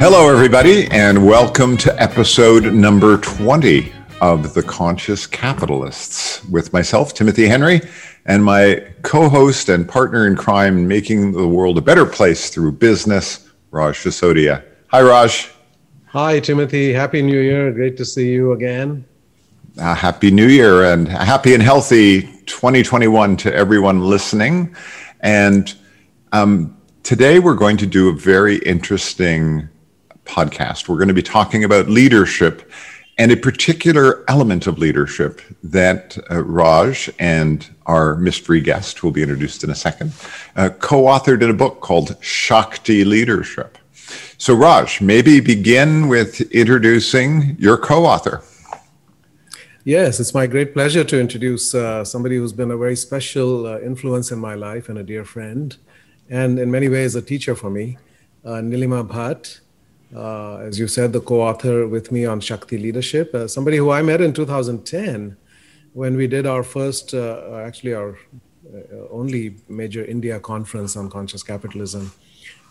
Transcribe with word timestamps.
Hello, 0.00 0.28
everybody, 0.28 0.86
and 0.90 1.24
welcome 1.24 1.76
to 1.78 2.02
episode 2.02 2.74
number 2.74 3.16
20 3.16 3.92
of 4.20 4.52
The 4.52 4.62
Conscious 4.62 5.26
Capitalists 5.26 6.44
with 6.46 6.72
myself, 6.72 7.14
Timothy 7.14 7.46
Henry, 7.46 7.80
and 8.26 8.44
my 8.44 8.84
co 9.02 9.28
host 9.28 9.68
and 9.68 9.88
partner 9.88 10.26
in 10.26 10.36
crime, 10.36 10.86
making 10.86 11.32
the 11.32 11.46
world 11.46 11.78
a 11.78 11.80
better 11.80 12.04
place 12.04 12.50
through 12.50 12.72
business, 12.72 13.48
Raj 13.70 13.96
Sisodia. 13.96 14.64
Hi, 14.88 15.00
Raj. 15.00 15.50
Hi, 16.06 16.40
Timothy. 16.40 16.92
Happy 16.92 17.22
New 17.22 17.40
Year. 17.40 17.72
Great 17.72 17.96
to 17.96 18.04
see 18.04 18.30
you 18.30 18.52
again. 18.52 19.06
Uh, 19.78 19.94
happy 19.94 20.30
New 20.30 20.48
Year 20.48 20.92
and 20.92 21.08
happy 21.08 21.54
and 21.54 21.62
healthy 21.62 22.22
2021 22.46 23.36
to 23.38 23.54
everyone 23.54 24.00
listening. 24.02 24.76
And 25.20 25.74
um, 26.32 26.76
today 27.02 27.38
we're 27.38 27.54
going 27.54 27.76
to 27.78 27.86
do 27.86 28.08
a 28.08 28.12
very 28.12 28.58
interesting 28.58 29.68
podcast. 30.24 30.88
We're 30.88 30.96
going 30.96 31.08
to 31.08 31.14
be 31.14 31.22
talking 31.22 31.64
about 31.64 31.88
leadership 31.88 32.70
and 33.18 33.30
a 33.30 33.36
particular 33.36 34.24
element 34.28 34.66
of 34.66 34.78
leadership 34.78 35.40
that 35.62 36.18
uh, 36.30 36.42
Raj 36.42 37.10
and 37.18 37.68
our 37.86 38.16
mystery 38.16 38.60
guest, 38.60 38.98
who 38.98 39.06
will 39.06 39.12
be 39.12 39.22
introduced 39.22 39.62
in 39.62 39.70
a 39.70 39.74
second, 39.74 40.12
uh, 40.56 40.70
co 40.80 41.02
authored 41.02 41.42
in 41.42 41.50
a 41.50 41.54
book 41.54 41.80
called 41.80 42.16
Shakti 42.20 43.04
Leadership. 43.04 43.78
So, 44.38 44.54
Raj, 44.54 45.00
maybe 45.00 45.40
begin 45.40 46.08
with 46.08 46.40
introducing 46.52 47.56
your 47.58 47.78
co 47.78 48.04
author. 48.04 48.42
Yes, 49.84 50.18
it's 50.18 50.34
my 50.34 50.46
great 50.46 50.72
pleasure 50.72 51.04
to 51.04 51.20
introduce 51.20 51.74
uh, 51.74 52.04
somebody 52.04 52.36
who's 52.36 52.54
been 52.54 52.70
a 52.70 52.76
very 52.76 52.96
special 52.96 53.66
uh, 53.66 53.78
influence 53.80 54.32
in 54.32 54.38
my 54.38 54.54
life 54.54 54.88
and 54.88 54.98
a 54.98 55.02
dear 55.02 55.24
friend, 55.24 55.76
and 56.30 56.58
in 56.58 56.70
many 56.70 56.88
ways 56.88 57.14
a 57.14 57.22
teacher 57.22 57.54
for 57.54 57.70
me, 57.70 57.98
uh, 58.44 58.62
Nilima 58.62 59.06
Bhat 59.06 59.60
uh, 60.14 60.56
as 60.58 60.78
you 60.78 60.86
said, 60.86 61.12
the 61.12 61.20
co-author 61.20 61.88
with 61.88 62.12
me 62.12 62.24
on 62.24 62.40
Shakti 62.40 62.78
Leadership, 62.78 63.34
uh, 63.34 63.48
somebody 63.48 63.76
who 63.76 63.90
I 63.90 64.02
met 64.02 64.20
in 64.20 64.32
2010 64.32 65.36
when 65.92 66.16
we 66.16 66.26
did 66.26 66.46
our 66.46 66.62
first, 66.62 67.14
uh, 67.14 67.62
actually 67.64 67.94
our 67.94 68.18
uh, 68.72 69.08
only 69.10 69.56
major 69.68 70.04
India 70.04 70.40
conference 70.40 70.96
on 70.96 71.10
conscious 71.10 71.42
capitalism. 71.42 72.12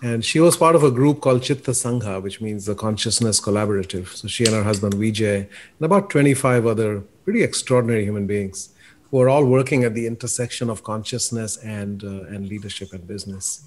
And 0.01 0.23
she 0.23 0.39
was 0.41 0.57
part 0.57 0.75
of 0.75 0.83
a 0.83 0.91
group 0.91 1.21
called 1.21 1.43
Chitta 1.43 1.71
Sangha, 1.71 2.21
which 2.21 2.41
means 2.41 2.65
the 2.65 2.75
Consciousness 2.75 3.39
Collaborative. 3.39 4.07
So 4.07 4.27
she 4.27 4.45
and 4.45 4.53
her 4.53 4.63
husband 4.63 4.95
Vijay 4.95 5.37
and 5.37 5.81
about 5.81 6.09
25 6.09 6.65
other 6.65 7.01
pretty 7.23 7.41
extraordinary 7.41 8.03
human 8.03 8.27
beings 8.27 8.69
who 9.09 9.21
are 9.21 9.29
all 9.29 9.45
working 9.45 9.85
at 9.85 9.93
the 9.93 10.05
intersection 10.07 10.69
of 10.69 10.83
consciousness 10.83 11.55
and, 11.57 12.03
uh, 12.03 12.33
and 12.33 12.49
leadership 12.49 12.91
and 12.91 13.07
business. 13.07 13.63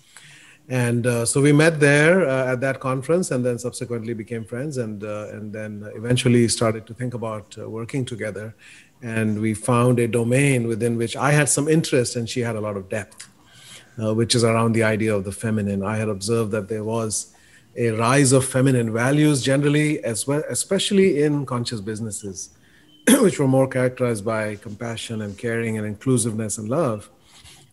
And 0.68 1.06
uh, 1.06 1.24
so 1.24 1.40
we 1.40 1.52
met 1.52 1.78
there 1.78 2.28
uh, 2.28 2.52
at 2.52 2.60
that 2.60 2.80
conference, 2.80 3.30
and 3.30 3.44
then 3.44 3.58
subsequently 3.58 4.14
became 4.14 4.44
friends, 4.44 4.78
and 4.78 5.04
uh, 5.04 5.28
and 5.28 5.52
then 5.52 5.88
eventually 5.94 6.48
started 6.48 6.86
to 6.88 6.94
think 6.94 7.14
about 7.14 7.56
uh, 7.56 7.70
working 7.70 8.04
together. 8.04 8.54
And 9.00 9.40
we 9.40 9.54
found 9.54 10.00
a 10.00 10.08
domain 10.08 10.66
within 10.66 10.96
which 10.96 11.14
I 11.14 11.30
had 11.30 11.48
some 11.48 11.68
interest, 11.68 12.16
and 12.16 12.28
she 12.28 12.40
had 12.40 12.56
a 12.56 12.60
lot 12.60 12.76
of 12.76 12.88
depth, 12.88 13.28
uh, 14.02 14.12
which 14.12 14.34
is 14.34 14.42
around 14.42 14.72
the 14.72 14.82
idea 14.82 15.14
of 15.14 15.22
the 15.22 15.30
feminine. 15.30 15.84
I 15.84 15.98
had 15.98 16.08
observed 16.08 16.50
that 16.50 16.68
there 16.68 16.82
was 16.82 17.32
a 17.76 17.90
rise 17.90 18.32
of 18.32 18.44
feminine 18.44 18.92
values 18.92 19.42
generally, 19.42 20.02
as 20.02 20.26
well, 20.26 20.42
especially 20.48 21.22
in 21.22 21.46
conscious 21.46 21.80
businesses, 21.80 22.50
which 23.20 23.38
were 23.38 23.46
more 23.46 23.68
characterized 23.68 24.24
by 24.24 24.56
compassion 24.56 25.22
and 25.22 25.38
caring 25.38 25.78
and 25.78 25.86
inclusiveness 25.86 26.58
and 26.58 26.68
love. 26.68 27.08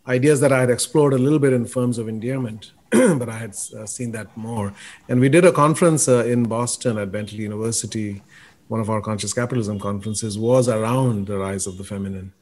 Ideas 0.05 0.41
that 0.41 0.51
I 0.51 0.59
had 0.59 0.69
explored 0.69 1.13
a 1.13 1.17
little 1.17 1.39
bit 1.39 1.53
in 1.53 1.65
firms 1.65 1.97
of 1.97 2.07
endearment 2.07 2.73
but 3.17 3.27
I 3.27 3.37
had 3.37 3.55
uh, 3.75 3.87
seen 3.87 4.11
that 4.11 4.35
more. 4.37 4.71
And 5.09 5.19
we 5.19 5.27
did 5.27 5.45
a 5.45 5.51
conference 5.51 6.07
uh, 6.07 6.25
in 6.25 6.43
Boston 6.43 6.99
at 6.99 7.11
Bentley 7.11 7.39
University. 7.39 8.21
One 8.67 8.79
of 8.79 8.89
our 8.89 9.01
conscious 9.01 9.33
capitalism 9.33 9.79
conferences 9.79 10.37
was 10.37 10.69
around 10.69 11.25
the 11.25 11.39
rise 11.39 11.65
of 11.65 11.77
the 11.77 11.83
feminine. 11.83 12.33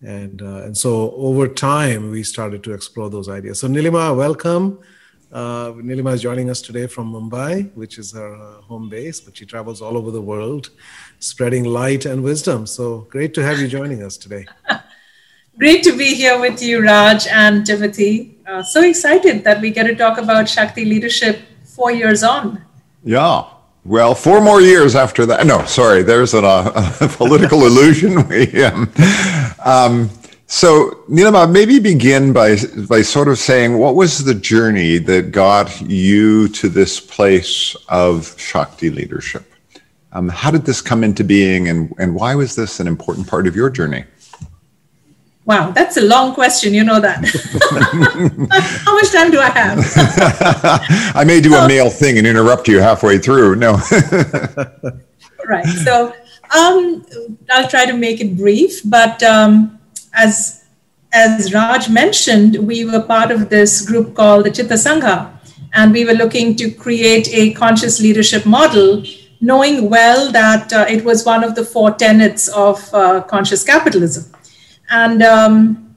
And, 0.00 0.40
uh, 0.40 0.62
and 0.66 0.78
so 0.78 1.12
over 1.14 1.48
time, 1.48 2.10
we 2.12 2.22
started 2.22 2.62
to 2.64 2.72
explore 2.74 3.10
those 3.10 3.28
ideas. 3.28 3.58
So, 3.58 3.66
Nilima, 3.66 4.16
welcome. 4.16 4.78
Uh, 5.32 5.72
Nilima 5.72 6.14
is 6.14 6.22
joining 6.22 6.48
us 6.48 6.62
today 6.62 6.86
from 6.86 7.12
Mumbai, 7.12 7.74
which 7.74 7.98
is 7.98 8.12
her 8.12 8.34
uh, 8.34 8.60
home 8.62 8.88
base, 8.88 9.20
but 9.20 9.36
she 9.36 9.46
travels 9.46 9.82
all 9.82 9.96
over 9.96 10.12
the 10.12 10.22
world 10.22 10.70
spreading 11.18 11.64
light 11.64 12.06
and 12.06 12.22
wisdom. 12.22 12.66
So, 12.66 13.00
great 13.10 13.34
to 13.34 13.42
have 13.42 13.58
you 13.58 13.66
joining 13.66 14.04
us 14.04 14.16
today. 14.16 14.46
Great 15.58 15.82
to 15.82 15.98
be 15.98 16.14
here 16.14 16.38
with 16.38 16.62
you, 16.62 16.80
Raj 16.80 17.26
and 17.26 17.66
Timothy. 17.66 18.37
Uh, 18.48 18.62
so 18.62 18.82
excited 18.82 19.44
that 19.44 19.60
we 19.60 19.70
get 19.70 19.82
to 19.82 19.94
talk 19.94 20.16
about 20.16 20.48
Shakti 20.48 20.86
leadership 20.86 21.42
four 21.64 21.92
years 21.92 22.22
on. 22.22 22.64
Yeah. 23.04 23.44
Well, 23.84 24.14
four 24.14 24.40
more 24.40 24.62
years 24.62 24.96
after 24.96 25.26
that. 25.26 25.46
No, 25.46 25.66
sorry, 25.66 26.02
there's 26.02 26.32
a, 26.32 26.38
a 27.00 27.08
political 27.08 27.66
illusion. 27.66 28.26
We, 28.28 28.64
um, 28.64 28.90
um, 29.66 30.10
so, 30.46 31.04
Nilima, 31.10 31.50
maybe 31.50 31.78
begin 31.78 32.32
by, 32.32 32.56
by 32.88 33.02
sort 33.02 33.28
of 33.28 33.36
saying 33.36 33.76
what 33.76 33.96
was 33.96 34.24
the 34.24 34.34
journey 34.34 34.96
that 34.96 35.30
got 35.30 35.78
you 35.82 36.48
to 36.48 36.70
this 36.70 37.00
place 37.00 37.76
of 37.90 38.34
Shakti 38.40 38.88
leadership? 38.88 39.44
Um, 40.12 40.30
how 40.30 40.50
did 40.50 40.64
this 40.64 40.80
come 40.80 41.04
into 41.04 41.22
being, 41.22 41.68
and, 41.68 41.92
and 41.98 42.14
why 42.14 42.34
was 42.34 42.56
this 42.56 42.80
an 42.80 42.86
important 42.86 43.26
part 43.28 43.46
of 43.46 43.54
your 43.54 43.68
journey? 43.68 44.04
Wow, 45.48 45.70
that's 45.70 45.96
a 45.96 46.02
long 46.02 46.34
question. 46.34 46.74
You 46.74 46.84
know 46.84 47.00
that. 47.00 47.24
How 48.84 48.94
much 48.94 49.10
time 49.10 49.30
do 49.30 49.40
I 49.40 49.48
have? 49.48 49.78
I 51.16 51.24
may 51.24 51.40
do 51.40 51.54
a 51.54 51.66
male 51.66 51.88
thing 51.88 52.18
and 52.18 52.26
interrupt 52.26 52.68
you 52.68 52.80
halfway 52.80 53.16
through. 53.16 53.56
No. 53.56 53.72
right. 55.48 55.64
So 55.64 56.12
um, 56.54 57.06
I'll 57.48 57.66
try 57.66 57.86
to 57.86 57.94
make 57.94 58.20
it 58.20 58.36
brief. 58.36 58.82
But 58.84 59.22
um, 59.22 59.78
as 60.12 60.66
as 61.14 61.54
Raj 61.54 61.88
mentioned, 61.88 62.56
we 62.56 62.84
were 62.84 63.00
part 63.00 63.30
of 63.30 63.48
this 63.48 63.80
group 63.88 64.14
called 64.14 64.44
the 64.44 64.50
Chitta 64.50 64.74
Sangha, 64.74 65.32
and 65.72 65.92
we 65.92 66.04
were 66.04 66.12
looking 66.12 66.56
to 66.56 66.70
create 66.70 67.26
a 67.32 67.54
conscious 67.54 68.02
leadership 68.02 68.44
model, 68.44 69.02
knowing 69.40 69.88
well 69.88 70.30
that 70.30 70.70
uh, 70.74 70.84
it 70.90 71.06
was 71.06 71.24
one 71.24 71.42
of 71.42 71.54
the 71.54 71.64
four 71.64 71.92
tenets 71.92 72.48
of 72.48 72.86
uh, 72.92 73.22
conscious 73.22 73.64
capitalism. 73.64 74.30
And 74.90 75.22
um, 75.22 75.94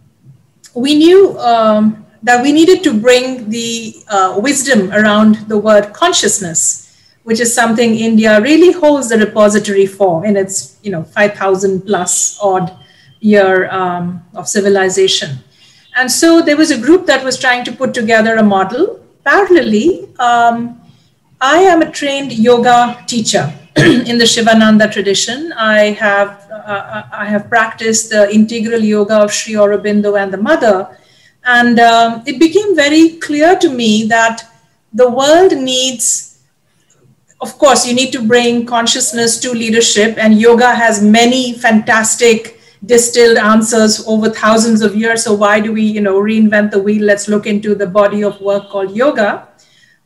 we 0.75 0.96
knew 0.97 1.38
um, 1.40 2.06
that 2.24 2.41
we 2.44 2.52
needed 2.52 2.84
to 2.84 2.94
bring 2.94 3.50
the 3.50 3.96
uh, 4.09 4.40
wisdom 4.41 4.91
around 4.91 5.35
the 5.47 5.57
word 5.57 5.94
consciousness, 5.94 6.97
which 7.24 7.40
is 7.40 7.53
something 7.53 7.96
India 7.96 8.40
really 8.41 8.72
holds 8.72 9.09
the 9.09 9.18
repository 9.18 9.85
for 9.85 10.25
in 10.25 10.38
its, 10.38 10.78
you 10.84 10.91
know, 10.91 11.03
5,000 11.03 11.81
plus 11.81 12.38
odd 12.41 12.78
year 13.19 13.69
um, 13.72 14.24
of 14.35 14.47
civilization. 14.47 15.38
And 15.96 16.12
so 16.12 16.41
there 16.41 16.58
was 16.58 16.72
a 16.72 16.78
group 16.78 17.06
that 17.08 17.23
was 17.23 17.38
trying 17.38 17.63
to 17.66 17.72
put 17.72 17.94
together 17.94 18.35
a 18.35 18.44
model. 18.44 19.00
Parallelly, 19.25 20.17
um, 20.20 20.82
I 21.40 21.58
am 21.59 21.82
a 21.82 21.91
trained 21.91 22.32
yoga 22.32 23.03
teacher. 23.08 23.53
in 23.78 24.18
the 24.18 24.26
Shivananda 24.26 24.90
tradition. 24.90 25.53
I 25.53 25.91
have 25.91 26.50
uh, 26.52 27.03
I 27.12 27.26
have 27.26 27.47
practiced 27.50 28.09
the 28.09 28.29
integral 28.34 28.82
yoga 28.82 29.20
of 29.20 29.32
Sri 29.32 29.53
Aurobindo 29.53 30.22
and 30.22 30.34
the 30.34 30.38
Mother, 30.38 30.97
and 31.46 31.79
um, 31.79 32.23
it 32.26 32.38
became 32.38 32.76
very 32.76 33.18
clear 33.20 33.58
to 33.59 33.70
me 33.70 34.08
that 34.08 34.44
the 34.94 35.09
world 35.09 35.56
needs. 35.56 36.40
Of 37.40 37.58
course, 37.58 37.88
you 37.88 37.96
need 37.96 38.12
to 38.12 38.22
bring 38.22 38.66
consciousness 38.66 39.40
to 39.40 39.52
leadership, 39.52 40.17
and 40.17 40.40
yoga 40.40 40.76
has 40.76 41.02
many 41.02 41.53
fantastic 41.53 42.59
distilled 42.85 43.38
answers 43.38 44.06
over 44.06 44.29
thousands 44.29 44.82
of 44.82 44.96
years. 44.96 45.24
So 45.24 45.34
why 45.34 45.59
do 45.59 45.72
we, 45.72 45.84
you 45.84 46.02
know, 46.02 46.20
reinvent 46.20 46.72
the 46.72 46.79
wheel? 46.79 47.06
Let's 47.06 47.28
look 47.28 47.47
into 47.47 47.74
the 47.74 47.88
body 47.88 48.24
of 48.24 48.40
work 48.41 48.70
called 48.70 48.96
yoga. 48.96 49.47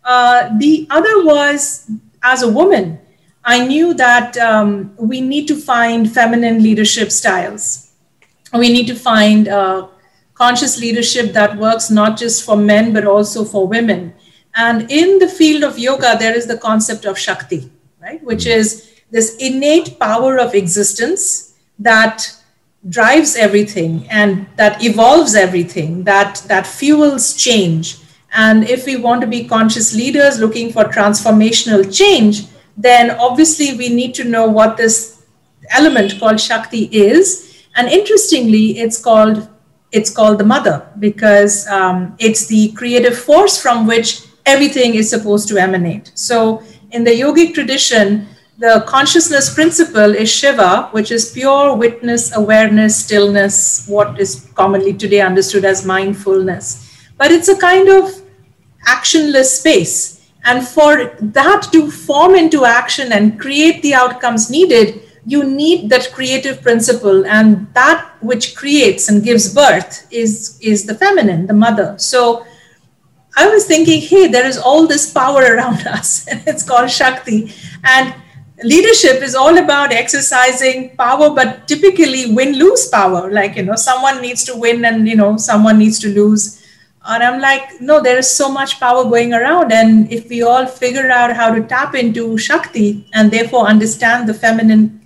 Uh, 0.04 0.50
the 0.60 0.88
other 0.90 1.26
was 1.26 1.90
as 2.22 2.44
a 2.44 2.48
woman, 2.48 3.00
I 3.48 3.64
knew 3.64 3.94
that 3.94 4.36
um, 4.38 4.96
we 4.98 5.22
need 5.22 5.48
to 5.50 5.56
find 5.56 6.12
feminine 6.12 6.64
leadership 6.64 7.12
styles. 7.12 7.92
We 8.52 8.70
need 8.74 8.88
to 8.88 8.96
find 8.96 9.48
uh, 9.48 9.88
conscious 10.34 10.82
leadership 10.82 11.32
that 11.34 11.56
works 11.56 11.92
not 11.92 12.18
just 12.18 12.44
for 12.44 12.58
men, 12.58 12.92
but 12.92 13.06
also 13.06 13.46
for 13.46 13.68
women. 13.68 14.16
And 14.56 14.90
in 14.90 15.20
the 15.20 15.28
field 15.28 15.64
of 15.64 15.78
yoga, 15.78 16.18
there 16.18 16.36
is 16.36 16.48
the 16.48 16.58
concept 16.58 17.06
of 17.06 17.20
Shakti, 17.20 17.72
right? 18.02 18.24
Which 18.24 18.46
mm. 18.46 18.56
is 18.56 18.92
this 19.12 19.36
innate 19.38 20.00
power 20.00 20.40
of 20.40 20.56
existence 20.56 21.56
that 21.78 22.36
drives 22.90 23.36
everything 23.36 24.08
and 24.10 24.48
that 24.56 24.84
evolves 24.84 25.36
everything, 25.36 26.04
that, 26.06 26.42
that 26.48 26.66
fuels 26.66 27.36
change. 27.36 27.98
And 28.34 28.68
if 28.68 28.88
we 28.88 28.96
want 28.96 29.22
to 29.22 29.28
be 29.28 29.48
conscious 29.48 29.94
leaders 29.94 30.40
looking 30.40 30.72
for 30.72 30.86
transformational 30.86 31.96
change, 31.96 32.48
then 32.78 33.12
obviously 33.12 33.78
we 33.78 33.90
need 33.90 34.14
to 34.16 34.24
know 34.24 34.48
what 34.48 34.78
this 34.78 35.24
element 35.72 36.20
called 36.20 36.40
Shakti 36.40 36.86
is. 36.92 37.64
And 37.76 37.88
interestingly, 37.88 38.80
it's 38.80 39.02
called 39.02 39.50
it's 39.92 40.10
called 40.10 40.38
the 40.40 40.44
mother 40.44 40.86
because 41.00 41.66
um, 41.68 42.16
it's 42.20 42.48
the 42.48 42.72
creative 42.74 43.18
force 43.18 43.62
from 43.62 43.88
which 43.88 44.24
everything 44.46 44.96
is 44.96 45.10
supposed 45.10 45.48
to 45.48 45.58
emanate. 45.58 46.12
So 46.16 46.64
in 46.92 47.06
the 47.06 47.12
yogic 47.12 47.54
tradition, 47.54 48.28
the 48.58 48.84
consciousness 48.88 49.54
principle 49.54 50.16
is 50.16 50.30
Shiva, 50.30 50.90
which 50.92 51.12
is 51.12 51.32
pure 51.32 51.76
witness, 51.76 52.36
awareness, 52.36 53.06
stillness, 53.06 53.86
what 53.88 54.20
is 54.20 54.50
commonly 54.56 54.94
today 54.94 55.22
understood 55.22 55.66
as 55.66 55.86
mindfulness. 55.86 56.90
But 57.18 57.32
it's 57.32 57.48
a 57.48 57.58
kind 57.58 57.90
of 57.90 58.12
actionless 58.88 59.60
space. 59.60 60.15
And 60.46 60.66
for 60.66 61.16
that 61.20 61.70
to 61.72 61.92
form 61.92 62.36
into 62.36 62.66
action 62.66 63.12
and 63.12 63.40
create 63.40 63.82
the 63.82 63.96
outcomes 63.96 64.50
needed, 64.50 65.02
you 65.26 65.44
need 65.44 65.90
that 65.90 66.12
creative 66.14 66.62
principle. 66.62 67.26
And 67.26 67.68
that 67.74 68.12
which 68.22 68.56
creates 68.56 69.10
and 69.10 69.24
gives 69.24 69.54
birth 69.54 70.08
is, 70.12 70.60
is 70.62 70.86
the 70.86 70.94
feminine, 70.94 71.48
the 71.48 71.54
mother. 71.54 71.96
So 71.98 72.46
I 73.36 73.48
was 73.48 73.66
thinking, 73.66 74.02
hey, 74.02 74.28
there 74.28 74.46
is 74.46 74.58
all 74.58 74.88
this 74.88 75.12
power 75.12 75.42
around 75.42 75.88
us, 75.88 76.28
and 76.28 76.42
it's 76.48 76.64
called 76.64 76.90
Shakti. 76.90 77.52
And 77.84 78.14
leadership 78.64 79.22
is 79.22 79.36
all 79.36 79.58
about 79.58 79.92
exercising 79.92 80.96
power 80.96 81.30
but 81.30 81.68
typically 81.68 82.34
win 82.34 82.58
lose 82.58 82.88
power 82.88 83.30
like 83.30 83.58
you 83.58 83.64
know 83.64 83.76
someone 83.76 84.22
needs 84.22 84.46
to 84.46 84.56
win 84.56 84.86
and 84.86 85.08
you 85.08 85.16
know 85.16 85.36
someone 85.36 85.78
needs 85.78 86.00
to 86.00 86.08
lose 86.08 86.65
and 87.08 87.24
i'm 87.24 87.40
like 87.40 87.80
no 87.82 88.02
there 88.02 88.18
is 88.18 88.30
so 88.30 88.50
much 88.50 88.80
power 88.80 89.04
going 89.04 89.34
around 89.34 89.72
and 89.72 90.12
if 90.12 90.28
we 90.30 90.42
all 90.42 90.66
figure 90.66 91.10
out 91.10 91.36
how 91.36 91.54
to 91.54 91.62
tap 91.64 91.96
into 91.96 92.38
shakti 92.38 93.08
and 93.14 93.32
therefore 93.32 93.68
understand 93.68 94.28
the 94.28 94.34
feminine 94.34 95.02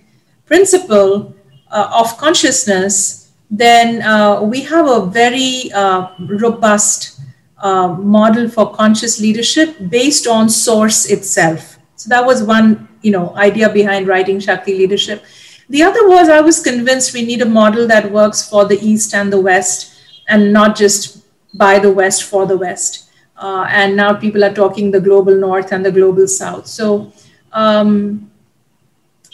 principle 0.46 1.36
uh, 1.72 1.90
of 1.94 2.18
consciousness 2.18 3.31
then 3.51 4.01
uh, 4.04 4.42
we 4.42 4.62
have 4.62 4.88
a 4.88 5.06
very 5.06 5.72
uh, 5.74 6.10
robust 6.19 7.19
uh, 7.57 7.88
model 7.88 8.48
for 8.48 8.74
conscious 8.74 9.19
leadership 9.19 9.75
based 9.90 10.28
on 10.28 10.50
source 10.50 11.06
itself 11.07 11.80
so 12.00 12.07
that 12.07 12.25
was 12.25 12.42
one 12.42 12.88
you 13.02 13.12
know 13.12 13.36
idea 13.36 13.69
behind 13.69 14.07
writing 14.07 14.40
Shakti 14.40 14.78
leadership. 14.78 15.24
The 15.69 15.84
other 15.84 16.07
was 16.07 16.30
I 16.30 16.42
was 16.42 16.62
convinced 16.62 17.13
we 17.13 17.25
need 17.25 17.42
a 17.42 17.45
model 17.45 17.88
that 17.88 18.12
works 18.12 18.48
for 18.50 18.66
the 18.66 18.80
East 18.80 19.13
and 19.13 19.31
the 19.31 19.40
West, 19.40 19.94
and 20.28 20.54
not 20.54 20.78
just 20.78 21.19
by 21.54 21.80
the 21.80 21.92
West 21.92 22.24
for 22.24 22.46
the 22.46 22.57
West. 22.57 23.10
Uh, 23.38 23.66
and 23.69 23.96
now 23.96 24.13
people 24.13 24.44
are 24.44 24.54
talking 24.54 24.92
the 24.92 25.00
global 25.00 25.36
North 25.36 25.72
and 25.72 25.86
the 25.86 25.92
global 25.92 26.28
South. 26.28 26.68
So 26.68 27.12
um, 27.54 28.30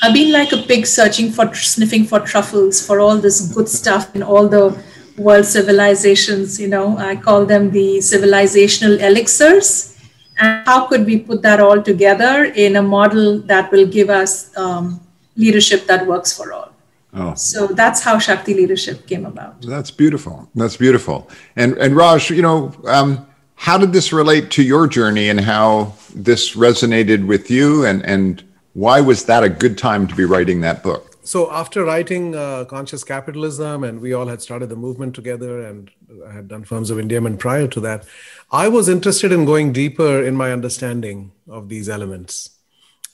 I've 0.01 0.13
been 0.13 0.31
like 0.31 0.51
a 0.51 0.57
pig 0.57 0.85
searching 0.85 1.31
for 1.31 1.53
sniffing 1.55 2.05
for 2.05 2.19
truffles 2.19 2.85
for 2.85 2.99
all 2.99 3.17
this 3.17 3.41
good 3.53 3.67
stuff 3.67 4.15
in 4.15 4.21
all 4.21 4.47
the 4.47 4.77
world 5.17 5.45
civilizations. 5.45 6.59
You 6.59 6.67
know, 6.67 6.97
I 6.97 7.15
call 7.15 7.45
them 7.45 7.71
the 7.71 7.97
civilizational 7.97 8.99
elixirs 9.01 9.95
and 10.37 10.67
how 10.67 10.85
could 10.85 11.05
we 11.05 11.19
put 11.19 11.41
that 11.41 11.59
all 11.59 11.81
together 11.81 12.43
in 12.43 12.75
a 12.75 12.81
model 12.81 13.39
that 13.39 13.71
will 13.71 13.87
give 13.87 14.09
us 14.09 14.55
um, 14.57 14.99
leadership 15.35 15.85
that 15.87 16.05
works 16.05 16.35
for 16.35 16.53
all 16.53 16.74
oh. 17.15 17.33
so 17.35 17.67
that's 17.67 18.01
how 18.01 18.19
shakti 18.19 18.53
leadership 18.53 19.07
came 19.07 19.25
about. 19.25 19.61
That's 19.61 19.91
beautiful. 19.91 20.49
That's 20.55 20.77
beautiful. 20.77 21.29
And 21.55 21.77
and 21.77 21.95
raj 21.95 22.29
you 22.29 22.41
know 22.41 22.73
um, 22.85 23.25
how 23.55 23.77
did 23.77 23.93
this 23.93 24.11
relate 24.13 24.51
to 24.51 24.63
your 24.63 24.87
journey 24.87 25.29
and 25.29 25.39
how 25.39 25.93
this 26.13 26.55
resonated 26.55 27.25
with 27.25 27.49
you? 27.49 27.85
And 27.85 28.05
and 28.05 28.43
why 28.73 29.01
was 29.01 29.25
that 29.25 29.43
a 29.43 29.49
good 29.49 29.77
time 29.77 30.07
to 30.07 30.15
be 30.15 30.25
writing 30.25 30.61
that 30.61 30.83
book? 30.83 31.15
So 31.23 31.51
after 31.51 31.83
writing 31.83 32.35
uh, 32.35 32.65
conscious 32.65 33.03
capitalism 33.03 33.83
and 33.83 33.99
we 33.99 34.13
all 34.13 34.27
had 34.27 34.43
started 34.43 34.69
the 34.69 34.75
movement 34.75 35.15
together 35.15 35.61
and 35.65 35.89
i 36.27 36.31
had 36.31 36.47
done 36.47 36.63
firms 36.63 36.89
of 36.89 36.99
endearment 36.99 37.39
prior 37.39 37.67
to 37.67 37.79
that 37.79 38.05
i 38.51 38.67
was 38.67 38.87
interested 38.87 39.31
in 39.31 39.45
going 39.45 39.73
deeper 39.73 40.23
in 40.23 40.35
my 40.35 40.51
understanding 40.51 41.31
of 41.49 41.67
these 41.69 41.89
elements 41.89 42.54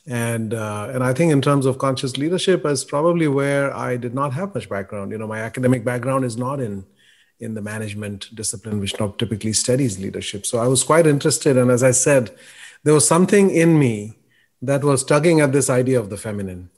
and 0.08 0.54
uh, 0.54 0.90
and 0.94 1.04
i 1.04 1.14
think 1.14 1.32
in 1.32 1.42
terms 1.42 1.66
of 1.66 1.78
conscious 1.78 2.18
leadership 2.18 2.66
is 2.66 2.84
probably 2.84 3.28
where 3.28 3.76
i 3.76 3.96
did 3.96 4.14
not 4.14 4.34
have 4.34 4.54
much 4.56 4.68
background. 4.68 5.12
You 5.12 5.18
know 5.18 5.28
my 5.28 5.40
academic 5.40 5.84
background 5.84 6.26
is 6.26 6.38
not 6.38 6.60
in 6.60 6.86
in 7.40 7.54
the 7.54 7.62
management 7.62 8.34
discipline 8.36 8.80
which 8.80 9.00
not 9.00 9.18
typically 9.18 9.54
studies 9.54 10.00
leadership. 10.00 10.46
So 10.46 10.60
i 10.60 10.68
was 10.68 10.84
quite 10.84 11.08
interested. 11.08 11.58
And 11.58 11.70
as 11.72 11.84
i 11.84 11.92
said 11.92 12.36
there 12.84 12.94
was 12.94 13.08
something 13.08 13.52
in 13.52 13.78
me 13.78 14.18
that 14.62 14.84
was 14.84 15.04
tugging 15.04 15.40
at 15.42 15.52
this 15.52 15.70
idea 15.70 16.00
of 16.00 16.10
the 16.10 16.18
feminine. 16.18 16.70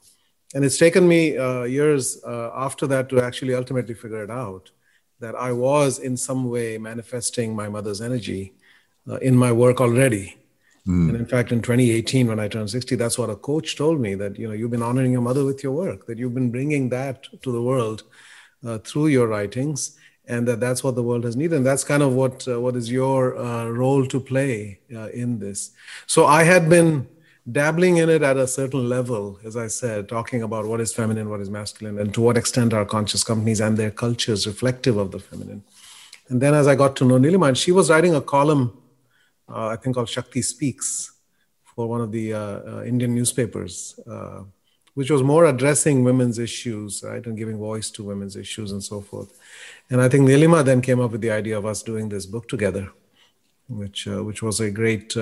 And 0.54 0.64
it's 0.64 0.78
taken 0.78 1.08
me 1.08 1.36
uh, 1.36 1.64
years 1.64 2.22
uh, 2.24 2.50
after 2.54 2.86
that 2.86 3.08
to 3.08 3.20
actually 3.20 3.54
ultimately 3.54 3.94
figure 3.94 4.22
it 4.22 4.30
out 4.30 4.70
that 5.20 5.34
I 5.34 5.52
was 5.52 5.98
in 5.98 6.16
some 6.16 6.50
way 6.50 6.78
manifesting 6.78 7.54
my 7.54 7.68
mother's 7.68 8.00
energy 8.00 8.52
uh, 9.08 9.16
in 9.16 9.36
my 9.36 9.52
work 9.52 9.80
already. 9.80 10.36
Mm. 10.86 11.08
And 11.08 11.16
in 11.16 11.26
fact, 11.26 11.50
in 11.50 11.62
2018, 11.62 12.26
when 12.26 12.38
I 12.38 12.48
turned 12.48 12.70
60, 12.70 12.96
that's 12.96 13.18
what 13.18 13.30
a 13.30 13.36
coach 13.36 13.76
told 13.76 14.00
me 14.00 14.14
that, 14.16 14.38
you 14.38 14.46
know, 14.46 14.52
you've 14.52 14.70
been 14.70 14.82
honoring 14.82 15.12
your 15.12 15.22
mother 15.22 15.44
with 15.44 15.62
your 15.62 15.72
work, 15.72 16.06
that 16.06 16.18
you've 16.18 16.34
been 16.34 16.50
bringing 16.50 16.90
that 16.90 17.26
to 17.42 17.52
the 17.52 17.62
world 17.62 18.02
uh, 18.66 18.78
through 18.78 19.06
your 19.06 19.26
writings 19.26 19.96
and 20.26 20.48
that 20.48 20.60
that's 20.60 20.82
what 20.82 20.94
the 20.94 21.02
world 21.02 21.24
has 21.24 21.36
needed. 21.36 21.56
And 21.56 21.66
that's 21.66 21.84
kind 21.84 22.02
of 22.02 22.12
what, 22.14 22.46
uh, 22.48 22.60
what 22.60 22.76
is 22.76 22.90
your 22.90 23.36
uh, 23.36 23.68
role 23.68 24.06
to 24.06 24.20
play 24.20 24.80
in 24.88 25.38
this. 25.38 25.72
So 26.06 26.26
I 26.26 26.44
had 26.44 26.68
been 26.70 27.06
dabbling 27.50 27.98
in 27.98 28.08
it 28.08 28.22
at 28.22 28.36
a 28.36 28.46
certain 28.46 28.88
level, 28.88 29.38
as 29.44 29.56
I 29.56 29.66
said, 29.66 30.08
talking 30.08 30.42
about 30.42 30.66
what 30.66 30.80
is 30.80 30.94
feminine, 30.94 31.28
what 31.28 31.40
is 31.40 31.50
masculine, 31.50 31.98
and 31.98 32.12
to 32.14 32.20
what 32.20 32.38
extent 32.38 32.72
are 32.72 32.84
conscious 32.84 33.22
companies 33.22 33.60
and 33.60 33.76
their 33.76 33.90
cultures 33.90 34.46
reflective 34.46 34.96
of 34.96 35.10
the 35.10 35.18
feminine. 35.18 35.62
And 36.28 36.40
then 36.40 36.54
as 36.54 36.66
I 36.66 36.74
got 36.74 36.96
to 36.96 37.04
know 37.04 37.18
Nilima, 37.18 37.48
and 37.48 37.58
she 37.58 37.70
was 37.70 37.90
writing 37.90 38.14
a 38.14 38.20
column, 38.20 38.76
uh, 39.48 39.68
I 39.68 39.76
think 39.76 39.96
called 39.96 40.08
Shakti 40.08 40.42
Speaks, 40.42 41.12
for 41.74 41.88
one 41.88 42.00
of 42.00 42.12
the 42.12 42.32
uh, 42.32 42.38
uh, 42.40 42.84
Indian 42.84 43.14
newspapers, 43.14 43.98
uh, 44.08 44.44
which 44.94 45.10
was 45.10 45.22
more 45.22 45.46
addressing 45.46 46.04
women's 46.04 46.38
issues, 46.38 47.02
right, 47.02 47.26
and 47.26 47.36
giving 47.36 47.58
voice 47.58 47.90
to 47.90 48.04
women's 48.04 48.36
issues 48.36 48.70
and 48.70 48.82
so 48.82 49.00
forth. 49.00 49.36
And 49.90 50.00
I 50.00 50.08
think 50.08 50.28
Nilima 50.28 50.64
then 50.64 50.80
came 50.80 51.00
up 51.00 51.10
with 51.10 51.20
the 51.20 51.32
idea 51.32 51.58
of 51.58 51.66
us 51.66 51.82
doing 51.82 52.08
this 52.08 52.26
book 52.26 52.48
together, 52.48 52.90
which 53.68 54.06
which 54.06 54.40
was 54.42 54.60
a 54.60 54.70
great 54.70 55.16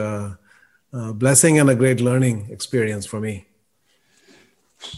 blessing 0.93 1.59
and 1.59 1.71
a 1.71 1.75
great 1.75 2.00
learning 2.00 2.49
experience 2.50 3.07
for 3.07 3.19
me. 3.19 3.47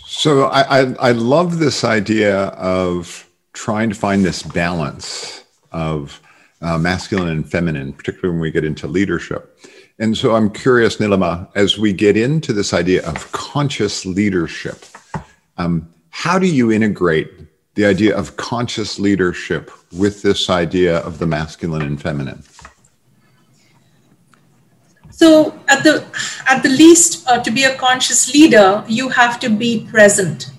So 0.06 0.44
I, 0.46 0.80
I, 0.80 0.94
I 1.08 1.12
love 1.12 1.58
this 1.58 1.84
idea 1.84 2.46
of 2.56 3.28
trying 3.52 3.90
to 3.90 3.94
find 3.94 4.24
this 4.24 4.42
balance 4.42 5.44
of 5.70 6.20
uh, 6.64 6.78
masculine 6.78 7.28
and 7.28 7.48
feminine, 7.48 7.92
particularly 7.92 8.32
when 8.32 8.40
we 8.40 8.50
get 8.50 8.64
into 8.64 8.86
leadership. 8.86 9.58
And 9.98 10.16
so 10.16 10.34
I'm 10.34 10.50
curious, 10.50 10.96
Nilima, 10.96 11.48
as 11.54 11.78
we 11.78 11.92
get 11.92 12.16
into 12.16 12.52
this 12.52 12.72
idea 12.72 13.06
of 13.06 13.30
conscious 13.32 14.04
leadership, 14.04 14.84
um, 15.56 15.88
how 16.10 16.38
do 16.38 16.46
you 16.46 16.72
integrate 16.72 17.30
the 17.74 17.84
idea 17.84 18.16
of 18.16 18.36
conscious 18.36 18.98
leadership 18.98 19.70
with 19.92 20.22
this 20.22 20.48
idea 20.48 20.98
of 20.98 21.18
the 21.18 21.26
masculine 21.26 21.82
and 21.82 22.00
feminine? 22.00 22.42
So 25.10 25.56
at 25.68 25.84
the 25.84 26.04
at 26.46 26.62
the 26.64 26.70
least, 26.70 27.24
uh, 27.28 27.40
to 27.42 27.50
be 27.52 27.64
a 27.64 27.76
conscious 27.76 28.34
leader, 28.34 28.82
you 28.88 29.10
have 29.10 29.38
to 29.40 29.48
be 29.48 29.86
present, 29.88 30.50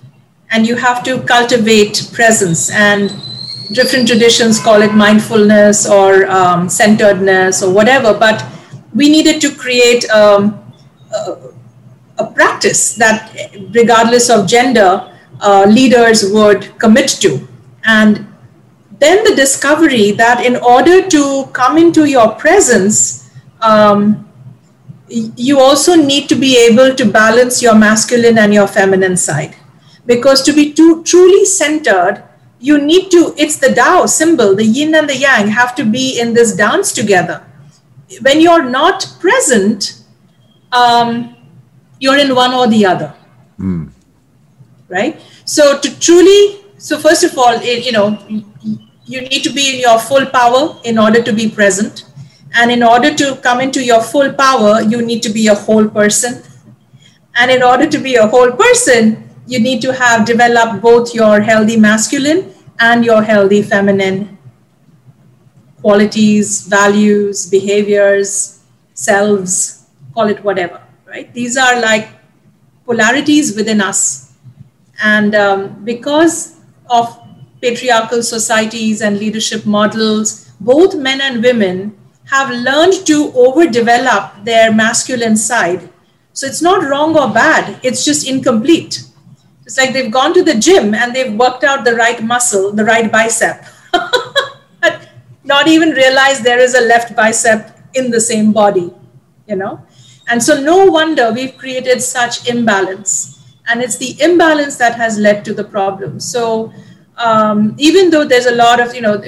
and 0.50 0.66
you 0.66 0.76
have 0.76 1.02
to 1.04 1.20
cultivate 1.22 2.10
presence. 2.14 2.70
And 2.70 3.14
different 3.72 4.08
traditions 4.08 4.58
call 4.60 4.82
it 4.82 4.92
mindfulness 4.94 5.88
or 5.88 6.26
um, 6.30 6.68
centeredness 6.68 7.62
or 7.62 7.72
whatever. 7.72 8.14
But 8.14 8.44
we 8.94 9.08
needed 9.08 9.40
to 9.42 9.54
create 9.54 10.08
um, 10.10 10.62
a, 11.12 11.52
a, 12.18 12.26
practice 12.26 12.94
that, 12.94 13.34
regardless 13.70 14.30
of 14.30 14.46
gender, 14.46 15.12
uh, 15.40 15.66
leaders 15.68 16.30
would 16.32 16.78
commit 16.78 17.08
to. 17.20 17.46
And 17.84 18.26
then 18.98 19.24
the 19.24 19.34
discovery 19.34 20.12
that 20.12 20.44
in 20.44 20.56
order 20.56 21.06
to 21.08 21.46
come 21.52 21.76
into 21.76 22.06
your 22.06 22.32
presence, 22.32 23.30
um, 23.60 24.26
you 25.08 25.60
also 25.60 25.94
need 25.94 26.28
to 26.28 26.34
be 26.34 26.58
able 26.66 26.94
to 26.94 27.04
balance 27.04 27.62
your 27.62 27.74
masculine 27.74 28.38
and 28.38 28.52
your 28.52 28.66
feminine 28.66 29.16
side 29.16 29.54
because 30.06 30.42
to 30.42 30.52
be 30.52 30.72
too, 30.72 31.02
truly 31.04 31.44
centered 31.44 32.22
you 32.58 32.80
need 32.80 33.10
to 33.10 33.34
it's 33.36 33.56
the 33.56 33.74
Tao 33.74 34.06
symbol 34.06 34.54
the 34.54 34.64
yin 34.64 34.94
and 34.94 35.08
the 35.08 35.16
yang 35.16 35.48
have 35.48 35.74
to 35.74 35.84
be 35.84 36.18
in 36.18 36.32
this 36.34 36.54
dance 36.56 36.92
together 36.92 37.46
when 38.22 38.40
you're 38.40 38.62
not 38.62 39.06
present, 39.20 40.02
um, 40.72 41.36
you're 41.98 42.18
in 42.18 42.34
one 42.34 42.54
or 42.54 42.66
the 42.66 42.86
other. 42.86 43.14
Mm. 43.58 43.90
Right? 44.88 45.20
So 45.44 45.80
to 45.80 46.00
truly, 46.00 46.64
so 46.78 46.98
first 46.98 47.24
of 47.24 47.36
all, 47.36 47.54
it, 47.54 47.84
you 47.84 47.92
know, 47.92 48.18
you 49.04 49.20
need 49.20 49.42
to 49.44 49.52
be 49.52 49.74
in 49.74 49.80
your 49.80 49.98
full 49.98 50.26
power 50.26 50.78
in 50.84 50.98
order 50.98 51.22
to 51.22 51.32
be 51.32 51.48
present. 51.48 52.04
And 52.54 52.70
in 52.70 52.82
order 52.82 53.14
to 53.14 53.36
come 53.36 53.60
into 53.60 53.84
your 53.84 54.02
full 54.02 54.32
power, 54.32 54.80
you 54.80 55.02
need 55.02 55.22
to 55.24 55.30
be 55.30 55.48
a 55.48 55.54
whole 55.54 55.88
person. 55.88 56.42
And 57.34 57.50
in 57.50 57.62
order 57.62 57.88
to 57.88 57.98
be 57.98 58.14
a 58.14 58.26
whole 58.26 58.52
person, 58.52 59.25
you 59.46 59.60
need 59.60 59.80
to 59.82 59.92
have 59.92 60.26
developed 60.26 60.82
both 60.82 61.14
your 61.14 61.40
healthy 61.40 61.76
masculine 61.76 62.52
and 62.78 63.04
your 63.04 63.22
healthy 63.22 63.62
feminine 63.62 64.36
qualities, 65.80 66.66
values, 66.66 67.48
behaviors, 67.48 68.64
selves, 68.94 69.86
call 70.14 70.26
it 70.26 70.42
whatever, 70.42 70.82
right? 71.06 71.32
These 71.32 71.56
are 71.56 71.80
like 71.80 72.08
polarities 72.84 73.54
within 73.54 73.80
us. 73.80 74.32
And 75.02 75.34
um, 75.34 75.84
because 75.84 76.58
of 76.90 77.20
patriarchal 77.60 78.22
societies 78.22 79.00
and 79.00 79.18
leadership 79.18 79.64
models, 79.66 80.50
both 80.60 80.96
men 80.96 81.20
and 81.20 81.42
women 81.42 81.96
have 82.24 82.50
learned 82.50 83.06
to 83.06 83.30
overdevelop 83.32 84.44
their 84.44 84.72
masculine 84.72 85.36
side. 85.36 85.88
So 86.32 86.46
it's 86.46 86.62
not 86.62 86.84
wrong 86.88 87.16
or 87.16 87.32
bad, 87.32 87.78
it's 87.82 88.04
just 88.04 88.26
incomplete. 88.26 89.05
It's 89.66 89.76
like 89.76 89.92
they've 89.92 90.12
gone 90.12 90.32
to 90.34 90.44
the 90.44 90.54
gym 90.54 90.94
and 90.94 91.14
they've 91.14 91.34
worked 91.34 91.64
out 91.64 91.84
the 91.84 91.96
right 91.96 92.22
muscle, 92.22 92.72
the 92.72 92.84
right 92.84 93.10
bicep. 93.10 93.64
But 94.80 95.08
not 95.42 95.66
even 95.66 95.90
realize 95.90 96.40
there 96.40 96.60
is 96.60 96.74
a 96.74 96.82
left 96.82 97.16
bicep 97.16 97.76
in 97.94 98.12
the 98.12 98.20
same 98.20 98.52
body, 98.52 98.92
you 99.48 99.56
know? 99.56 99.84
And 100.28 100.40
so 100.40 100.60
no 100.60 100.86
wonder 100.86 101.32
we've 101.32 101.56
created 101.58 102.00
such 102.00 102.48
imbalance. 102.48 103.42
And 103.68 103.82
it's 103.82 103.96
the 103.96 104.16
imbalance 104.22 104.76
that 104.76 104.94
has 104.94 105.18
led 105.18 105.44
to 105.46 105.52
the 105.52 105.64
problem. 105.64 106.20
So 106.20 106.72
um, 107.16 107.74
even 107.76 108.10
though 108.10 108.24
there's 108.24 108.46
a 108.46 108.54
lot 108.54 108.78
of, 108.78 108.94
you 108.94 109.00
know, 109.00 109.20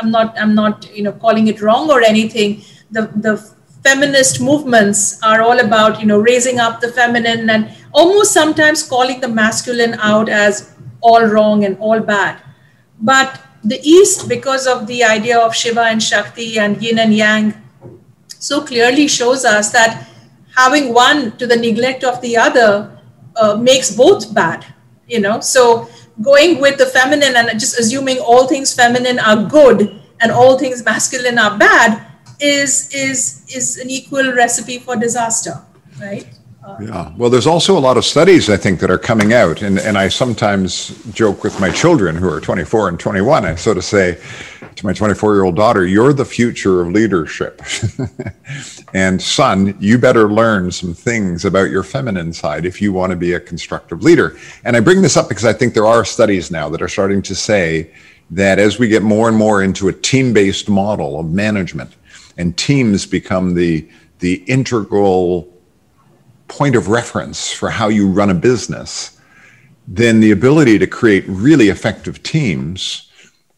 I'm 0.00 0.10
not, 0.10 0.36
I'm 0.36 0.56
not, 0.56 0.92
you 0.96 1.04
know, 1.04 1.12
calling 1.12 1.46
it 1.46 1.62
wrong 1.62 1.88
or 1.88 2.02
anything. 2.02 2.62
The, 2.90 3.02
the 3.14 3.54
feminist 3.82 4.40
movements 4.40 5.22
are 5.22 5.42
all 5.42 5.58
about, 5.58 6.00
you 6.00 6.06
know, 6.06 6.18
raising 6.18 6.58
up 6.58 6.80
the 6.80 6.92
feminine 6.92 7.48
and 7.48 7.70
almost 7.92 8.32
sometimes 8.32 8.82
calling 8.82 9.20
the 9.20 9.28
masculine 9.28 9.94
out 10.00 10.28
as 10.28 10.74
all 11.00 11.24
wrong 11.24 11.64
and 11.64 11.78
all 11.78 12.00
bad. 12.00 12.40
But 13.00 13.40
the 13.64 13.80
East, 13.82 14.28
because 14.28 14.66
of 14.66 14.86
the 14.86 15.04
idea 15.04 15.38
of 15.38 15.54
Shiva 15.54 15.82
and 15.82 16.02
Shakti 16.02 16.58
and 16.58 16.80
yin 16.82 16.98
and 16.98 17.14
yang, 17.14 17.54
so 18.28 18.62
clearly 18.62 19.08
shows 19.08 19.44
us 19.44 19.70
that 19.72 20.06
having 20.56 20.92
one 20.92 21.36
to 21.38 21.46
the 21.46 21.56
neglect 21.56 22.04
of 22.04 22.20
the 22.20 22.36
other 22.36 22.98
uh, 23.36 23.56
makes 23.56 23.94
both 23.94 24.34
bad. 24.34 24.64
You 25.06 25.20
know, 25.20 25.40
so 25.40 25.88
going 26.22 26.60
with 26.60 26.78
the 26.78 26.86
feminine 26.86 27.34
and 27.36 27.58
just 27.58 27.78
assuming 27.78 28.18
all 28.18 28.46
things 28.46 28.74
feminine 28.74 29.18
are 29.18 29.44
good 29.44 30.00
and 30.20 30.30
all 30.30 30.58
things 30.58 30.84
masculine 30.84 31.38
are 31.38 31.56
bad 31.56 32.09
is 32.40 32.92
is 32.94 33.44
is 33.48 33.78
an 33.78 33.90
equal 33.90 34.32
recipe 34.32 34.78
for 34.78 34.96
disaster, 34.96 35.60
right? 36.00 36.26
Uh, 36.64 36.76
yeah. 36.80 37.12
Well, 37.16 37.30
there's 37.30 37.46
also 37.46 37.76
a 37.76 37.80
lot 37.80 37.96
of 37.96 38.04
studies 38.04 38.50
I 38.50 38.56
think 38.56 38.80
that 38.80 38.90
are 38.90 38.98
coming 38.98 39.32
out, 39.32 39.62
and, 39.62 39.78
and 39.78 39.96
I 39.96 40.08
sometimes 40.08 40.88
joke 41.12 41.42
with 41.42 41.58
my 41.58 41.70
children 41.70 42.14
who 42.14 42.28
are 42.28 42.38
24 42.38 42.90
and 42.90 43.00
21. 43.00 43.46
I 43.46 43.54
sort 43.54 43.78
of 43.78 43.84
say 43.84 44.20
to 44.76 44.86
my 44.86 44.92
24 44.92 45.34
year 45.34 45.44
old 45.44 45.56
daughter, 45.56 45.86
"You're 45.86 46.12
the 46.12 46.24
future 46.24 46.82
of 46.82 46.88
leadership," 46.88 47.62
and 48.94 49.22
son, 49.22 49.74
you 49.80 49.96
better 49.96 50.30
learn 50.30 50.70
some 50.70 50.92
things 50.92 51.46
about 51.46 51.70
your 51.70 51.82
feminine 51.82 52.32
side 52.32 52.66
if 52.66 52.82
you 52.82 52.92
want 52.92 53.10
to 53.10 53.16
be 53.16 53.32
a 53.32 53.40
constructive 53.40 54.02
leader. 54.02 54.36
And 54.64 54.76
I 54.76 54.80
bring 54.80 55.00
this 55.00 55.16
up 55.16 55.30
because 55.30 55.46
I 55.46 55.54
think 55.54 55.72
there 55.72 55.86
are 55.86 56.04
studies 56.04 56.50
now 56.50 56.68
that 56.68 56.82
are 56.82 56.88
starting 56.88 57.22
to 57.22 57.34
say 57.34 57.90
that 58.30 58.58
as 58.58 58.78
we 58.78 58.86
get 58.86 59.02
more 59.02 59.28
and 59.28 59.36
more 59.36 59.62
into 59.62 59.88
a 59.88 59.92
team-based 59.92 60.68
model 60.68 61.18
of 61.18 61.30
management, 61.30 61.96
and 62.40 62.56
teams 62.56 63.04
become 63.04 63.54
the 63.54 63.86
the 64.20 64.42
integral 64.46 65.46
point 66.48 66.74
of 66.74 66.88
reference 66.88 67.52
for 67.52 67.68
how 67.68 67.88
you 67.88 68.08
run 68.08 68.30
a 68.30 68.34
business, 68.34 69.20
then 69.86 70.20
the 70.20 70.30
ability 70.30 70.78
to 70.78 70.86
create 70.86 71.24
really 71.26 71.68
effective 71.68 72.22
teams, 72.22 73.10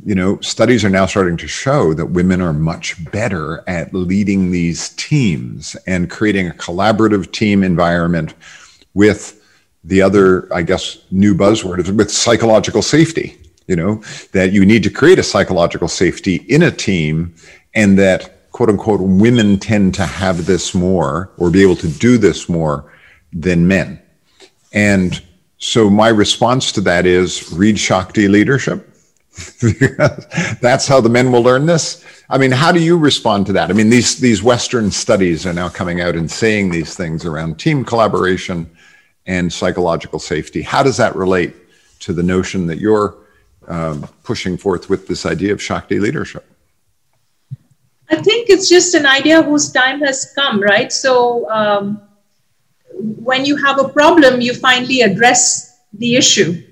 you 0.05 0.15
know, 0.15 0.39
studies 0.41 0.85
are 0.85 0.91
now 0.91 1.07
starting 1.07 1.37
to 1.37 1.49
show 1.49 1.95
that 1.95 2.07
women 2.07 2.41
are 2.41 2.53
much 2.53 2.87
better 3.11 3.65
at 3.67 3.95
leading 3.95 4.51
these 4.51 4.91
teams 4.91 5.77
and 5.87 6.11
creating 6.11 6.49
a 6.49 6.55
collaborative 6.55 7.33
team 7.33 7.63
environment 7.65 8.35
with 8.95 9.41
the 9.85 10.03
other, 10.03 10.53
I 10.53 10.63
guess, 10.63 10.99
new 11.11 11.35
buzzword 11.35 11.79
is 11.81 11.91
with 11.91 12.11
psychological 12.11 12.83
safety. 12.83 13.37
You 13.69 13.77
know, 13.77 14.03
that 14.33 14.53
you 14.53 14.67
need 14.67 14.83
to 14.83 14.91
create 14.91 15.21
a 15.21 15.23
psychological 15.23 15.89
safety 15.89 16.37
in 16.49 16.63
a 16.63 16.71
team 16.71 17.35
and 17.75 17.97
that 17.99 18.42
quote 18.63 18.71
unquote 18.71 19.01
women 19.01 19.59
tend 19.59 19.93
to 19.93 20.07
have 20.07 20.47
this 20.47 20.73
more 20.73 21.33
or 21.37 21.51
be 21.51 21.63
able 21.63 21.75
to 21.75 21.89
do 21.89 22.17
this 22.17 22.49
more 22.49 22.93
than 23.33 23.67
men. 23.67 24.01
And 24.73 25.21
so 25.59 25.91
my 25.91 26.07
response 26.07 26.71
to 26.73 26.81
that 26.83 27.05
is 27.05 27.53
read 27.53 27.77
Shakti 27.77 28.29
leadership. 28.29 28.89
That's 30.61 30.87
how 30.87 31.01
the 31.01 31.09
men 31.09 31.33
will 31.33 31.43
learn 31.43 31.67
this. 31.67 32.05
I 32.31 32.39
mean, 32.39 32.53
how 32.53 32.71
do 32.71 32.81
you 32.81 32.97
respond 32.97 33.47
to 33.47 33.53
that? 33.55 33.69
I 33.69 33.73
mean, 33.73 33.91
these 33.91 34.21
these 34.21 34.45
Western 34.45 34.93
studies 34.93 35.45
are 35.45 35.53
now 35.53 35.69
coming 35.69 36.01
out 36.01 36.15
and 36.15 36.31
saying 36.31 36.71
these 36.71 36.95
things 36.95 37.25
around 37.25 37.59
team 37.59 37.85
collaboration 37.85 38.71
and 39.27 39.53
psychological 39.53 40.21
safety. 40.21 40.63
How 40.63 40.85
does 40.85 40.99
that 40.99 41.17
relate 41.17 41.53
to 41.99 42.13
the 42.13 42.23
notion 42.23 42.69
that 42.69 42.79
you're 42.79 43.17
um, 43.67 44.07
pushing 44.23 44.57
forth 44.57 44.89
with 44.89 45.09
this 45.09 45.27
idea 45.27 45.53
of 45.53 45.61
Shakti 45.61 45.99
leadership? 45.99 46.47
I 48.13 48.17
think 48.17 48.51
it's 48.51 48.69
just 48.69 48.95
an 48.95 49.07
idea 49.07 49.43
whose 49.43 49.73
time 49.73 50.01
has 50.01 50.33
come, 50.35 50.61
right? 50.61 50.93
So 50.93 51.51
um, 51.51 52.03
when 53.01 53.47
you 53.47 53.57
have 53.57 53.81
a 53.81 53.89
problem, 53.89 54.43
you 54.43 54.53
finally 54.53 55.01
address 55.01 55.81
the 55.95 56.17
issue. 56.17 56.63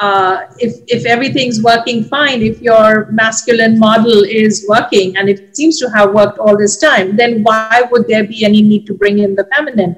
Uh, 0.00 0.46
if, 0.58 0.74
if 0.88 1.06
everything's 1.06 1.62
working 1.62 2.02
fine, 2.02 2.42
if 2.42 2.60
your 2.60 3.06
masculine 3.12 3.78
model 3.78 4.24
is 4.24 4.66
working 4.68 5.16
and 5.16 5.28
it 5.28 5.54
seems 5.56 5.78
to 5.78 5.88
have 5.90 6.12
worked 6.12 6.38
all 6.38 6.58
this 6.58 6.78
time, 6.78 7.16
then 7.16 7.44
why 7.44 7.82
would 7.92 8.08
there 8.08 8.26
be 8.26 8.44
any 8.44 8.60
need 8.60 8.84
to 8.86 8.94
bring 8.94 9.20
in 9.20 9.36
the 9.36 9.44
feminine? 9.56 9.96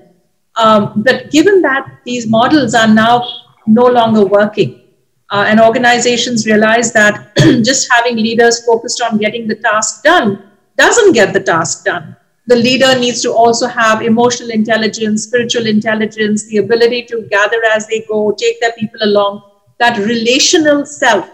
Um, 0.56 1.02
but 1.02 1.30
given 1.30 1.62
that 1.62 2.00
these 2.04 2.28
models 2.28 2.74
are 2.74 2.88
now 2.88 3.26
no 3.66 3.86
longer 3.86 4.26
working, 4.26 4.82
uh, 5.30 5.44
and 5.46 5.60
organizations 5.60 6.44
realize 6.44 6.92
that 6.92 7.34
just 7.64 7.90
having 7.90 8.16
leaders 8.16 8.64
focused 8.66 9.00
on 9.00 9.16
getting 9.16 9.46
the 9.46 9.54
task 9.54 10.02
done 10.02 10.49
doesn't 10.80 11.12
get 11.12 11.34
the 11.34 11.40
task 11.40 11.84
done. 11.84 12.16
The 12.46 12.56
leader 12.56 12.98
needs 12.98 13.20
to 13.22 13.32
also 13.32 13.66
have 13.66 14.02
emotional 14.02 14.50
intelligence, 14.50 15.24
spiritual 15.24 15.66
intelligence, 15.66 16.46
the 16.46 16.56
ability 16.56 17.02
to 17.10 17.22
gather 17.30 17.60
as 17.74 17.86
they 17.86 18.00
go, 18.08 18.32
take 18.32 18.60
their 18.60 18.72
people 18.72 19.00
along. 19.02 19.42
That 19.78 19.98
relational 19.98 20.86
self, 20.86 21.30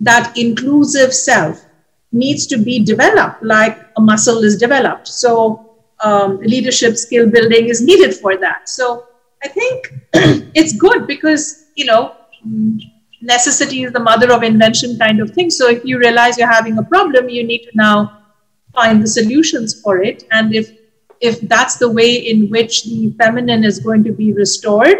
that 0.00 0.32
inclusive 0.38 1.12
self 1.12 1.66
needs 2.12 2.46
to 2.46 2.56
be 2.56 2.78
developed 2.92 3.42
like 3.42 3.76
a 3.96 4.00
muscle 4.00 4.42
is 4.44 4.56
developed. 4.56 5.08
So, 5.08 5.34
um, 6.08 6.38
leadership 6.54 6.96
skill 6.96 7.28
building 7.28 7.68
is 7.68 7.80
needed 7.90 8.14
for 8.14 8.36
that. 8.36 8.68
So, 8.68 9.06
I 9.42 9.48
think 9.48 9.92
it's 10.54 10.76
good 10.86 11.06
because, 11.06 11.66
you 11.74 11.86
know, 11.86 12.14
necessity 13.20 13.82
is 13.84 13.92
the 13.92 14.00
mother 14.00 14.32
of 14.32 14.42
invention 14.42 14.98
kind 14.98 15.20
of 15.20 15.30
thing. 15.30 15.50
So, 15.50 15.68
if 15.68 15.84
you 15.84 15.98
realize 15.98 16.38
you're 16.38 16.58
having 16.60 16.78
a 16.78 16.84
problem, 16.84 17.28
you 17.28 17.44
need 17.44 17.64
to 17.70 17.72
now 17.74 18.23
find 18.74 19.02
the 19.02 19.06
solutions 19.06 19.80
for 19.80 20.02
it. 20.02 20.24
And 20.30 20.54
if 20.54 20.70
if 21.20 21.40
that's 21.42 21.76
the 21.76 21.88
way 21.88 22.14
in 22.16 22.50
which 22.50 22.84
the 22.84 23.14
feminine 23.18 23.64
is 23.64 23.78
going 23.78 24.04
to 24.04 24.12
be 24.12 24.32
restored 24.32 24.98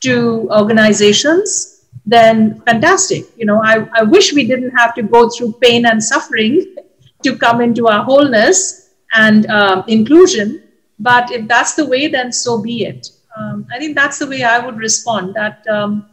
to 0.00 0.48
organizations 0.50 1.80
then 2.06 2.60
fantastic. 2.62 3.24
You 3.36 3.46
know 3.46 3.60
i, 3.62 3.88
I 3.94 4.02
wish 4.02 4.32
we 4.32 4.46
didn't 4.46 4.70
have 4.70 4.94
to 4.94 5.02
go 5.02 5.28
through 5.28 5.52
pain 5.60 5.86
and 5.86 6.02
suffering 6.02 6.74
to 7.22 7.36
come 7.36 7.60
into 7.60 7.88
our 7.88 8.04
wholeness 8.04 8.90
and 9.14 9.46
um, 9.50 9.84
inclusion. 9.88 10.62
But 10.98 11.30
if 11.30 11.48
that's 11.48 11.74
the 11.74 11.86
way 11.86 12.08
then 12.08 12.32
so 12.32 12.62
be 12.62 12.84
it. 12.84 13.08
Um, 13.36 13.66
i 13.72 13.78
think 13.78 13.96
that's 13.96 14.18
the 14.18 14.26
way 14.26 14.42
i 14.42 14.58
would 14.58 14.76
respond 14.76 15.34
that 15.34 15.66
um, 15.68 16.08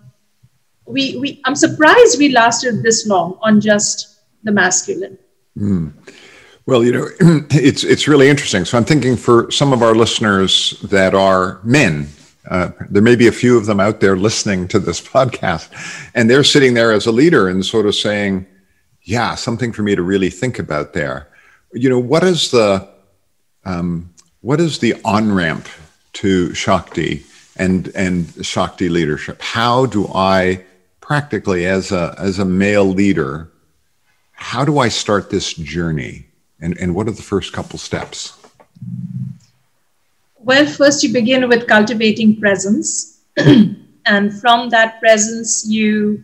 we, 0.86 1.18
we 1.18 1.42
i'm 1.46 1.56
surprised 1.56 2.20
we 2.20 2.30
lasted 2.30 2.84
this 2.84 3.08
long 3.08 3.38
on 3.42 3.60
just 3.60 4.22
the 4.44 4.52
masculine. 4.52 5.18
Mm. 5.58 5.94
Well, 6.68 6.84
you 6.84 6.92
know, 6.92 7.08
it's 7.50 7.84
it's 7.84 8.08
really 8.08 8.30
interesting. 8.30 8.66
So 8.66 8.78
I'm 8.78 8.86
thinking 8.86 9.18
for 9.18 9.50
some 9.50 9.74
of 9.74 9.82
our 9.82 9.96
listeners 9.96 10.80
that 10.84 11.16
are 11.16 11.60
men, 11.64 12.10
uh, 12.52 12.70
there 12.90 13.02
may 13.02 13.16
be 13.16 13.28
a 13.28 13.32
few 13.32 13.58
of 13.58 13.66
them 13.66 13.80
out 13.80 14.00
there 14.00 14.16
listening 14.16 14.68
to 14.68 14.80
this 14.80 15.02
podcast, 15.16 15.70
and 16.14 16.30
they're 16.30 16.44
sitting 16.44 16.76
there 16.76 16.92
as 16.92 17.08
a 17.08 17.12
leader 17.12 17.48
and 17.48 17.66
sort 17.66 17.88
of 17.88 17.96
saying, 17.96 18.46
"Yeah, 19.02 19.34
something 19.34 19.72
for 19.74 19.82
me 19.82 19.96
to 19.96 20.04
really 20.04 20.30
think 20.30 20.60
about 20.60 20.94
there." 20.94 21.30
you 21.74 21.90
know, 21.90 22.00
what 22.00 22.24
is 22.24 22.52
the 22.52 22.88
um, 23.66 24.14
what 24.42 24.60
is 24.60 24.80
the 24.80 24.96
on 25.04 25.34
ramp 25.34 25.68
to 26.14 26.54
Shakti 26.54 27.24
and 27.56 27.90
and 27.96 28.46
Shakti 28.46 28.90
leadership? 28.90 29.42
How 29.42 29.86
do 29.86 30.08
I 30.14 30.64
practically, 31.02 31.66
as 31.66 31.92
a 31.92 32.16
as 32.18 32.40
a 32.40 32.46
male 32.46 32.86
leader, 32.86 33.52
how 34.34 34.66
do 34.66 34.80
I 34.80 34.90
start 34.90 35.30
this 35.30 35.54
journey? 35.54 36.27
And 36.60 36.78
and 36.78 36.96
what 36.96 37.08
are 37.08 37.12
the 37.12 37.22
first 37.22 37.54
couple 37.54 37.78
steps? 37.80 38.34
Well, 40.40 40.66
first 40.66 41.04
you 41.04 41.12
begin 41.14 41.48
with 41.50 41.68
cultivating 41.68 42.40
presence, 42.40 43.20
and 44.06 44.34
from 44.42 44.70
that 44.70 45.00
presence, 45.00 45.66
you 45.68 46.24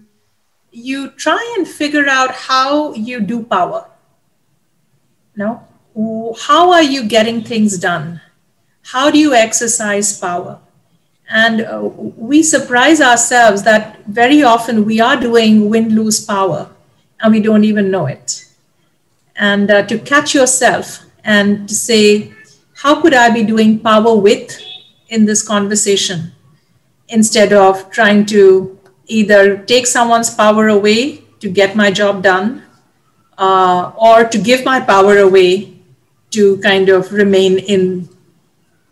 you 0.71 1.11
try 1.11 1.55
and 1.57 1.67
figure 1.67 2.07
out 2.07 2.31
how 2.31 2.93
you 2.93 3.19
do 3.19 3.43
power. 3.43 3.89
No, 5.35 5.61
how 6.47 6.71
are 6.71 6.83
you 6.83 7.07
getting 7.07 7.43
things 7.43 7.77
done? 7.77 8.21
How 8.83 9.11
do 9.11 9.17
you 9.19 9.33
exercise 9.33 10.17
power? 10.19 10.59
And 11.29 11.61
uh, 11.61 11.81
we 11.81 12.43
surprise 12.43 13.01
ourselves 13.01 13.63
that 13.63 14.05
very 14.05 14.43
often 14.43 14.85
we 14.85 14.99
are 14.99 15.19
doing 15.19 15.69
win 15.69 15.95
lose 15.95 16.23
power 16.23 16.69
and 17.21 17.33
we 17.33 17.39
don't 17.39 17.63
even 17.63 17.89
know 17.89 18.05
it. 18.07 18.45
And 19.35 19.69
uh, 19.69 19.83
to 19.87 19.97
catch 19.99 20.33
yourself 20.33 21.05
and 21.23 21.67
to 21.67 21.75
say, 21.75 22.33
how 22.75 23.01
could 23.01 23.13
I 23.13 23.29
be 23.29 23.43
doing 23.43 23.79
power 23.79 24.15
with 24.15 24.59
in 25.09 25.25
this 25.25 25.41
conversation 25.45 26.31
instead 27.09 27.53
of 27.53 27.89
trying 27.91 28.25
to 28.27 28.79
either 29.07 29.57
take 29.57 29.87
someone's 29.87 30.33
power 30.33 30.67
away 30.67 31.23
to 31.39 31.49
get 31.49 31.75
my 31.75 31.91
job 31.91 32.23
done 32.23 32.63
uh, 33.37 33.91
or 33.97 34.25
to 34.25 34.37
give 34.37 34.63
my 34.65 34.79
power 34.79 35.17
away 35.17 35.73
to 36.31 36.57
kind 36.57 36.89
of 36.89 37.11
remain 37.11 37.59
in 37.59 38.09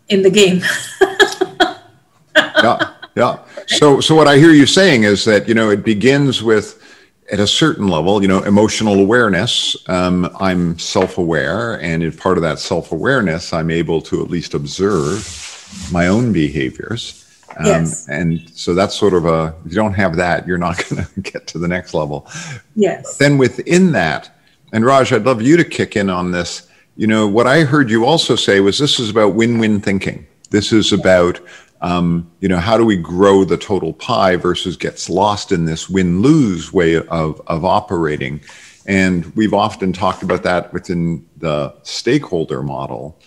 in 0.08 0.22
the 0.22 0.30
game. 0.30 0.62
yeah, 2.36 2.92
yeah. 3.16 3.38
So, 3.66 4.00
so 4.00 4.14
what 4.14 4.28
I 4.28 4.36
hear 4.36 4.50
you 4.50 4.66
saying 4.66 5.04
is 5.04 5.24
that 5.24 5.48
you 5.48 5.54
know 5.54 5.70
it 5.70 5.84
begins 5.84 6.42
with 6.42 6.81
at 7.30 7.40
a 7.40 7.46
certain 7.46 7.88
level, 7.88 8.20
you 8.20 8.28
know, 8.28 8.42
emotional 8.42 8.94
awareness. 8.94 9.76
Um, 9.88 10.34
I'm 10.40 10.78
self-aware, 10.78 11.80
and 11.80 12.02
in 12.02 12.12
part 12.12 12.36
of 12.36 12.42
that 12.42 12.58
self-awareness, 12.58 13.52
I'm 13.52 13.70
able 13.70 14.02
to 14.02 14.22
at 14.22 14.30
least 14.30 14.54
observe 14.54 15.88
my 15.92 16.08
own 16.08 16.32
behaviors. 16.32 17.18
Um, 17.58 17.66
yes. 17.66 18.08
And 18.08 18.48
so 18.50 18.74
that's 18.74 18.94
sort 18.94 19.14
of 19.14 19.26
a, 19.26 19.54
if 19.64 19.72
you 19.72 19.76
don't 19.76 19.94
have 19.94 20.16
that, 20.16 20.46
you're 20.46 20.58
not 20.58 20.82
going 20.88 21.04
to 21.04 21.20
get 21.20 21.46
to 21.48 21.58
the 21.58 21.68
next 21.68 21.94
level. 21.94 22.26
Yes. 22.74 23.16
Then 23.18 23.38
within 23.38 23.92
that, 23.92 24.30
and 24.72 24.84
Raj, 24.84 25.12
I'd 25.12 25.24
love 25.24 25.42
you 25.42 25.56
to 25.56 25.64
kick 25.64 25.96
in 25.96 26.08
on 26.08 26.30
this. 26.30 26.68
You 26.96 27.06
know, 27.06 27.26
what 27.28 27.46
I 27.46 27.60
heard 27.60 27.90
you 27.90 28.04
also 28.04 28.36
say 28.36 28.60
was 28.60 28.78
this 28.78 28.98
is 28.98 29.10
about 29.10 29.34
win 29.34 29.58
win 29.58 29.80
thinking. 29.80 30.26
This 30.50 30.72
is 30.72 30.92
about, 30.92 31.40
um, 31.82 32.30
you 32.40 32.48
know, 32.48 32.58
how 32.58 32.78
do 32.78 32.84
we 32.84 32.96
grow 32.96 33.44
the 33.44 33.56
total 33.56 33.92
pie 33.92 34.36
versus 34.36 34.76
gets 34.76 35.10
lost 35.10 35.50
in 35.50 35.64
this 35.64 35.90
win 35.90 36.22
lose 36.22 36.72
way 36.72 36.96
of, 36.96 37.42
of 37.48 37.64
operating. 37.64 38.40
And 38.86 39.26
we've 39.36 39.52
often 39.52 39.92
talked 39.92 40.22
about 40.22 40.44
that 40.44 40.72
within 40.72 41.26
the 41.36 41.74
stakeholder 41.82 42.62
model. 42.62 43.20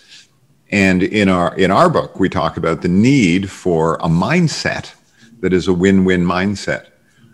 And 0.71 1.03
in 1.03 1.29
our 1.29 1.55
in 1.55 1.69
our 1.69 1.89
book, 1.89 2.19
we 2.19 2.27
talk 2.27 2.57
about 2.57 2.81
the 2.81 2.88
need 2.88 3.51
for 3.51 3.95
a 3.95 4.07
mindset 4.07 4.93
that 5.41 5.53
is 5.53 5.67
a 5.67 5.74
win-win 5.74 6.25
mindset. 6.25 6.88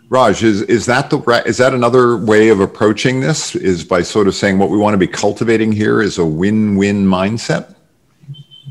Raj, 0.08 0.44
is, 0.44 0.60
is 0.62 0.86
that 0.86 1.08
the 1.08 1.18
is 1.46 1.56
that 1.56 1.72
another 1.72 2.16
way 2.16 2.48
of 2.48 2.60
approaching 2.60 3.20
this? 3.20 3.56
Is 3.56 3.84
by 3.84 4.02
sort 4.02 4.28
of 4.28 4.34
saying 4.34 4.58
what 4.58 4.70
we 4.70 4.76
want 4.76 4.94
to 4.94 4.98
be 4.98 5.06
cultivating 5.06 5.72
here 5.72 6.02
is 6.02 6.18
a 6.18 6.26
win-win 6.26 7.06
mindset? 7.06 7.71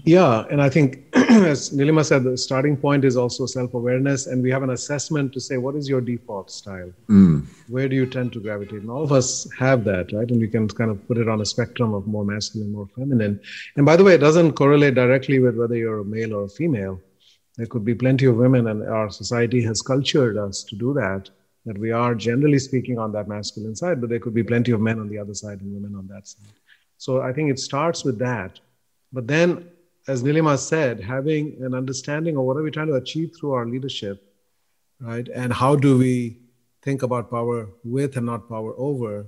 Yeah, 0.04 0.46
and 0.50 0.62
I 0.62 0.70
think 0.70 1.04
as 1.14 1.70
Nilima 1.70 2.04
said, 2.04 2.24
the 2.24 2.38
starting 2.38 2.76
point 2.76 3.06
is 3.06 3.16
also 3.16 3.46
self-awareness, 3.46 4.28
and 4.28 4.42
we 4.42 4.50
have 4.52 4.64
an 4.64 4.72
assessment 4.72 5.32
to 5.34 5.40
say 5.40 5.58
what 5.58 5.76
is 5.76 5.88
your 5.88 6.02
default 6.02 6.50
style, 6.50 6.92
mm. 7.08 7.46
where 7.68 7.88
do 7.88 7.96
you 7.96 8.06
tend 8.06 8.34
to 8.34 8.40
gravitate, 8.40 8.82
and 8.82 8.90
all 8.90 9.04
of 9.04 9.12
us 9.12 9.48
have 9.58 9.84
that, 9.84 10.12
right? 10.12 10.30
And 10.30 10.40
we 10.40 10.48
can 10.48 10.68
kind 10.68 10.92
of 10.92 11.08
put 11.08 11.18
it 11.18 11.30
on 11.30 11.42
a 11.42 11.46
spectrum 11.46 11.94
of 11.94 12.08
more 12.08 12.26
masculine, 12.26 12.72
more 12.72 12.88
feminine. 12.96 13.40
And 13.76 13.86
by 13.86 13.96
the 13.96 14.04
way, 14.04 14.16
it 14.16 14.20
doesn't 14.20 14.54
correlate 14.54 14.96
directly 14.96 15.40
with 15.40 15.56
whether 15.56 15.76
you're 15.76 16.00
a 16.00 16.06
male 16.06 16.34
or 16.34 16.46
a 16.46 16.50
female 16.50 17.00
there 17.58 17.68
could 17.68 17.84
be 17.84 17.96
plenty 17.96 18.26
of 18.26 18.38
women, 18.38 18.68
and 18.68 18.84
our 18.84 19.10
society 19.10 19.62
has 19.64 19.82
cultured 19.82 20.38
us 20.38 20.64
to 20.64 20.76
do 20.76 20.94
that. 20.94 21.30
That 21.66 21.78
we 21.78 21.92
are 21.92 22.16
generally 22.16 22.58
speaking 22.58 22.98
on 22.98 23.12
that 23.12 23.28
masculine 23.28 23.76
side, 23.76 24.02
but 24.02 24.10
there 24.10 24.20
could 24.20 24.34
be 24.34 24.44
plenty 24.44 24.72
of 24.72 24.82
men 24.82 25.00
on 25.00 25.10
the 25.10 25.20
other 25.20 25.36
side 25.36 25.62
and 25.62 25.72
women 25.72 25.96
on 25.96 26.08
that 26.08 26.28
side. 26.28 26.54
So 26.98 27.22
I 27.22 27.34
think 27.34 27.52
it 27.52 27.60
starts 27.60 28.04
with 28.04 28.18
that. 28.18 28.60
But 29.14 29.28
then, 29.28 29.70
as 30.08 30.24
Nilima 30.24 30.58
said, 30.58 31.00
having 31.02 31.58
an 31.62 31.74
understanding 31.74 32.38
of 32.38 32.44
what 32.44 32.58
are 32.58 32.64
we 32.64 32.72
trying 32.72 32.88
to 32.88 32.96
achieve 32.96 33.32
through 33.38 33.52
our 33.54 33.66
leadership, 33.66 34.24
right? 35.00 35.28
And 35.34 35.54
how 35.54 35.76
do 35.76 35.98
we 35.98 36.38
think 36.82 37.04
about 37.04 37.30
power 37.30 37.70
with 37.84 38.18
and 38.18 38.26
not 38.26 38.50
power 38.50 38.74
over? 38.78 39.28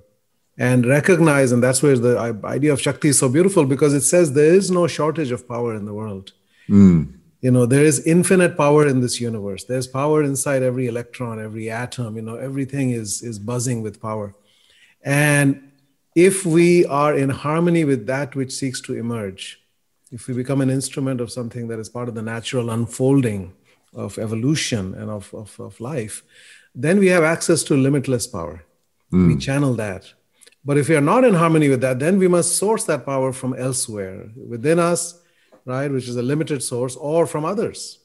and 0.55 0.85
recognize 0.85 1.51
and 1.51 1.63
that's 1.63 1.81
where 1.81 1.97
the 1.97 2.39
idea 2.43 2.71
of 2.71 2.79
shakti 2.79 3.07
is 3.07 3.17
so 3.17 3.27
beautiful 3.27 3.65
because 3.65 3.91
it 3.91 4.01
says 4.01 4.33
there 4.33 4.53
is 4.53 4.69
no 4.69 4.85
shortage 4.85 5.31
of 5.31 5.47
power 5.47 5.73
in 5.73 5.85
the 5.85 5.93
world. 5.95 6.33
Mm 6.69 7.11
you 7.43 7.51
know 7.51 7.65
there 7.65 7.83
is 7.83 8.07
infinite 8.07 8.55
power 8.55 8.87
in 8.87 9.01
this 9.01 9.19
universe. 9.19 9.65
There's 9.65 9.85
power 9.85 10.23
inside 10.23 10.63
every 10.63 10.87
electron 10.87 11.41
every 11.41 11.69
atom. 11.69 12.15
You 12.15 12.21
know 12.21 12.35
everything 12.35 12.91
is 12.91 13.21
is 13.21 13.37
buzzing 13.37 13.81
with 13.81 14.01
power. 14.01 14.33
And 15.03 15.71
if 16.15 16.45
we 16.45 16.85
are 16.85 17.13
in 17.23 17.29
harmony 17.29 17.83
with 17.83 18.07
that 18.07 18.33
which 18.33 18.53
seeks 18.53 18.79
to 18.81 18.95
emerge 18.95 19.61
if 20.13 20.27
we 20.27 20.33
become 20.33 20.61
an 20.61 20.69
instrument 20.69 21.19
of 21.19 21.31
something 21.31 21.67
that 21.67 21.79
is 21.79 21.89
part 21.89 22.07
of 22.07 22.15
the 22.15 22.21
natural 22.21 22.69
unfolding 22.69 23.53
of 23.93 24.17
evolution 24.17 24.93
and 24.95 25.09
of, 25.09 25.33
of, 25.33 25.59
of 25.59 25.79
life 25.79 26.23
then 26.75 26.99
we 26.99 27.07
have 27.07 27.23
access 27.23 27.63
to 27.63 27.75
limitless 27.75 28.25
power 28.27 28.63
mm. 29.11 29.27
we 29.27 29.35
channel 29.37 29.73
that 29.73 30.13
but 30.65 30.77
if 30.77 30.87
we 30.87 30.95
are 30.95 31.07
not 31.13 31.23
in 31.23 31.33
harmony 31.33 31.67
with 31.69 31.81
that 31.81 31.99
then 31.99 32.17
we 32.17 32.27
must 32.27 32.57
source 32.57 32.85
that 32.85 33.05
power 33.05 33.33
from 33.33 33.53
elsewhere 33.55 34.29
within 34.35 34.79
us 34.79 35.19
right, 35.65 35.91
which 35.91 36.07
is 36.07 36.15
a 36.15 36.21
limited 36.21 36.61
source, 36.63 36.95
or 36.95 37.25
from 37.25 37.45
others. 37.45 37.99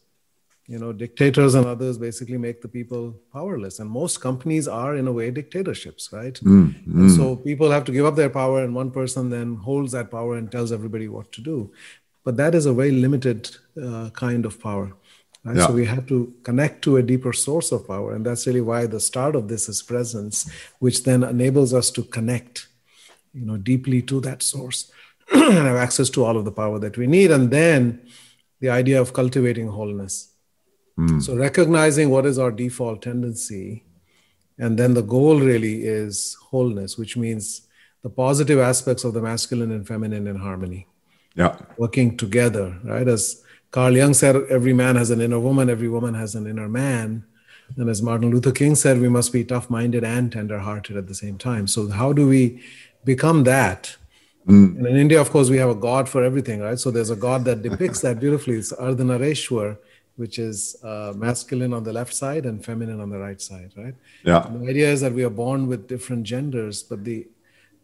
You 0.69 0.79
know, 0.79 0.93
dictators 0.93 1.55
and 1.55 1.67
others 1.67 1.97
basically 1.97 2.37
make 2.37 2.61
the 2.61 2.69
people 2.69 3.15
powerless. 3.33 3.79
And 3.79 3.91
most 3.91 4.21
companies 4.21 4.69
are, 4.69 4.97
in 4.97 5.09
a 5.09 5.13
way, 5.13 5.31
dictatorships, 5.31 6.13
right? 6.13 6.35
Mm, 6.35 6.87
mm. 6.87 7.17
so 7.17 7.37
people 7.37 7.71
have 7.71 7.85
to 7.85 7.93
give 7.93 8.05
up 8.05 8.17
their 8.17 8.29
power, 8.29 8.63
and 8.63 8.75
one 8.75 8.91
person 8.91 9.31
then 9.31 9.57
holds 9.57 9.93
that 9.93 10.11
power 10.11 10.37
and 10.37 10.53
tells 10.53 10.71
everybody 10.71 11.09
what 11.09 11.33
to 11.33 11.41
do. 11.41 11.73
But 12.23 12.37
that 12.37 12.55
is 12.55 12.67
a 12.67 12.75
very 12.75 12.91
limited 12.91 13.49
uh, 13.83 14.11
kind 14.11 14.45
of 14.45 14.61
power. 14.61 14.93
Right? 15.43 15.57
Yeah. 15.57 15.67
So 15.69 15.73
we 15.73 15.87
have 15.87 16.07
to 16.09 16.35
connect 16.43 16.83
to 16.83 16.99
a 16.99 17.03
deeper 17.03 17.33
source 17.33 17.73
of 17.73 17.89
power. 17.89 18.15
And 18.15 18.27
that's 18.27 18.47
really 18.47 18.61
why 18.61 18.85
the 18.85 19.01
start 19.01 19.37
of 19.37 19.49
this 19.49 19.71
is 19.71 19.83
presence, 19.83 20.51
which 20.81 21.05
then 21.05 21.23
enables 21.23 21.73
us 21.73 21.91
to 21.93 22.03
connect, 22.03 22.67
you 23.33 23.47
know, 23.47 23.57
deeply 23.57 24.03
to 24.03 24.21
that 24.21 24.43
source. 24.43 24.93
and 25.33 25.67
have 25.67 25.77
access 25.77 26.09
to 26.09 26.25
all 26.25 26.37
of 26.39 26.45
the 26.45 26.53
power 26.53 26.79
that 26.79 26.97
we 26.97 27.07
need. 27.07 27.31
And 27.31 27.51
then 27.51 28.01
the 28.61 28.71
idea 28.71 29.01
of 29.01 29.13
cultivating 29.13 29.69
wholeness. 29.69 30.33
Mm. 30.99 31.23
So 31.23 31.37
recognizing 31.37 32.11
what 32.11 32.27
is 32.27 32.39
our 32.39 32.51
default 32.51 33.03
tendency. 33.03 33.85
And 34.59 34.77
then 34.79 34.95
the 34.95 35.03
goal 35.03 35.39
really 35.39 35.85
is 35.85 36.37
wholeness, 36.51 36.99
which 36.99 37.17
means 37.17 37.69
the 38.03 38.11
positive 38.11 38.59
aspects 38.59 39.05
of 39.05 39.15
the 39.15 39.23
masculine 39.23 39.71
and 39.71 39.87
feminine 39.87 40.27
in 40.27 40.37
harmony. 40.37 40.89
Yeah. 41.37 41.57
Working 41.77 42.17
together, 42.17 42.77
right? 42.83 43.07
As 43.07 43.45
Carl 43.71 43.97
Jung 43.97 44.15
said, 44.15 44.35
every 44.51 44.73
man 44.73 44.97
has 44.97 45.11
an 45.11 45.21
inner 45.21 45.39
woman, 45.39 45.71
every 45.71 45.89
woman 45.89 46.15
has 46.15 46.35
an 46.35 46.47
inner 46.47 46.69
man. 46.69 47.25
And 47.77 47.89
as 47.89 48.03
Martin 48.03 48.31
Luther 48.31 48.51
King 48.51 48.75
said, 48.75 49.01
we 49.01 49.09
must 49.09 49.33
be 49.33 49.45
tough 49.45 49.71
minded 49.71 50.03
and 50.03 50.33
tender 50.33 50.59
hearted 50.59 50.97
at 50.97 51.07
the 51.07 51.15
same 51.15 51.39
time. 51.39 51.67
So, 51.67 51.89
how 51.89 52.13
do 52.13 52.27
we 52.27 52.63
become 53.05 53.45
that? 53.45 53.97
Mm. 54.47 54.79
And 54.79 54.87
in 54.87 54.97
India, 54.97 55.21
of 55.21 55.31
course, 55.31 55.51
we 55.51 55.59
have 55.59 55.69
a 55.69 55.75
god 55.75 56.09
for 56.09 56.25
everything, 56.25 56.61
right? 56.61 56.79
So 56.79 56.91
there's 56.91 57.11
a 57.11 57.17
god 57.17 57.45
that 57.45 57.63
depicts 57.63 58.01
that 58.05 58.19
beautifully. 58.19 58.57
It's 58.57 58.73
Ardhanarishwar, 58.73 59.77
which 60.19 60.39
is 60.39 60.77
uh, 60.83 61.13
masculine 61.17 61.73
on 61.73 61.85
the 61.85 61.93
left 61.93 62.13
side 62.13 62.45
and 62.45 62.65
feminine 62.65 63.01
on 63.01 63.09
the 63.09 63.19
right 63.19 63.41
side, 63.41 63.73
right? 63.77 63.95
Yeah. 64.25 64.47
And 64.47 64.63
the 64.63 64.71
idea 64.71 64.91
is 64.91 65.01
that 65.01 65.13
we 65.13 65.25
are 65.25 65.31
born 65.31 65.67
with 65.67 65.89
different 65.89 66.25
genders, 66.25 66.83
but 66.83 67.05
the 67.05 67.27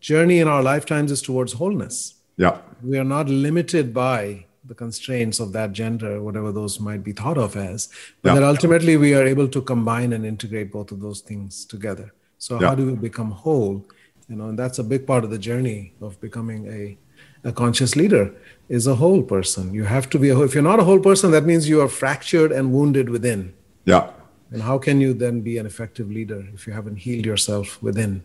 journey 0.00 0.40
in 0.40 0.48
our 0.48 0.62
lifetimes 0.62 1.10
is 1.10 1.22
towards 1.22 1.52
wholeness. 1.52 2.14
Yeah. 2.36 2.58
We 2.82 2.98
are 2.98 3.10
not 3.16 3.28
limited 3.28 3.94
by 3.94 4.46
the 4.64 4.74
constraints 4.74 5.40
of 5.40 5.52
that 5.52 5.72
gender, 5.72 6.22
whatever 6.22 6.50
those 6.50 6.80
might 6.80 7.04
be 7.04 7.12
thought 7.12 7.38
of 7.38 7.56
as, 7.56 7.88
but 8.22 8.30
yeah. 8.30 8.34
that 8.36 8.42
ultimately 8.42 8.96
we 8.96 9.14
are 9.14 9.24
able 9.24 9.48
to 9.48 9.62
combine 9.62 10.12
and 10.12 10.26
integrate 10.26 10.72
both 10.72 10.90
of 10.90 11.00
those 11.00 11.20
things 11.20 11.64
together. 11.64 12.12
So, 12.38 12.60
yeah. 12.60 12.68
how 12.68 12.74
do 12.74 12.86
we 12.86 12.94
become 12.94 13.30
whole? 13.30 13.84
you 14.28 14.36
know 14.36 14.48
and 14.48 14.58
that's 14.58 14.78
a 14.78 14.84
big 14.84 15.06
part 15.06 15.24
of 15.24 15.30
the 15.30 15.38
journey 15.38 15.92
of 16.00 16.20
becoming 16.20 16.66
a, 16.66 16.96
a 17.44 17.52
conscious 17.52 17.94
leader 17.94 18.34
is 18.68 18.86
a 18.86 18.96
whole 18.96 19.22
person. 19.22 19.74
You 19.74 19.84
have 19.84 20.08
to 20.10 20.18
be 20.18 20.30
a, 20.30 20.40
if 20.40 20.54
you're 20.54 20.62
not 20.62 20.80
a 20.80 20.84
whole 20.84 21.00
person 21.00 21.30
that 21.32 21.44
means 21.44 21.68
you 21.68 21.80
are 21.80 21.88
fractured 21.88 22.50
and 22.50 22.72
wounded 22.72 23.10
within. 23.10 23.52
Yeah. 23.84 24.10
And 24.50 24.62
how 24.62 24.78
can 24.78 25.00
you 25.00 25.12
then 25.12 25.42
be 25.42 25.58
an 25.58 25.66
effective 25.66 26.10
leader 26.10 26.46
if 26.54 26.66
you 26.66 26.72
haven't 26.72 26.96
healed 26.96 27.26
yourself 27.26 27.82
within? 27.82 28.24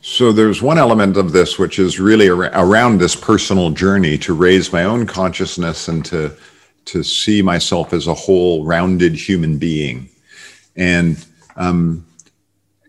So 0.00 0.32
there's 0.32 0.62
one 0.62 0.78
element 0.78 1.16
of 1.16 1.32
this 1.32 1.58
which 1.58 1.78
is 1.78 1.98
really 1.98 2.30
ar- 2.30 2.50
around 2.54 2.98
this 2.98 3.16
personal 3.16 3.70
journey 3.70 4.16
to 4.18 4.34
raise 4.34 4.72
my 4.72 4.84
own 4.84 5.06
consciousness 5.06 5.88
and 5.88 6.04
to 6.06 6.36
to 6.86 7.02
see 7.02 7.42
myself 7.42 7.92
as 7.92 8.06
a 8.06 8.14
whole 8.14 8.64
rounded 8.64 9.14
human 9.14 9.58
being. 9.58 10.08
And 10.76 11.26
um, 11.56 12.05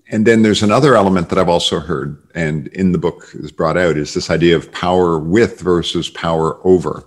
and 0.10 0.26
then 0.26 0.41
there's 0.41 0.63
another 0.63 0.96
element 0.96 1.30
that 1.30 1.38
I've 1.38 1.50
also 1.50 1.80
heard, 1.80 2.22
and 2.34 2.67
in 2.67 2.91
the 2.91 2.98
book 2.98 3.30
is 3.34 3.52
brought 3.52 3.78
out, 3.78 3.98
is 3.98 4.13
this 4.13 4.30
idea 4.30 4.56
of 4.56 4.72
power 4.72 5.20
with 5.20 5.60
versus 5.60 6.10
power 6.10 6.60
over. 6.65 7.04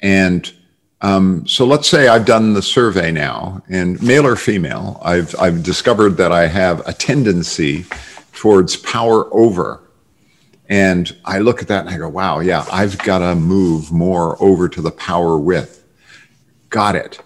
And 0.00 0.52
um, 1.00 1.46
so 1.46 1.64
let's 1.64 1.88
say 1.88 2.08
I've 2.08 2.26
done 2.26 2.54
the 2.54 2.62
survey 2.62 3.10
now, 3.12 3.62
and 3.68 4.02
male 4.02 4.26
or 4.26 4.36
female, 4.36 5.00
I've 5.02 5.34
I've 5.38 5.62
discovered 5.62 6.16
that 6.16 6.32
I 6.32 6.46
have 6.48 6.86
a 6.86 6.92
tendency 6.92 7.86
towards 8.32 8.76
power 8.76 9.32
over. 9.34 9.82
And 10.68 11.16
I 11.24 11.38
look 11.38 11.62
at 11.62 11.68
that 11.68 11.86
and 11.86 11.94
I 11.94 11.96
go, 11.96 12.08
wow, 12.08 12.40
yeah, 12.40 12.66
I've 12.70 12.98
got 12.98 13.20
to 13.20 13.34
move 13.34 13.90
more 13.90 14.40
over 14.42 14.68
to 14.68 14.82
the 14.82 14.90
power 14.90 15.38
with. 15.38 15.82
Got 16.68 16.94
it. 16.94 17.20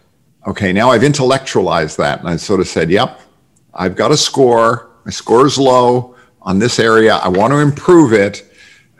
Okay, 0.46 0.72
now 0.72 0.90
I've 0.90 1.02
intellectualized 1.02 1.98
that 1.98 2.20
and 2.20 2.28
I 2.28 2.36
sort 2.36 2.60
of 2.60 2.68
said, 2.68 2.88
yep, 2.88 3.20
I've 3.74 3.96
got 3.96 4.12
a 4.12 4.16
score. 4.16 4.91
My 5.04 5.10
score 5.10 5.46
is 5.46 5.58
low 5.58 6.16
on 6.40 6.58
this 6.58 6.78
area. 6.78 7.16
I 7.16 7.28
want 7.28 7.52
to 7.52 7.58
improve 7.58 8.12
it, 8.12 8.44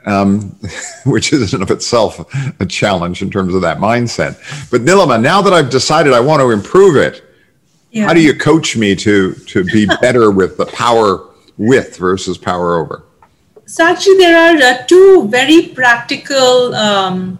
um, 0.05 0.57
which 1.05 1.33
is 1.33 1.53
in 1.53 1.61
of 1.61 1.71
itself 1.71 2.19
a 2.59 2.65
challenge 2.65 3.21
in 3.21 3.29
terms 3.29 3.53
of 3.53 3.61
that 3.61 3.77
mindset. 3.77 4.37
But 4.69 4.81
Nilima, 4.81 5.21
now 5.21 5.41
that 5.41 5.53
I've 5.53 5.69
decided 5.69 6.13
I 6.13 6.19
want 6.19 6.41
to 6.41 6.51
improve 6.51 6.95
it, 6.95 7.23
yeah. 7.91 8.05
how 8.05 8.13
do 8.13 8.21
you 8.21 8.37
coach 8.37 8.75
me 8.75 8.95
to 8.95 9.33
to 9.33 9.63
be 9.63 9.85
better 10.01 10.31
with 10.31 10.57
the 10.57 10.65
power 10.65 11.29
with 11.57 11.97
versus 11.97 12.37
power 12.37 12.77
over? 12.77 13.03
So 13.65 13.85
actually, 13.85 14.17
there 14.17 14.37
are 14.37 14.57
uh, 14.57 14.85
two 14.85 15.27
very 15.29 15.67
practical 15.67 16.75
um, 16.75 17.39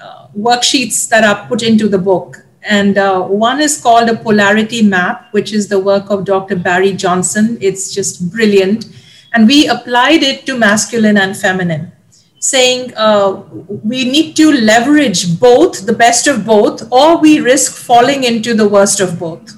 uh, 0.00 0.28
worksheets 0.36 1.08
that 1.08 1.24
are 1.24 1.46
put 1.48 1.62
into 1.62 1.88
the 1.88 1.98
book. 1.98 2.43
And 2.64 2.96
uh, 2.96 3.22
one 3.22 3.60
is 3.60 3.80
called 3.80 4.08
a 4.08 4.16
polarity 4.16 4.82
map, 4.82 5.28
which 5.32 5.52
is 5.52 5.68
the 5.68 5.78
work 5.78 6.10
of 6.10 6.24
Dr. 6.24 6.56
Barry 6.56 6.92
Johnson. 6.92 7.58
It's 7.60 7.92
just 7.92 8.30
brilliant. 8.32 8.86
And 9.34 9.46
we 9.46 9.68
applied 9.68 10.22
it 10.22 10.46
to 10.46 10.56
masculine 10.56 11.18
and 11.18 11.36
feminine, 11.36 11.92
saying 12.38 12.94
uh, 12.96 13.42
we 13.84 14.04
need 14.10 14.34
to 14.36 14.50
leverage 14.52 15.38
both, 15.38 15.84
the 15.84 15.92
best 15.92 16.26
of 16.26 16.46
both, 16.46 16.90
or 16.90 17.18
we 17.18 17.40
risk 17.40 17.74
falling 17.74 18.24
into 18.24 18.54
the 18.54 18.66
worst 18.66 19.00
of 19.00 19.18
both. 19.18 19.52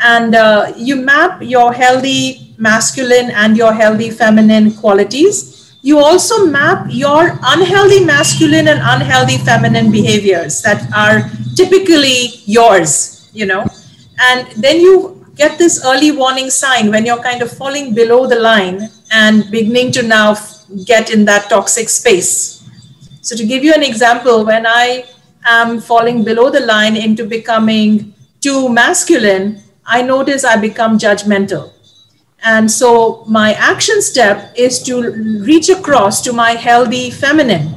And 0.00 0.34
uh, 0.34 0.72
you 0.76 0.96
map 0.96 1.42
your 1.42 1.72
healthy 1.72 2.54
masculine 2.56 3.30
and 3.30 3.56
your 3.56 3.72
healthy 3.72 4.10
feminine 4.10 4.72
qualities. 4.72 5.51
You 5.82 5.98
also 5.98 6.46
map 6.46 6.86
your 6.90 7.38
unhealthy 7.42 8.04
masculine 8.04 8.68
and 8.68 8.78
unhealthy 8.80 9.38
feminine 9.38 9.90
behaviors 9.90 10.62
that 10.62 10.86
are 10.94 11.28
typically 11.56 12.40
yours, 12.46 13.28
you 13.32 13.46
know. 13.46 13.66
And 14.20 14.46
then 14.52 14.80
you 14.80 15.26
get 15.34 15.58
this 15.58 15.84
early 15.84 16.12
warning 16.12 16.50
sign 16.50 16.92
when 16.92 17.04
you're 17.04 17.22
kind 17.22 17.42
of 17.42 17.50
falling 17.50 17.94
below 17.94 18.28
the 18.28 18.38
line 18.38 18.90
and 19.10 19.50
beginning 19.50 19.90
to 19.92 20.02
now 20.04 20.36
get 20.84 21.10
in 21.10 21.24
that 21.24 21.48
toxic 21.50 21.88
space. 21.88 22.62
So, 23.20 23.34
to 23.36 23.44
give 23.44 23.64
you 23.64 23.74
an 23.74 23.82
example, 23.82 24.44
when 24.44 24.66
I 24.66 25.06
am 25.44 25.80
falling 25.80 26.22
below 26.22 26.50
the 26.50 26.60
line 26.60 26.96
into 26.96 27.24
becoming 27.24 28.14
too 28.40 28.68
masculine, 28.68 29.62
I 29.84 30.02
notice 30.02 30.44
I 30.44 30.56
become 30.56 30.96
judgmental. 30.96 31.72
And 32.44 32.70
so 32.70 33.24
my 33.26 33.52
action 33.54 34.02
step 34.02 34.52
is 34.56 34.82
to 34.84 35.12
reach 35.44 35.68
across 35.68 36.22
to 36.22 36.32
my 36.32 36.52
healthy 36.52 37.10
feminine. 37.10 37.74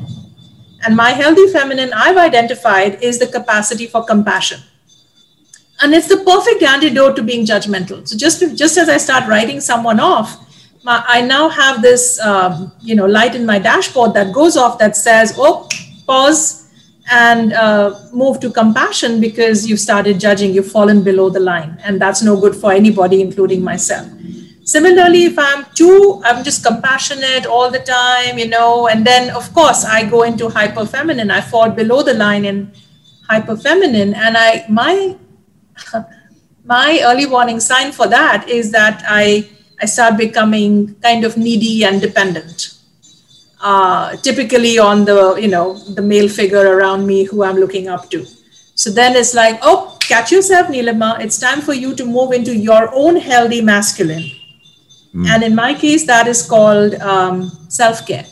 And 0.85 0.95
my 0.95 1.11
healthy 1.11 1.47
feminine 1.47 1.91
I've 1.93 2.17
identified 2.17 3.01
is 3.01 3.19
the 3.19 3.27
capacity 3.27 3.87
for 3.87 4.03
compassion. 4.03 4.59
And 5.81 5.93
it's 5.93 6.07
the 6.07 6.17
perfect 6.17 6.63
antidote 6.63 7.15
to 7.17 7.23
being 7.23 7.45
judgmental. 7.45 8.07
So 8.07 8.17
just, 8.17 8.55
just 8.55 8.77
as 8.77 8.89
I 8.89 8.97
start 8.97 9.27
writing 9.27 9.59
someone 9.59 9.99
off, 9.99 10.41
my, 10.83 11.03
I 11.07 11.21
now 11.21 11.49
have 11.49 11.81
this 11.81 12.19
um, 12.19 12.71
you 12.81 12.95
know 12.95 13.07
light 13.07 13.35
in 13.35 13.45
my 13.45 13.59
dashboard 13.59 14.13
that 14.13 14.33
goes 14.33 14.55
off 14.55 14.77
that 14.79 14.95
says, 14.95 15.33
oh, 15.37 15.67
pause 16.05 16.71
and 17.11 17.53
uh, 17.53 17.99
move 18.13 18.39
to 18.39 18.51
compassion 18.51 19.19
because 19.19 19.67
you've 19.67 19.79
started 19.79 20.19
judging, 20.19 20.53
you've 20.53 20.71
fallen 20.71 21.03
below 21.03 21.29
the 21.29 21.39
line. 21.39 21.77
And 21.83 21.99
that's 21.99 22.21
no 22.21 22.39
good 22.39 22.55
for 22.55 22.71
anybody, 22.71 23.21
including 23.21 23.63
myself. 23.63 24.07
Similarly, 24.65 25.25
if 25.25 25.37
I'm 25.37 25.63
too, 25.75 26.23
I'm 26.25 26.43
just 26.43 26.65
compassionate 26.65 27.45
all 27.45 27.69
the 27.69 27.77
time, 27.79 28.39
you 28.39 28.47
know, 28.47 28.87
and 28.87 29.05
then 29.05 29.29
of 29.29 29.53
course 29.53 29.85
I 29.85 30.09
go 30.09 30.23
into 30.23 30.49
hyper 30.49 30.87
feminine. 30.87 31.29
I 31.29 31.41
fall 31.41 31.69
below 31.69 32.01
the 32.01 32.15
line 32.15 32.45
in 32.45 32.71
hyper 33.29 33.57
feminine, 33.57 34.15
and 34.15 34.35
I 34.35 34.65
my 34.67 35.17
my 36.65 36.99
early 37.03 37.27
warning 37.27 37.59
sign 37.59 37.91
for 37.91 38.07
that 38.07 38.49
is 38.49 38.71
that 38.71 39.03
I 39.07 39.47
I 39.79 39.85
start 39.85 40.17
becoming 40.17 40.95
kind 40.95 41.25
of 41.25 41.37
needy 41.37 41.83
and 41.83 42.01
dependent. 42.01 42.73
Uh, 43.61 44.15
typically 44.17 44.79
on 44.79 45.05
the 45.05 45.35
you 45.35 45.47
know 45.47 45.77
the 45.93 46.01
male 46.01 46.27
figure 46.27 46.75
around 46.75 47.05
me 47.05 47.23
who 47.25 47.43
I'm 47.43 47.57
looking 47.57 47.87
up 47.87 48.09
to. 48.09 48.25
So 48.73 48.89
then 48.89 49.15
it's 49.15 49.35
like, 49.35 49.59
oh, 49.61 49.95
catch 50.01 50.31
yourself, 50.31 50.67
Nilima. 50.69 51.19
It's 51.19 51.37
time 51.39 51.61
for 51.61 51.73
you 51.75 51.93
to 51.95 52.03
move 52.03 52.31
into 52.31 52.55
your 52.55 52.89
own 52.95 53.15
healthy 53.15 53.61
masculine 53.61 54.25
Mm. 55.15 55.27
And 55.27 55.43
in 55.43 55.55
my 55.55 55.73
case, 55.73 56.05
that 56.07 56.27
is 56.27 56.45
called 56.47 56.95
um, 56.95 57.49
self 57.69 58.05
care. 58.05 58.25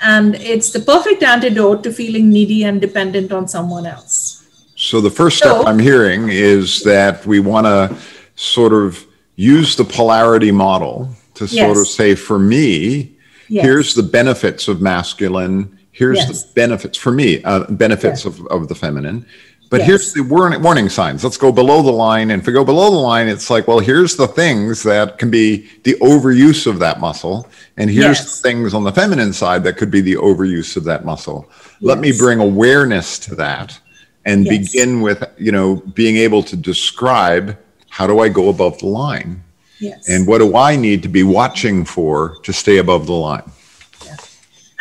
And 0.00 0.36
it's 0.36 0.70
the 0.70 0.80
perfect 0.80 1.22
antidote 1.22 1.82
to 1.82 1.92
feeling 1.92 2.30
needy 2.30 2.62
and 2.64 2.80
dependent 2.80 3.32
on 3.32 3.48
someone 3.48 3.86
else. 3.86 4.36
So, 4.76 5.00
the 5.00 5.10
first 5.10 5.38
step 5.38 5.56
so, 5.56 5.66
I'm 5.66 5.78
hearing 5.78 6.28
is 6.28 6.82
that 6.84 7.26
we 7.26 7.40
want 7.40 7.66
to 7.66 7.94
sort 8.36 8.72
of 8.72 9.04
use 9.36 9.76
the 9.76 9.84
polarity 9.84 10.52
model 10.52 11.14
to 11.34 11.44
yes. 11.46 11.66
sort 11.66 11.78
of 11.78 11.86
say, 11.86 12.14
for 12.14 12.38
me, 12.38 13.16
yes. 13.48 13.64
here's 13.64 13.94
the 13.94 14.02
benefits 14.02 14.68
of 14.68 14.80
masculine, 14.80 15.78
here's 15.90 16.18
yes. 16.18 16.44
the 16.44 16.54
benefits 16.54 16.96
for 16.96 17.10
me, 17.10 17.42
uh, 17.44 17.64
benefits 17.70 18.24
of, 18.24 18.46
of 18.46 18.68
the 18.68 18.74
feminine. 18.74 19.26
But 19.70 19.80
yes. 19.80 19.86
here's 19.86 20.12
the 20.12 20.22
warning, 20.22 20.60
warning 20.62 20.88
signs. 20.88 21.22
Let's 21.22 21.36
go 21.36 21.52
below 21.52 21.80
the 21.80 21.92
line. 21.92 22.32
And 22.32 22.42
if 22.42 22.46
we 22.46 22.52
go 22.52 22.64
below 22.64 22.90
the 22.90 22.96
line, 22.96 23.28
it's 23.28 23.50
like, 23.50 23.68
well, 23.68 23.78
here's 23.78 24.16
the 24.16 24.26
things 24.26 24.82
that 24.82 25.16
can 25.16 25.30
be 25.30 25.68
the 25.84 25.94
overuse 26.02 26.66
of 26.66 26.80
that 26.80 26.98
muscle. 26.98 27.48
And 27.76 27.88
here's 27.88 28.18
yes. 28.18 28.40
the 28.40 28.48
things 28.48 28.74
on 28.74 28.82
the 28.82 28.90
feminine 28.90 29.32
side 29.32 29.62
that 29.62 29.76
could 29.76 29.90
be 29.92 30.00
the 30.00 30.14
overuse 30.14 30.76
of 30.76 30.82
that 30.84 31.04
muscle. 31.04 31.46
Yes. 31.48 31.76
Let 31.80 31.98
me 32.00 32.10
bring 32.10 32.40
awareness 32.40 33.16
to 33.20 33.36
that 33.36 33.78
and 34.24 34.44
begin 34.44 35.02
with, 35.02 35.22
you 35.38 35.52
know, 35.52 35.76
being 35.94 36.16
able 36.16 36.42
to 36.42 36.56
describe 36.56 37.56
how 37.90 38.08
do 38.08 38.18
I 38.18 38.28
go 38.28 38.48
above 38.48 38.78
the 38.80 38.86
line? 38.86 39.42
Yes. 39.78 40.08
And 40.08 40.26
what 40.26 40.38
do 40.38 40.56
I 40.56 40.74
need 40.74 41.02
to 41.04 41.08
be 41.08 41.22
watching 41.22 41.84
for 41.84 42.36
to 42.42 42.52
stay 42.52 42.78
above 42.78 43.06
the 43.06 43.12
line? 43.12 43.48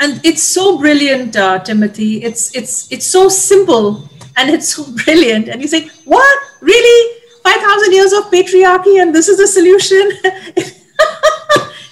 And 0.02 0.19
it's 0.25 0.41
so 0.41 0.80
brilliant, 0.80 1.36
uh, 1.36 1.60
Timothy. 1.60 2.23
It's 2.23 2.56
it's 2.56 2.89
it's 2.91 3.06
so 3.06 3.28
simple 3.28 4.08
and 4.39 4.49
it's 4.49 4.73
so 4.75 4.86
brilliant. 5.04 5.49
And 5.49 5.62
you 5.62 5.67
say, 5.67 5.89
what? 6.06 6.39
Really? 6.62 7.19
5,000 7.43 7.93
years 7.93 8.13
of 8.13 8.23
patriarchy 8.32 9.02
and 9.02 9.13
this 9.13 9.28
is 9.28 9.38
the 9.38 9.47
solution? 9.47 10.12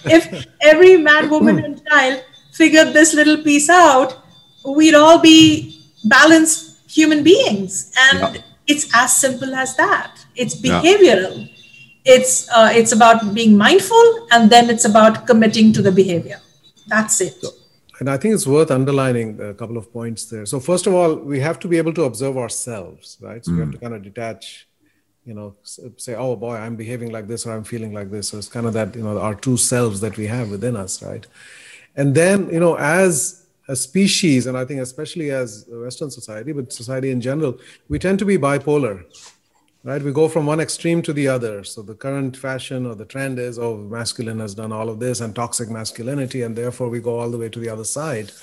if 0.05 0.47
every 0.61 0.97
man, 0.97 1.29
woman, 1.29 1.63
and 1.63 1.85
child 1.87 2.23
figured 2.53 2.93
this 2.93 3.13
little 3.13 3.37
piece 3.43 3.69
out, 3.69 4.17
we'd 4.65 4.95
all 4.95 5.19
be 5.19 5.81
balanced 6.05 6.77
human 6.89 7.23
beings. 7.23 7.91
And 8.11 8.35
yeah. 8.35 8.41
it's 8.65 8.89
as 8.93 9.15
simple 9.15 9.53
as 9.53 9.75
that. 9.75 10.25
It's 10.35 10.55
behavioral. 10.55 11.39
Yeah. 11.39 11.53
It's 12.09 12.49
uh, 12.49 12.69
it's 12.71 12.93
about 12.93 13.33
being 13.33 13.57
mindful, 13.57 14.27
and 14.31 14.49
then 14.49 14.69
it's 14.69 14.85
about 14.85 15.27
committing 15.27 15.73
to 15.73 15.81
the 15.81 15.91
behavior. 15.91 16.39
That's 16.87 17.19
it. 17.19 17.33
So, 17.41 17.49
and 17.99 18.09
I 18.09 18.17
think 18.17 18.35
it's 18.35 18.45
worth 18.45 18.69
underlining 18.69 19.41
a 19.41 19.53
couple 19.53 19.77
of 19.77 19.91
points 19.91 20.25
there. 20.25 20.45
So, 20.45 20.59
first 20.59 20.87
of 20.87 20.93
all, 20.93 21.15
we 21.15 21.39
have 21.39 21.59
to 21.59 21.67
be 21.67 21.77
able 21.77 21.93
to 21.93 22.03
observe 22.03 22.37
ourselves, 22.37 23.17
right? 23.21 23.43
So, 23.43 23.51
mm. 23.51 23.55
we 23.55 23.61
have 23.61 23.71
to 23.71 23.77
kind 23.77 23.93
of 23.95 24.03
detach, 24.03 24.67
you 25.25 25.33
know, 25.33 25.55
say, 25.63 26.15
oh 26.15 26.35
boy, 26.35 26.55
I'm 26.55 26.75
behaving 26.75 27.11
like 27.11 27.27
this 27.27 27.45
or 27.45 27.53
I'm 27.53 27.63
feeling 27.63 27.93
like 27.93 28.11
this. 28.11 28.29
So, 28.29 28.37
it's 28.37 28.49
kind 28.49 28.65
of 28.65 28.73
that, 28.73 28.95
you 28.95 29.03
know, 29.03 29.19
our 29.19 29.35
two 29.35 29.57
selves 29.57 30.01
that 30.01 30.17
we 30.17 30.27
have 30.27 30.51
within 30.51 30.75
us, 30.75 31.01
right? 31.01 31.25
And 31.95 32.13
then, 32.13 32.49
you 32.51 32.59
know, 32.59 32.75
as 32.75 33.47
a 33.67 33.75
species, 33.75 34.45
and 34.45 34.57
I 34.57 34.63
think 34.63 34.79
especially 34.81 35.31
as 35.31 35.65
Western 35.67 36.11
society, 36.11 36.51
but 36.51 36.71
society 36.71 37.11
in 37.11 37.19
general, 37.19 37.59
we 37.89 37.99
tend 37.99 38.19
to 38.19 38.25
be 38.25 38.37
bipolar 38.37 39.03
right? 39.87 40.03
We 40.03 40.11
go 40.11 40.27
from 40.27 40.45
one 40.45 40.59
extreme 40.59 41.01
to 41.03 41.13
the 41.13 41.29
other. 41.29 41.63
So 41.63 41.81
the 41.81 41.95
current 41.95 42.35
fashion 42.35 42.85
or 42.85 42.93
the 42.93 43.05
trend 43.05 43.39
is, 43.39 43.57
oh, 43.57 43.77
masculine 43.77 44.41
has 44.41 44.53
done 44.53 44.73
all 44.73 44.89
of 44.89 44.99
this 44.99 45.21
and 45.21 45.33
toxic 45.33 45.69
masculinity, 45.69 46.41
and 46.41 46.57
therefore 46.57 46.89
we 46.89 46.99
go 46.99 47.17
all 47.17 47.31
the 47.31 47.37
way 47.37 47.47
to 47.47 47.57
the 47.57 47.69
other 47.69 47.85
side 47.85 48.33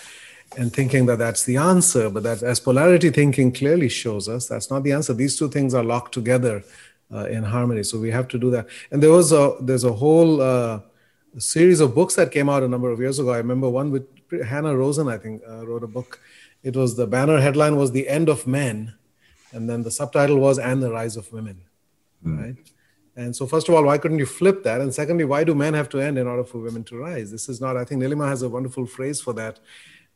and 0.57 0.73
thinking 0.73 1.05
that 1.05 1.19
that's 1.19 1.45
the 1.45 1.59
answer. 1.59 2.09
But 2.09 2.23
that, 2.23 2.43
as 2.43 2.61
polarity 2.61 3.11
thinking 3.11 3.53
clearly 3.53 3.91
shows 3.91 4.27
us, 4.27 4.49
that's 4.49 4.71
not 4.71 4.85
the 4.85 4.93
answer. 4.93 5.13
These 5.13 5.39
two 5.39 5.51
things 5.51 5.75
are 5.75 5.85
locked 5.85 6.15
together 6.15 6.65
uh, 7.13 7.27
in 7.27 7.43
harmony. 7.43 7.83
So 7.83 7.99
we 7.99 8.11
have 8.11 8.29
to 8.29 8.39
do 8.39 8.51
that. 8.53 8.67
And 8.91 9.03
there 9.03 9.13
was 9.13 9.31
a 9.33 9.55
there's 9.61 9.85
a 9.85 9.93
whole 9.93 10.41
uh, 10.41 10.81
series 11.37 11.81
of 11.81 11.95
books 11.95 12.15
that 12.15 12.33
came 12.33 12.49
out 12.49 12.63
a 12.63 12.69
number 12.69 12.91
of 12.91 13.01
years 13.01 13.19
ago. 13.19 13.33
I 13.35 13.37
remember 13.37 13.69
one 13.69 13.91
with 13.91 14.07
Hanna 14.47 14.75
Rosin, 14.75 15.09
I 15.09 15.19
think, 15.19 15.43
uh, 15.47 15.67
wrote 15.67 15.85
a 15.85 15.89
book. 15.89 16.21
It 16.63 16.75
was 16.75 16.97
the 16.97 17.07
banner 17.07 17.39
headline 17.39 17.77
was 17.77 17.93
"The 17.93 18.09
End 18.09 18.31
of 18.31 18.47
Men," 18.47 18.95
and 19.55 19.69
then 19.69 19.83
the 19.83 19.91
subtitle 19.91 20.39
was 20.39 20.59
"And 20.59 20.83
the 20.83 20.91
Rise 20.91 21.17
of 21.17 21.33
Women." 21.33 21.61
Mm. 22.25 22.43
Right. 22.43 22.57
And 23.17 23.35
so, 23.35 23.47
first 23.47 23.69
of 23.69 23.75
all, 23.75 23.85
why 23.85 23.97
couldn't 23.99 24.19
you 24.19 24.27
flip 24.27 24.65
that? 24.65 24.81
And 24.81 24.93
secondly, 24.93 25.25
why 25.25 25.45
do 25.45 25.55
men 25.55 25.75
have 25.75 25.89
to 25.91 26.01
end 26.01 26.19
in 26.19 26.27
order 26.27 26.43
for 26.43 26.59
women 26.59 26.83
to 26.85 26.97
rise? 26.97 27.31
This 27.31 27.49
is 27.49 27.61
not. 27.61 27.77
I 27.77 27.85
think 27.85 28.03
Nilima 28.03 28.29
has 28.29 28.43
a 28.43 28.49
wonderful 28.49 28.87
phrase 28.87 29.21
for 29.21 29.33
that. 29.35 29.61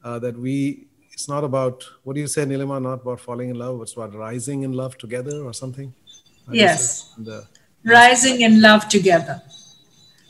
Uh, 0.03 0.18
that 0.18 0.37
we. 0.37 0.88
It's 1.12 1.29
not 1.29 1.42
about 1.42 1.85
what 2.05 2.14
do 2.14 2.20
you 2.20 2.27
say, 2.27 2.44
Nilima? 2.44 2.81
Not 2.83 3.03
about 3.03 3.20
falling 3.20 3.51
in 3.51 3.59
love. 3.59 3.81
It's 3.83 3.94
about 3.94 4.14
rising 4.14 4.62
in 4.62 4.72
love 4.72 4.98
together, 4.98 5.44
or 5.44 5.53
something. 5.53 5.92
Yes. 6.51 7.12
The, 7.18 7.46
rising 7.85 8.40
in 8.40 8.61
love 8.61 8.88
together. 8.88 9.42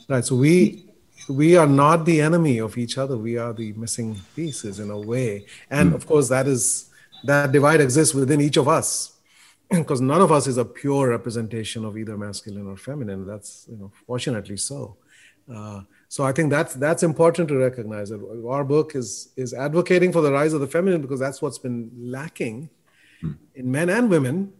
Right. 0.07 0.25
So 0.25 0.35
we 0.35 0.85
we 1.27 1.55
are 1.55 1.67
not 1.67 2.05
the 2.05 2.21
enemy 2.21 2.59
of 2.59 2.77
each 2.77 2.97
other. 2.97 3.17
We 3.17 3.37
are 3.37 3.53
the 3.53 3.73
missing 3.73 4.19
pieces 4.35 4.79
in 4.79 4.89
a 4.89 4.99
way. 4.99 5.45
And 5.69 5.93
of 5.93 6.07
course, 6.07 6.29
that 6.29 6.47
is 6.47 6.89
that 7.23 7.51
divide 7.51 7.81
exists 7.81 8.13
within 8.13 8.41
each 8.41 8.57
of 8.57 8.67
us. 8.67 9.15
Because 9.69 10.01
none 10.01 10.21
of 10.21 10.31
us 10.31 10.47
is 10.47 10.57
a 10.57 10.65
pure 10.65 11.09
representation 11.09 11.85
of 11.85 11.95
either 11.95 12.17
masculine 12.17 12.67
or 12.67 12.75
feminine. 12.75 13.27
That's 13.27 13.67
you 13.69 13.77
know, 13.77 13.91
fortunately 14.07 14.57
so. 14.57 14.97
Uh, 15.51 15.81
so 16.07 16.23
I 16.23 16.31
think 16.31 16.49
that's 16.49 16.73
that's 16.73 17.03
important 17.03 17.49
to 17.49 17.55
recognize 17.57 18.09
that 18.09 18.21
our 18.47 18.63
book 18.63 18.95
is 18.95 19.29
is 19.35 19.53
advocating 19.53 20.11
for 20.11 20.21
the 20.21 20.31
rise 20.31 20.53
of 20.53 20.61
the 20.61 20.67
feminine 20.67 21.01
because 21.01 21.19
that's 21.19 21.39
what's 21.41 21.59
been 21.59 21.91
lacking 21.95 22.69
hmm. 23.21 23.33
in 23.53 23.71
men 23.71 23.89
and 23.89 24.09
women 24.09 24.53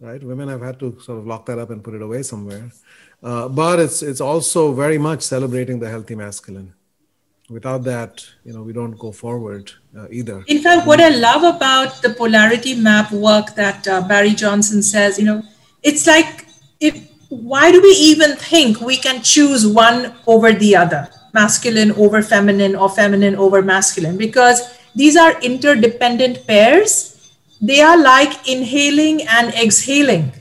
right? 0.00 0.22
Women 0.22 0.48
have 0.48 0.62
had 0.62 0.78
to 0.80 0.98
sort 1.00 1.18
of 1.18 1.26
lock 1.26 1.46
that 1.46 1.58
up 1.58 1.70
and 1.70 1.82
put 1.82 1.94
it 1.94 2.02
away 2.02 2.22
somewhere. 2.22 2.70
Uh, 3.22 3.48
but 3.48 3.80
it's 3.80 4.02
it's 4.02 4.20
also 4.20 4.72
very 4.72 4.98
much 4.98 5.22
celebrating 5.22 5.78
the 5.80 5.88
healthy 5.88 6.14
masculine. 6.14 6.74
Without 7.48 7.84
that, 7.84 8.26
you 8.44 8.52
know, 8.52 8.62
we 8.62 8.72
don't 8.72 8.98
go 8.98 9.12
forward 9.12 9.70
uh, 9.96 10.06
either. 10.10 10.44
In 10.48 10.60
fact, 10.60 10.86
what 10.86 11.00
I 11.00 11.10
love 11.10 11.44
about 11.44 12.02
the 12.02 12.10
polarity 12.10 12.74
map 12.74 13.12
work 13.12 13.54
that 13.54 13.86
uh, 13.86 14.00
Barry 14.06 14.30
Johnson 14.30 14.82
says, 14.82 15.18
you 15.18 15.24
know, 15.24 15.42
it's 15.82 16.06
like 16.06 16.46
if 16.80 17.08
why 17.28 17.70
do 17.70 17.80
we 17.80 17.90
even 17.90 18.36
think 18.36 18.80
we 18.80 18.96
can 18.96 19.22
choose 19.22 19.66
one 19.66 20.14
over 20.26 20.52
the 20.52 20.74
other, 20.74 21.08
masculine 21.34 21.92
over 21.92 22.22
feminine 22.22 22.74
or 22.74 22.88
feminine 22.88 23.36
over 23.36 23.62
masculine? 23.62 24.16
Because 24.16 24.76
these 24.94 25.16
are 25.16 25.40
interdependent 25.40 26.46
pairs 26.46 27.16
they 27.60 27.80
are 27.80 27.96
like 27.96 28.48
inhaling 28.48 29.22
and 29.28 29.54
exhaling. 29.54 30.32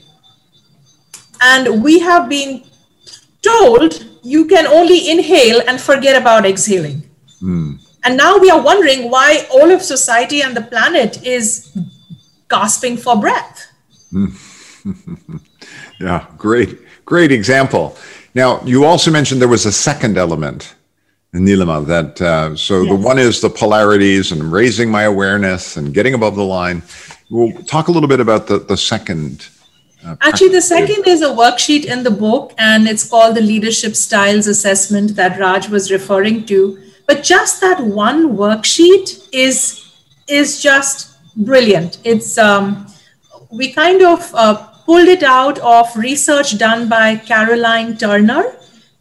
And 1.42 1.84
we 1.84 2.00
have 2.00 2.30
been 2.30 2.64
told 3.42 4.06
you 4.26 4.46
can 4.46 4.66
only 4.66 5.10
inhale 5.10 5.62
and 5.68 5.80
forget 5.80 6.20
about 6.20 6.46
exhaling. 6.46 7.04
Mm. 7.42 7.80
And 8.04 8.18
now 8.18 8.38
we 8.38 8.50
are 8.50 8.62
wondering 8.62 9.12
why 9.12 9.48
all 9.52 9.72
of 9.72 9.82
society 9.82 10.42
and 10.42 10.58
the 10.58 10.62
planet 10.62 11.24
is 11.24 11.78
gasping 12.50 12.98
for 12.98 13.16
breath. 13.20 13.72
yeah, 16.00 16.26
great, 16.38 16.80
great 17.06 17.32
example. 17.32 17.96
Now, 18.34 18.62
you 18.64 18.84
also 18.86 19.12
mentioned 19.12 19.42
there 19.42 19.48
was 19.48 19.66
a 19.66 19.72
second 19.72 20.18
element 20.18 20.76
in 21.34 21.46
Nilima, 21.46 21.86
that 21.86 22.22
uh, 22.22 22.56
so 22.56 22.82
yes. 22.82 22.90
the 22.90 22.96
one 22.96 23.20
is 23.20 23.42
the 23.42 23.50
polarities 23.50 24.32
and 24.32 24.52
raising 24.52 24.90
my 24.90 25.04
awareness 25.04 25.78
and 25.78 25.94
getting 25.94 26.14
above 26.14 26.36
the 26.36 26.44
line. 26.44 26.82
We'll 27.30 27.52
talk 27.64 27.90
a 27.90 27.92
little 27.92 28.10
bit 28.10 28.20
about 28.20 28.48
the, 28.48 28.60
the 28.60 28.78
second. 28.78 29.48
Actually, 30.22 30.50
the 30.50 30.62
second 30.62 31.08
is 31.08 31.22
a 31.22 31.30
worksheet 31.30 31.86
in 31.86 32.04
the 32.04 32.12
book, 32.12 32.54
and 32.58 32.88
it's 32.88 33.08
called 33.08 33.36
the 33.36 33.42
Leadership 33.42 33.96
Styles 33.96 34.48
Assessment 34.48 35.16
that 35.16 35.40
Raj 35.40 35.70
was 35.70 35.92
referring 35.92 36.46
to. 36.46 36.80
But 37.08 37.24
just 37.24 37.62
that 37.62 37.82
one 37.82 38.36
worksheet 38.36 39.30
is 39.32 39.82
is 40.28 40.62
just 40.62 41.18
brilliant. 41.36 42.00
It's 42.04 42.38
um, 42.38 42.88
we 43.52 43.72
kind 43.72 44.02
of 44.02 44.34
uh, 44.34 44.56
pulled 44.86 45.08
it 45.08 45.24
out 45.24 45.60
of 45.60 45.96
research 45.96 46.58
done 46.58 46.88
by 46.90 47.16
Caroline 47.16 47.98
Turner, 47.98 48.56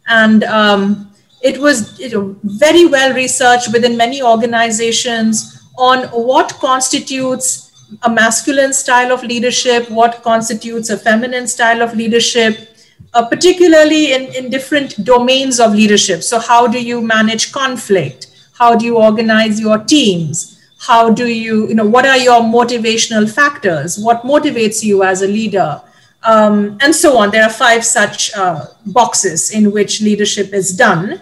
and 0.07 0.43
um, 0.43 1.11
it 1.41 1.59
was 1.59 1.99
you 1.99 2.09
know, 2.09 2.35
very 2.43 2.85
well 2.85 3.13
researched 3.13 3.71
within 3.71 3.97
many 3.97 4.21
organizations 4.21 5.61
on 5.77 6.03
what 6.09 6.53
constitutes 6.53 7.64
a 8.03 8.09
masculine 8.09 8.73
style 8.73 9.11
of 9.11 9.23
leadership, 9.23 9.89
what 9.89 10.23
constitutes 10.23 10.89
a 10.89 10.97
feminine 10.97 11.47
style 11.47 11.81
of 11.81 11.95
leadership, 11.95 12.75
uh, 13.13 13.25
particularly 13.27 14.13
in, 14.13 14.23
in 14.35 14.49
different 14.49 15.03
domains 15.03 15.59
of 15.59 15.73
leadership. 15.73 16.23
So, 16.23 16.39
how 16.39 16.67
do 16.67 16.81
you 16.81 17.01
manage 17.01 17.51
conflict? 17.51 18.27
How 18.57 18.75
do 18.75 18.85
you 18.85 18.97
organize 18.97 19.59
your 19.59 19.79
teams? 19.79 20.51
How 20.79 21.09
do 21.09 21.27
you, 21.27 21.67
you 21.67 21.75
know, 21.75 21.85
what 21.85 22.05
are 22.05 22.17
your 22.17 22.41
motivational 22.41 23.29
factors? 23.29 23.97
What 23.97 24.23
motivates 24.23 24.83
you 24.83 25.03
as 25.03 25.21
a 25.21 25.27
leader? 25.27 25.81
Um, 26.23 26.77
and 26.81 26.93
so 26.95 27.17
on. 27.17 27.31
There 27.31 27.43
are 27.43 27.49
five 27.49 27.85
such 27.85 28.33
uh, 28.35 28.65
boxes 28.85 29.51
in 29.51 29.71
which 29.71 30.01
leadership 30.01 30.53
is 30.53 30.75
done. 30.75 31.21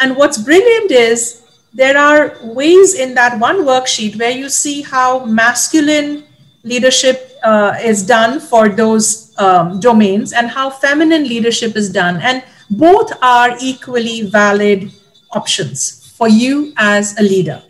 And 0.00 0.16
what's 0.16 0.38
brilliant 0.38 0.90
is 0.90 1.41
there 1.74 1.96
are 1.96 2.36
ways 2.42 2.94
in 2.94 3.14
that 3.14 3.38
one 3.38 3.64
worksheet 3.64 4.18
where 4.18 4.30
you 4.30 4.48
see 4.48 4.82
how 4.82 5.24
masculine 5.24 6.24
leadership 6.64 7.38
uh, 7.42 7.76
is 7.82 8.06
done 8.06 8.38
for 8.38 8.68
those 8.68 9.34
um, 9.38 9.80
domains 9.80 10.32
and 10.32 10.48
how 10.48 10.70
feminine 10.70 11.24
leadership 11.24 11.76
is 11.76 11.90
done. 11.90 12.20
And 12.20 12.44
both 12.70 13.12
are 13.22 13.56
equally 13.60 14.22
valid 14.22 14.92
options 15.32 16.12
for 16.16 16.28
you 16.28 16.72
as 16.76 17.18
a 17.18 17.22
leader. 17.22 17.62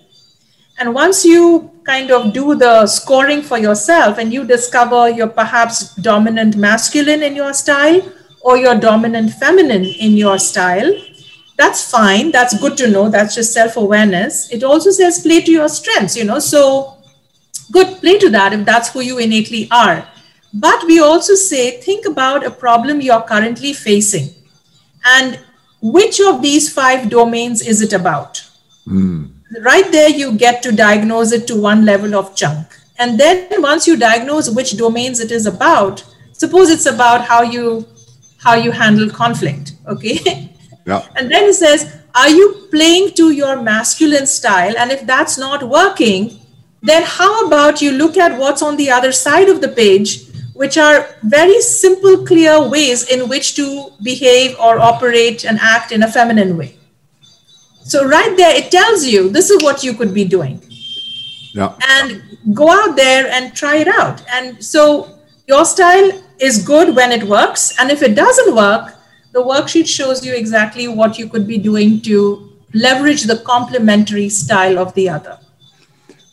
And 0.79 0.95
once 0.95 1.25
you 1.25 1.71
kind 1.85 2.11
of 2.11 2.33
do 2.33 2.55
the 2.55 2.87
scoring 2.87 3.43
for 3.43 3.59
yourself 3.59 4.19
and 4.19 4.33
you 4.33 4.45
discover 4.45 5.09
you're 5.09 5.29
perhaps 5.29 5.95
dominant 5.97 6.57
masculine 6.57 7.23
in 7.23 7.37
your 7.37 7.53
style 7.53 8.01
or 8.41 8.57
you're 8.57 8.79
dominant 8.79 9.33
feminine 9.33 9.85
in 9.85 10.17
your 10.17 10.39
style, 10.39 10.93
that's 11.57 11.91
fine. 11.91 12.31
That's 12.31 12.59
good 12.59 12.77
to 12.79 12.89
know. 12.89 13.09
That's 13.09 13.35
just 13.35 13.53
self-awareness. 13.53 14.51
It 14.51 14.65
also 14.65 14.91
says 14.91 15.21
play 15.21 15.41
to 15.43 15.53
your 15.53 15.69
strengths 15.69 16.17
you 16.17 16.25
know? 16.25 16.39
So 16.39 16.97
good. 17.71 18.01
Play 18.01 18.19
to 18.19 18.31
that 18.31 18.53
if 18.53 18.65
that's 18.65 18.91
who 18.91 19.01
you 19.01 19.19
innately 19.19 19.69
are. 19.71 20.07
But 20.55 20.85
we 20.87 21.01
also 21.01 21.35
say 21.35 21.81
think 21.81 22.07
about 22.07 22.45
a 22.45 22.51
problem 22.51 23.01
you're 23.01 23.23
currently 23.23 23.73
facing 23.73 24.31
and 25.05 25.39
which 25.81 26.21
of 26.21 26.43
these 26.43 26.73
five 26.73 27.09
domains 27.11 27.67
is 27.67 27.83
it 27.83 27.93
about? 27.93 28.49
Mm. 28.87 29.31
right 29.65 29.93
there 29.93 30.09
you 30.09 30.37
get 30.37 30.61
to 30.61 30.73
diagnose 30.73 31.31
it 31.31 31.47
to 31.47 31.61
one 31.61 31.85
level 31.85 32.17
of 32.17 32.35
chunk. 32.35 32.67
And 32.99 33.19
then 33.19 33.63
once 33.63 33.87
you 33.87 33.97
diagnose 33.97 34.51
which 34.51 34.77
domains 34.77 35.21
it 35.21 35.31
is 35.31 35.47
about 35.47 36.05
suppose 36.33 36.71
it's 36.71 36.87
about 36.87 37.25
how 37.25 37.43
you 37.43 37.87
how 38.39 38.55
you 38.55 38.73
handle 38.73 39.09
conflict 39.09 39.75
okay 39.87 40.51
Yeah. 40.87 41.07
And 41.17 41.31
then 41.31 41.45
he 41.45 41.53
says, 41.53 42.01
Are 42.15 42.29
you 42.29 42.69
playing 42.71 43.13
to 43.15 43.31
your 43.31 43.61
masculine 43.61 44.27
style? 44.27 44.75
And 44.77 44.91
if 44.91 45.07
that's 45.07 45.39
not 45.39 45.63
working, 45.63 46.39
then 46.83 47.05
how 47.05 47.47
about 47.47 47.81
you 47.81 47.93
look 47.93 48.17
at 48.17 48.39
what's 48.39 48.63
on 48.63 48.77
the 48.77 48.91
other 48.91 49.13
side 49.13 49.49
of 49.49 49.61
the 49.61 49.69
page, 49.69 50.27
which 50.55 50.77
are 50.77 51.09
very 51.23 51.61
simple, 51.61 52.27
clear 52.27 52.69
ways 52.69 53.09
in 53.09 53.29
which 53.29 53.55
to 53.57 53.91
behave 54.03 54.57
or 54.59 54.79
operate 54.79 55.45
and 55.45 55.59
act 55.61 55.93
in 55.93 56.03
a 56.03 56.11
feminine 56.11 56.57
way. 56.57 56.77
So, 57.85 58.07
right 58.07 58.37
there, 58.37 58.55
it 58.55 58.71
tells 58.71 59.05
you 59.05 59.29
this 59.29 59.51
is 59.51 59.63
what 59.63 59.83
you 59.83 59.95
could 59.95 60.15
be 60.15 60.25
doing. 60.25 60.63
Yeah. 61.55 61.75
And 61.89 62.23
go 62.55 62.71
out 62.71 62.97
there 62.97 63.29
and 63.29 63.55
try 63.55 63.77
it 63.77 63.89
out. 63.89 64.23
And 64.33 64.63
so, 64.65 65.19
your 65.47 65.65
style 65.65 66.13
is 66.39 66.65
good 66.65 66.95
when 66.95 67.13
it 67.13 67.25
works. 67.25 67.75
And 67.79 67.91
if 67.91 68.03
it 68.03 68.15
doesn't 68.15 68.55
work, 68.55 68.95
the 69.33 69.43
worksheet 69.43 69.87
shows 69.87 70.25
you 70.25 70.35
exactly 70.35 70.89
what 70.89 71.19
you 71.19 71.29
could 71.29 71.47
be 71.47 71.59
doing 71.59 72.01
to 72.03 72.53
leverage 72.75 73.25
the 73.25 73.39
complementary 73.39 74.29
style 74.29 74.79
of 74.79 74.95
the 74.95 75.09
other. 75.09 75.39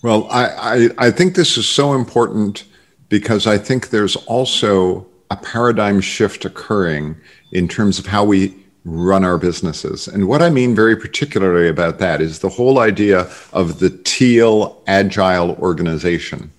Well, 0.01 0.27
I, 0.29 0.45
I, 0.45 0.89
I, 1.07 1.11
think 1.11 1.35
this 1.35 1.57
is 1.57 1.67
so 1.67 1.93
important 1.93 2.63
because 3.09 3.47
I 3.47 3.57
think 3.57 3.89
there's 3.89 4.15
also 4.15 5.05
a 5.29 5.35
paradigm 5.35 5.99
shift 5.99 6.45
occurring 6.45 7.17
in 7.51 7.67
terms 7.67 7.99
of 7.99 8.05
how 8.05 8.23
we 8.23 8.55
run 8.85 9.25
our 9.25 9.37
businesses. 9.37 10.07
And 10.07 10.27
what 10.27 10.41
I 10.41 10.49
mean 10.49 10.73
very 10.73 10.95
particularly 10.95 11.67
about 11.67 11.99
that 11.99 12.21
is 12.21 12.39
the 12.39 12.49
whole 12.49 12.79
idea 12.79 13.29
of 13.51 13.79
the 13.79 13.89
teal 13.89 14.81
agile 14.87 15.51
organization, 15.57 16.51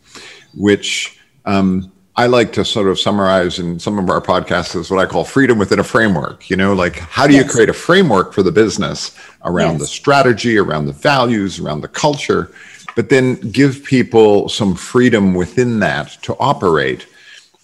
which 0.55 1.18
um, 1.46 1.90
I 2.20 2.26
like 2.26 2.52
to 2.52 2.66
sort 2.66 2.88
of 2.88 3.00
summarize 3.00 3.59
in 3.59 3.78
some 3.78 3.98
of 3.98 4.11
our 4.11 4.20
podcasts 4.20 4.76
is 4.76 4.90
what 4.90 5.00
I 5.00 5.11
call 5.11 5.24
freedom 5.24 5.56
within 5.56 5.78
a 5.78 5.83
framework. 5.83 6.50
You 6.50 6.56
know, 6.56 6.74
like 6.74 6.98
how 6.98 7.26
do 7.26 7.35
you 7.35 7.46
create 7.46 7.70
a 7.70 7.72
framework 7.72 8.35
for 8.35 8.42
the 8.42 8.52
business 8.52 9.16
around 9.46 9.78
yes. 9.78 9.80
the 9.80 9.87
strategy, 9.87 10.59
around 10.59 10.85
the 10.85 10.92
values, 10.92 11.59
around 11.59 11.80
the 11.80 11.88
culture, 11.88 12.52
but 12.94 13.09
then 13.09 13.37
give 13.52 13.85
people 13.85 14.50
some 14.50 14.74
freedom 14.74 15.33
within 15.33 15.80
that 15.80 16.18
to 16.20 16.37
operate, 16.38 17.06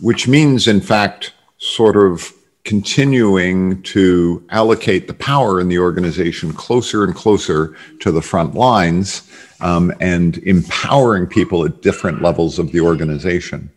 which 0.01 0.27
means, 0.27 0.66
in 0.66 0.81
fact, 0.81 1.35
sort 1.59 1.99
of 1.99 2.33
continuing 2.64 3.83
to 3.83 4.42
allocate 4.49 5.07
the 5.07 5.12
power 5.12 5.61
in 5.61 5.69
the 5.69 5.79
organization 5.79 6.55
closer 6.55 7.05
and 7.05 7.14
closer 7.14 7.77
to 8.01 8.11
the 8.11 8.23
front 8.23 8.55
lines 8.55 9.31
um, 9.61 9.92
and 10.01 10.38
empowering 10.38 11.27
people 11.27 11.62
at 11.66 11.83
different 11.83 12.23
levels 12.23 12.59
of 12.59 12.73
the 12.73 12.81
organization. 12.81 13.71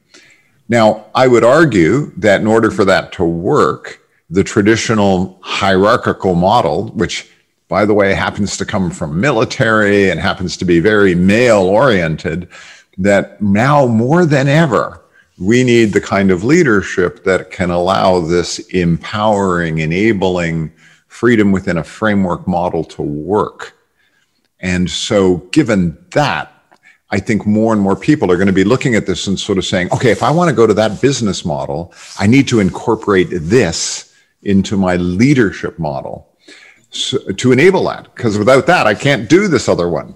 Now, 0.70 1.06
I 1.16 1.28
would 1.28 1.44
argue 1.44 2.12
that 2.18 2.42
in 2.42 2.48
order 2.48 2.70
for 2.70 2.86
that 2.86 3.12
to 3.14 3.24
work, 3.24 4.00
the 4.30 4.44
traditional 4.44 5.40
hierarchical 5.42 6.36
model, 6.36 6.90
which 6.90 7.30
by 7.68 7.86
the 7.86 7.94
way 7.96 8.14
happens 8.14 8.56
to 8.58 8.66
come 8.66 8.92
from 8.92 9.20
military 9.20 10.10
and 10.10 10.20
happens 10.20 10.56
to 10.58 10.66
be 10.66 10.80
very 10.80 11.16
male 11.16 11.64
oriented, 11.64 12.48
that 13.00 13.42
now 13.42 13.88
more 13.88 14.26
than 14.26 14.48
ever, 14.48 15.02
we 15.40 15.64
need 15.64 15.94
the 15.94 16.02
kind 16.02 16.30
of 16.30 16.44
leadership 16.44 17.24
that 17.24 17.50
can 17.50 17.72
allow 17.72 18.20
this 18.20 18.60
empowering, 18.70 19.80
enabling 19.80 20.72
freedom 21.08 21.52
within 21.52 21.78
a 21.78 21.84
framework 21.84 22.48
model 22.48 22.84
to 22.84 23.02
work. 23.02 23.74
And 24.60 24.90
so, 24.90 25.38
given 25.52 25.98
that, 26.12 26.52
I 27.12 27.20
think 27.20 27.46
more 27.46 27.74
and 27.74 27.82
more 27.82 27.96
people 27.96 28.32
are 28.32 28.36
going 28.36 28.48
to 28.48 28.54
be 28.54 28.64
looking 28.64 28.94
at 28.96 29.08
this 29.08 29.26
and 29.28 29.40
sort 29.40 29.58
of 29.58 29.66
saying, 29.66 29.92
okay, 29.92 30.12
if 30.12 30.22
I 30.22 30.30
want 30.30 30.50
to 30.50 30.56
go 30.56 30.68
to 30.68 30.74
that 30.76 31.02
business 31.02 31.44
model, 31.44 31.94
I 32.20 32.28
need 32.28 32.48
to 32.50 32.60
incorporate 32.60 33.30
this 33.32 34.14
into 34.44 34.78
my 34.78 34.96
leadership 34.96 35.80
model 35.80 36.30
so, 36.92 37.18
to 37.18 37.52
enable 37.52 37.84
that. 37.86 38.14
Because 38.16 38.38
without 38.38 38.68
that, 38.68 38.86
I 38.86 38.94
can't 38.94 39.28
do 39.28 39.48
this 39.48 39.68
other 39.68 39.90
one. 39.90 40.16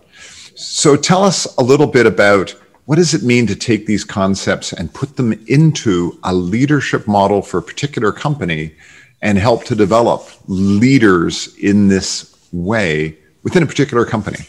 So 0.56 0.96
tell 0.96 1.24
us 1.24 1.46
a 1.58 1.64
little 1.64 1.88
bit 1.88 2.06
about 2.06 2.52
what 2.86 2.98
does 2.98 3.14
it 3.14 3.24
mean 3.24 3.48
to 3.48 3.56
take 3.56 3.86
these 3.86 4.04
concepts 4.04 4.72
and 4.74 4.94
put 4.94 5.16
them 5.16 5.34
into 5.48 6.20
a 6.24 6.34
leadership 6.34 7.08
model 7.08 7.42
for 7.42 7.58
a 7.58 7.64
particular 7.64 8.12
company 8.12 8.76
and 9.22 9.38
help 9.38 9.64
to 9.64 9.76
develop 9.76 10.28
leaders 10.48 11.56
in 11.58 11.88
this 11.88 12.38
way 12.52 13.18
within 13.42 13.64
a 13.64 13.66
particular 13.66 14.06
company? 14.06 14.46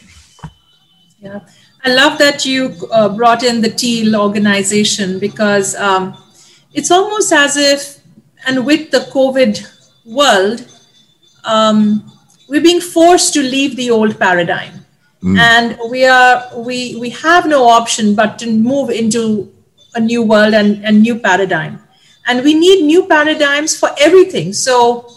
Yeah, 1.19 1.39
I 1.85 1.93
love 1.93 2.17
that 2.17 2.45
you 2.45 2.75
uh, 2.91 3.09
brought 3.09 3.43
in 3.43 3.61
the 3.61 3.69
TEAL 3.69 4.15
organization 4.15 5.19
because 5.19 5.75
um, 5.75 6.17
it's 6.73 6.91
almost 6.91 7.31
as 7.31 7.57
if, 7.57 7.99
and 8.47 8.65
with 8.65 8.91
the 8.91 9.07
COVID 9.13 9.63
world, 10.05 10.67
um, 11.43 12.11
we're 12.49 12.61
being 12.61 12.81
forced 12.81 13.33
to 13.35 13.41
leave 13.41 13.75
the 13.75 13.91
old 13.91 14.19
paradigm 14.19 14.85
Mm. 15.25 15.39
And 15.39 15.79
we 15.89 16.05
are 16.05 16.51
we 16.55 16.97
we 16.97 17.09
have 17.09 17.47
no 17.47 17.67
option 17.67 18.13
but 18.13 18.37
to 18.39 18.51
move 18.51 18.91
into 18.91 19.51
a 19.95 19.99
new 19.99 20.21
world 20.21 20.53
and 20.53 20.85
a 20.85 20.91
new 20.91 21.17
paradigm. 21.17 21.81
And 22.27 22.43
we 22.43 22.53
need 22.53 22.85
new 22.85 23.07
paradigms 23.07 23.75
for 23.75 23.89
everything. 23.99 24.53
So 24.53 25.09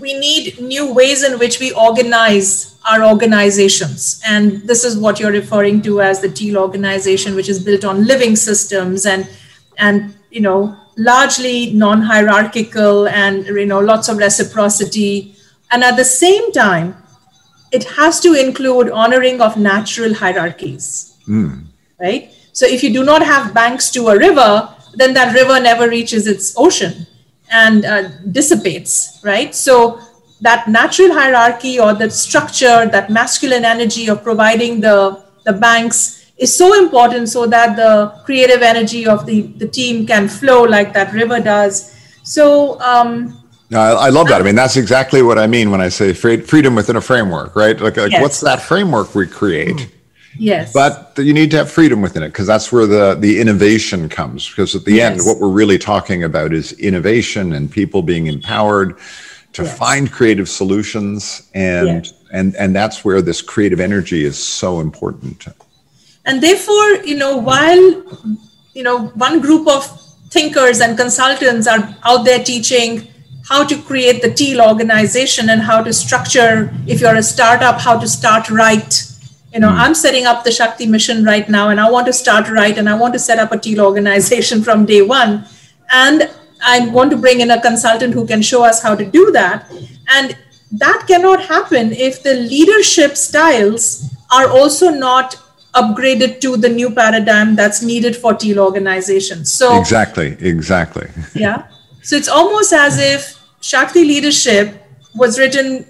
we 0.00 0.12
need 0.12 0.60
new 0.60 0.92
ways 0.92 1.24
in 1.24 1.38
which 1.38 1.60
we 1.60 1.72
organize 1.72 2.75
our 2.88 3.04
organizations. 3.04 4.20
And 4.26 4.62
this 4.62 4.84
is 4.84 4.96
what 4.96 5.18
you're 5.18 5.32
referring 5.32 5.82
to 5.82 6.00
as 6.00 6.20
the 6.20 6.28
TEAL 6.28 6.56
organization, 6.56 7.34
which 7.34 7.48
is 7.48 7.62
built 7.62 7.84
on 7.84 8.06
living 8.06 8.36
systems 8.36 9.06
and 9.06 9.28
and 9.78 10.14
you 10.30 10.40
know 10.40 10.76
largely 10.96 11.72
non-hierarchical 11.72 13.08
and 13.08 13.46
you 13.46 13.66
know 13.66 13.80
lots 13.80 14.08
of 14.08 14.18
reciprocity. 14.18 15.34
And 15.70 15.82
at 15.82 15.96
the 15.96 16.04
same 16.04 16.52
time, 16.52 16.96
it 17.72 17.84
has 17.84 18.20
to 18.20 18.34
include 18.34 18.90
honoring 18.90 19.40
of 19.40 19.56
natural 19.56 20.14
hierarchies, 20.14 21.16
mm. 21.26 21.64
right? 22.00 22.32
So 22.52 22.66
if 22.66 22.82
you 22.82 22.92
do 22.92 23.04
not 23.04 23.22
have 23.22 23.52
banks 23.52 23.90
to 23.90 24.08
a 24.08 24.18
river, 24.18 24.74
then 24.94 25.12
that 25.14 25.34
river 25.34 25.60
never 25.60 25.88
reaches 25.88 26.26
its 26.26 26.54
ocean 26.56 27.06
and 27.50 27.84
uh, 27.84 28.08
dissipates, 28.30 29.20
right? 29.22 29.54
So 29.54 30.00
that 30.40 30.68
natural 30.68 31.12
hierarchy 31.12 31.78
or 31.80 31.94
the 31.94 32.10
structure, 32.10 32.86
that 32.86 33.10
masculine 33.10 33.64
energy 33.64 34.08
of 34.08 34.22
providing 34.22 34.80
the, 34.80 35.22
the 35.44 35.52
banks 35.52 36.30
is 36.36 36.54
so 36.54 36.78
important 36.78 37.28
so 37.28 37.46
that 37.46 37.76
the 37.76 38.12
creative 38.24 38.62
energy 38.62 39.06
of 39.06 39.24
the, 39.24 39.42
the 39.42 39.66
team 39.66 40.06
can 40.06 40.28
flow 40.28 40.62
like 40.64 40.92
that 40.92 41.12
river 41.12 41.40
does. 41.40 41.94
So 42.22 42.78
um, 42.80 43.42
no, 43.70 43.80
I, 43.80 44.06
I, 44.06 44.08
love 44.10 44.28
that. 44.28 44.40
I 44.40 44.44
mean, 44.44 44.54
that's 44.54 44.76
exactly 44.76 45.22
what 45.22 45.38
I 45.38 45.46
mean 45.46 45.70
when 45.70 45.80
I 45.80 45.88
say 45.88 46.12
freedom 46.12 46.74
within 46.74 46.96
a 46.96 47.00
framework, 47.00 47.56
right? 47.56 47.80
Like, 47.80 47.96
like 47.96 48.12
yes. 48.12 48.22
what's 48.22 48.40
that 48.42 48.60
framework 48.60 49.14
we 49.14 49.26
create? 49.26 49.90
Yes. 50.38 50.72
But 50.72 51.14
you 51.16 51.32
need 51.32 51.50
to 51.52 51.56
have 51.56 51.70
freedom 51.70 52.00
within 52.02 52.22
it 52.22 52.28
because 52.28 52.46
that's 52.46 52.70
where 52.70 52.86
the, 52.86 53.14
the 53.14 53.40
innovation 53.40 54.08
comes. 54.08 54.48
Because 54.48 54.74
at 54.76 54.84
the 54.84 54.94
yes. 54.94 55.12
end, 55.12 55.20
what 55.26 55.40
we're 55.40 55.52
really 55.52 55.78
talking 55.78 56.24
about 56.24 56.52
is 56.52 56.72
innovation 56.72 57.54
and 57.54 57.70
people 57.70 58.02
being 58.02 58.26
empowered 58.26 58.98
to 59.56 59.62
yes. 59.62 59.78
find 59.78 60.12
creative 60.12 60.48
solutions. 60.48 61.50
And, 61.54 62.12
and, 62.32 62.54
and 62.56 62.76
that's 62.76 63.04
where 63.04 63.22
this 63.22 63.40
creative 63.40 63.80
energy 63.80 64.24
is 64.24 64.38
so 64.38 64.80
important. 64.80 65.46
And 66.26 66.42
therefore, 66.42 66.90
you 67.04 67.16
know, 67.16 67.36
while, 67.38 67.84
you 68.74 68.82
know, 68.82 69.06
one 69.26 69.40
group 69.40 69.66
of 69.66 69.84
thinkers 70.30 70.80
and 70.80 70.96
consultants 70.98 71.66
are 71.66 71.96
out 72.04 72.24
there 72.24 72.42
teaching 72.42 73.08
how 73.48 73.64
to 73.64 73.80
create 73.82 74.20
the 74.22 74.32
teal 74.32 74.60
organization 74.60 75.48
and 75.48 75.62
how 75.62 75.82
to 75.82 75.92
structure 75.92 76.74
if 76.86 77.00
you're 77.00 77.14
a 77.14 77.22
startup 77.22 77.80
how 77.80 77.96
to 77.98 78.08
start 78.08 78.50
right 78.50 79.04
you 79.54 79.60
know 79.60 79.68
mm. 79.68 79.78
i'm 79.78 79.94
setting 79.94 80.26
up 80.26 80.42
the 80.42 80.50
shakti 80.50 80.84
mission 80.84 81.24
right 81.24 81.48
now 81.48 81.68
and 81.68 81.80
i 81.80 81.88
want 81.88 82.06
to 82.06 82.12
start 82.12 82.48
right 82.48 82.76
and 82.76 82.88
i 82.88 82.96
want 83.02 83.14
to 83.14 83.20
set 83.20 83.38
up 83.38 83.52
a 83.52 83.58
teal 83.58 83.80
organization 83.80 84.62
from 84.62 84.84
day 84.84 85.00
one 85.00 85.46
and 85.92 86.28
i 86.64 86.88
want 86.88 87.10
to 87.10 87.16
bring 87.16 87.40
in 87.40 87.50
a 87.50 87.60
consultant 87.60 88.14
who 88.14 88.26
can 88.26 88.42
show 88.42 88.64
us 88.64 88.82
how 88.82 88.94
to 88.94 89.04
do 89.04 89.30
that. 89.32 89.70
And 90.14 90.36
that 90.72 91.04
cannot 91.06 91.44
happen 91.44 91.92
if 91.92 92.22
the 92.22 92.34
leadership 92.34 93.16
styles 93.16 94.10
are 94.32 94.48
also 94.48 94.90
not 94.90 95.36
upgraded 95.74 96.40
to 96.40 96.56
the 96.56 96.68
new 96.68 96.90
paradigm 96.90 97.54
that's 97.54 97.82
needed 97.82 98.16
for 98.16 98.32
teal 98.32 98.58
organizations 98.58 99.52
so 99.52 99.78
exactly 99.78 100.36
exactly. 100.40 101.08
Yeah. 101.34 101.68
So 102.02 102.16
it's 102.16 102.28
almost 102.28 102.72
as 102.72 102.98
if 102.98 103.36
Shakti 103.60 104.04
leadership 104.04 104.74
was 105.14 105.38
written 105.38 105.84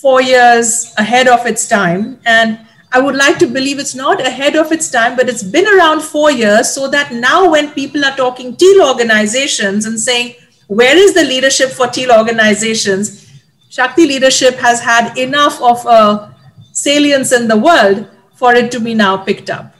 four 0.00 0.22
years 0.22 0.92
ahead 0.96 1.28
of 1.28 1.44
its 1.46 1.68
time. 1.68 2.18
And 2.24 2.58
I 2.92 3.00
would 3.00 3.14
like 3.14 3.38
to 3.38 3.46
believe 3.46 3.78
it's 3.78 3.94
not 3.94 4.20
ahead 4.20 4.56
of 4.56 4.72
its 4.72 4.90
time, 4.90 5.16
but 5.16 5.28
it's 5.28 5.44
been 5.44 5.66
around 5.66 6.02
four 6.02 6.30
years 6.30 6.72
so 6.74 6.88
that 6.88 7.12
now 7.12 7.50
when 7.50 7.70
people 7.70 8.04
are 8.04 8.16
talking 8.16 8.56
teal 8.56 8.82
organizations 8.82 9.86
and 9.86 9.98
saying, 9.98 10.34
where 10.66 10.96
is 10.96 11.14
the 11.14 11.22
leadership 11.22 11.70
for 11.70 11.86
teal 11.86 12.10
organizations? 12.12 13.30
Shakti 13.68 14.06
leadership 14.06 14.54
has 14.54 14.80
had 14.80 15.16
enough 15.16 15.60
of 15.62 15.86
a 15.86 16.34
salience 16.72 17.32
in 17.32 17.46
the 17.46 17.56
world 17.56 18.08
for 18.34 18.54
it 18.54 18.72
to 18.72 18.80
be 18.80 18.94
now 18.94 19.16
picked 19.16 19.50
up. 19.50 19.74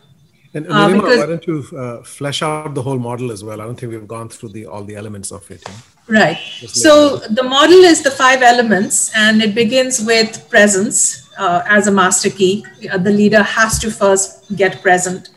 And, 0.53 0.67
and 0.67 0.75
uh, 0.75 0.89
because, 0.93 1.19
why 1.19 1.27
don't 1.27 1.47
you 1.47 1.79
uh, 1.79 2.03
flesh 2.03 2.43
out 2.43 2.75
the 2.75 2.83
whole 2.83 2.99
model 2.99 3.31
as 3.31 3.45
well? 3.45 3.61
I 3.61 3.65
don't 3.65 3.79
think 3.79 3.93
we've 3.93 4.09
gone 4.09 4.29
through 4.29 4.49
the 4.51 4.67
all 4.67 4.83
the 4.83 4.97
elements 4.97 5.31
of 5.31 5.49
it. 5.51 5.63
Right. 6.09 6.39
So 6.67 7.19
the 7.19 7.45
model 7.45 7.79
is 7.93 8.03
the 8.03 8.11
five 8.11 8.43
elements, 8.43 9.13
and 9.15 9.41
it 9.43 9.55
begins 9.55 10.01
with 10.05 10.49
presence 10.51 11.30
uh, 11.41 11.63
as 11.67 11.87
a 11.87 11.91
master 11.91 12.31
key. 12.31 12.65
Uh, 12.91 12.99
the 12.99 13.11
leader 13.11 13.43
has 13.43 13.79
to 13.81 13.91
first 13.91 14.55
get 14.57 14.81
present. 14.83 15.31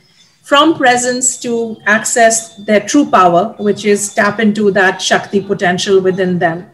From 0.43 0.75
presence 0.75 1.37
to 1.37 1.77
access 1.85 2.55
their 2.57 2.81
true 2.81 3.09
power, 3.09 3.55
which 3.57 3.85
is 3.85 4.13
tap 4.13 4.39
into 4.39 4.71
that 4.71 5.01
Shakti 5.01 5.41
potential 5.41 6.01
within 6.01 6.37
them 6.37 6.69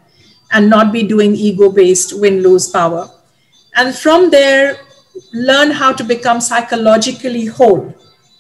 and 0.52 0.70
not 0.70 0.92
be 0.92 1.04
doing 1.04 1.36
ego 1.36 1.72
based 1.72 2.20
win 2.20 2.42
lose 2.42 2.68
power. 2.68 3.08
And 3.76 3.96
from 3.96 4.32
there, 4.32 4.78
learn 5.34 5.72
how 5.72 5.94
to 5.94 6.04
become 6.04 6.42
psychologically 6.42 7.46
whole 7.46 7.94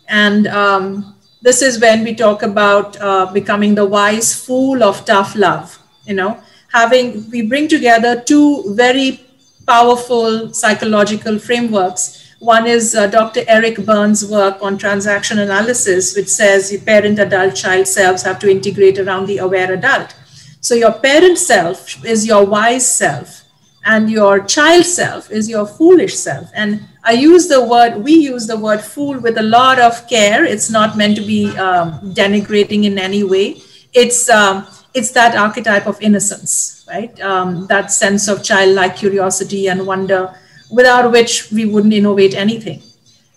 and 0.09 0.47
um, 0.47 1.15
this 1.41 1.61
is 1.61 1.79
when 1.79 2.03
we 2.03 2.15
talk 2.15 2.41
about 2.41 2.99
uh, 2.99 3.31
becoming 3.31 3.75
the 3.75 3.85
wise 3.85 4.33
fool 4.33 4.83
of 4.83 5.05
tough 5.05 5.35
love. 5.35 5.77
You 6.05 6.15
know, 6.15 6.41
having 6.73 7.29
we 7.29 7.43
bring 7.43 7.67
together 7.67 8.19
two 8.19 8.73
very 8.75 9.21
powerful 9.69 10.51
psychological 10.51 11.37
frameworks. 11.37 12.33
One 12.39 12.65
is 12.65 12.95
uh, 12.95 13.05
Dr. 13.07 13.41
Eric 13.47 13.85
Berne's 13.85 14.25
work 14.25 14.57
on 14.63 14.79
transaction 14.79 15.37
analysis, 15.39 16.15
which 16.15 16.27
says 16.27 16.71
your 16.71 16.81
parent, 16.81 17.19
adult, 17.19 17.55
child 17.55 17.87
selves 17.87 18.23
have 18.23 18.39
to 18.39 18.49
integrate 18.49 18.97
around 18.97 19.27
the 19.27 19.37
aware 19.37 19.71
adult. 19.73 20.15
So 20.59 20.73
your 20.73 20.93
parent 20.93 21.37
self 21.37 22.03
is 22.03 22.25
your 22.25 22.45
wise 22.45 22.87
self, 22.87 23.43
and 23.85 24.09
your 24.09 24.39
child 24.39 24.85
self 24.85 25.29
is 25.29 25.47
your 25.47 25.67
foolish 25.67 26.15
self. 26.15 26.49
And 26.55 26.81
I 27.03 27.11
use 27.11 27.47
the 27.47 27.63
word, 27.63 28.03
we 28.03 28.13
use 28.13 28.47
the 28.47 28.57
word 28.57 28.81
fool 28.81 29.19
with 29.19 29.37
a 29.37 29.43
lot 29.43 29.79
of 29.79 30.07
care. 30.09 30.43
It's 30.45 30.69
not 30.71 30.97
meant 30.97 31.15
to 31.17 31.21
be 31.21 31.55
um, 31.57 32.13
denigrating 32.15 32.85
in 32.85 32.97
any 32.97 33.23
way. 33.23 33.61
It's, 33.93 34.29
um, 34.29 34.67
it's 34.93 35.11
that 35.11 35.35
archetype 35.35 35.87
of 35.87 36.01
innocence, 36.01 36.85
right? 36.87 37.19
Um, 37.21 37.67
that 37.67 37.91
sense 37.91 38.27
of 38.27 38.43
childlike 38.43 38.95
curiosity 38.95 39.67
and 39.67 39.85
wonder, 39.85 40.33
without 40.71 41.11
which 41.11 41.51
we 41.51 41.65
wouldn't 41.65 41.93
innovate 41.93 42.35
anything. 42.35 42.81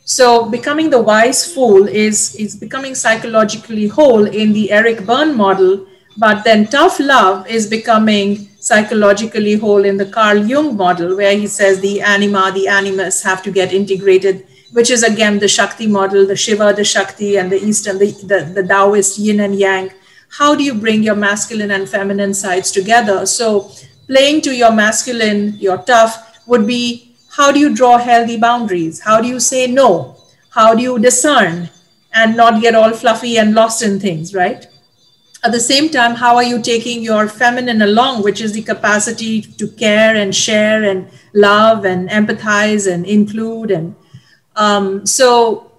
So 0.04 0.50
becoming 0.50 0.90
the 0.90 1.00
wise 1.00 1.52
fool 1.52 1.86
is, 1.86 2.34
is 2.36 2.56
becoming 2.56 2.94
psychologically 2.94 3.86
whole 3.86 4.26
in 4.26 4.52
the 4.52 4.70
Eric 4.72 5.06
Berne 5.06 5.36
model 5.36 5.86
But 6.16 6.44
then 6.44 6.66
tough 6.66 7.00
love 7.00 7.46
is 7.46 7.66
becoming 7.66 8.48
psychologically 8.60 9.54
whole 9.54 9.84
in 9.84 9.96
the 9.96 10.06
Carl 10.06 10.44
Jung 10.44 10.76
model, 10.76 11.16
where 11.16 11.36
he 11.36 11.46
says 11.46 11.80
the 11.80 12.00
anima, 12.00 12.52
the 12.54 12.68
animus 12.68 13.22
have 13.22 13.42
to 13.44 13.50
get 13.50 13.72
integrated, 13.72 14.46
which 14.72 14.90
is 14.90 15.02
again 15.02 15.38
the 15.38 15.48
Shakti 15.48 15.86
model, 15.86 16.26
the 16.26 16.36
Shiva, 16.36 16.72
the 16.76 16.84
Shakti, 16.84 17.38
and 17.38 17.50
the 17.50 17.56
Eastern, 17.56 17.98
the, 17.98 18.10
the, 18.22 18.52
the 18.54 18.62
Taoist 18.62 19.18
yin 19.18 19.40
and 19.40 19.58
yang. 19.58 19.90
How 20.38 20.54
do 20.54 20.64
you 20.64 20.74
bring 20.74 21.02
your 21.02 21.14
masculine 21.14 21.70
and 21.70 21.86
feminine 21.86 22.32
sides 22.32 22.70
together? 22.70 23.26
So, 23.26 23.70
playing 24.06 24.40
to 24.42 24.56
your 24.56 24.72
masculine, 24.72 25.58
your 25.58 25.78
tough, 25.78 26.40
would 26.46 26.66
be 26.66 27.14
how 27.36 27.52
do 27.52 27.60
you 27.60 27.74
draw 27.74 27.98
healthy 27.98 28.38
boundaries? 28.38 29.00
How 29.00 29.20
do 29.20 29.28
you 29.28 29.38
say 29.38 29.66
no? 29.66 30.16
How 30.50 30.74
do 30.74 30.82
you 30.82 30.98
discern 30.98 31.68
and 32.14 32.36
not 32.36 32.62
get 32.62 32.74
all 32.74 32.92
fluffy 32.92 33.36
and 33.38 33.54
lost 33.54 33.82
in 33.82 34.00
things, 34.00 34.34
right? 34.34 34.66
At 35.44 35.52
the 35.52 35.60
same 35.60 35.90
time, 35.90 36.14
how 36.14 36.36
are 36.36 36.44
you 36.44 36.62
taking 36.62 37.02
your 37.02 37.28
feminine 37.28 37.82
along, 37.82 38.22
which 38.22 38.40
is 38.40 38.52
the 38.52 38.62
capacity 38.62 39.42
to 39.42 39.68
care 39.68 40.16
and 40.16 40.34
share 40.34 40.84
and 40.84 41.10
love 41.34 41.84
and 41.84 42.08
empathize 42.08 42.90
and 42.90 43.04
include? 43.04 43.70
And 43.70 43.94
um, 44.56 45.04
so, 45.04 45.72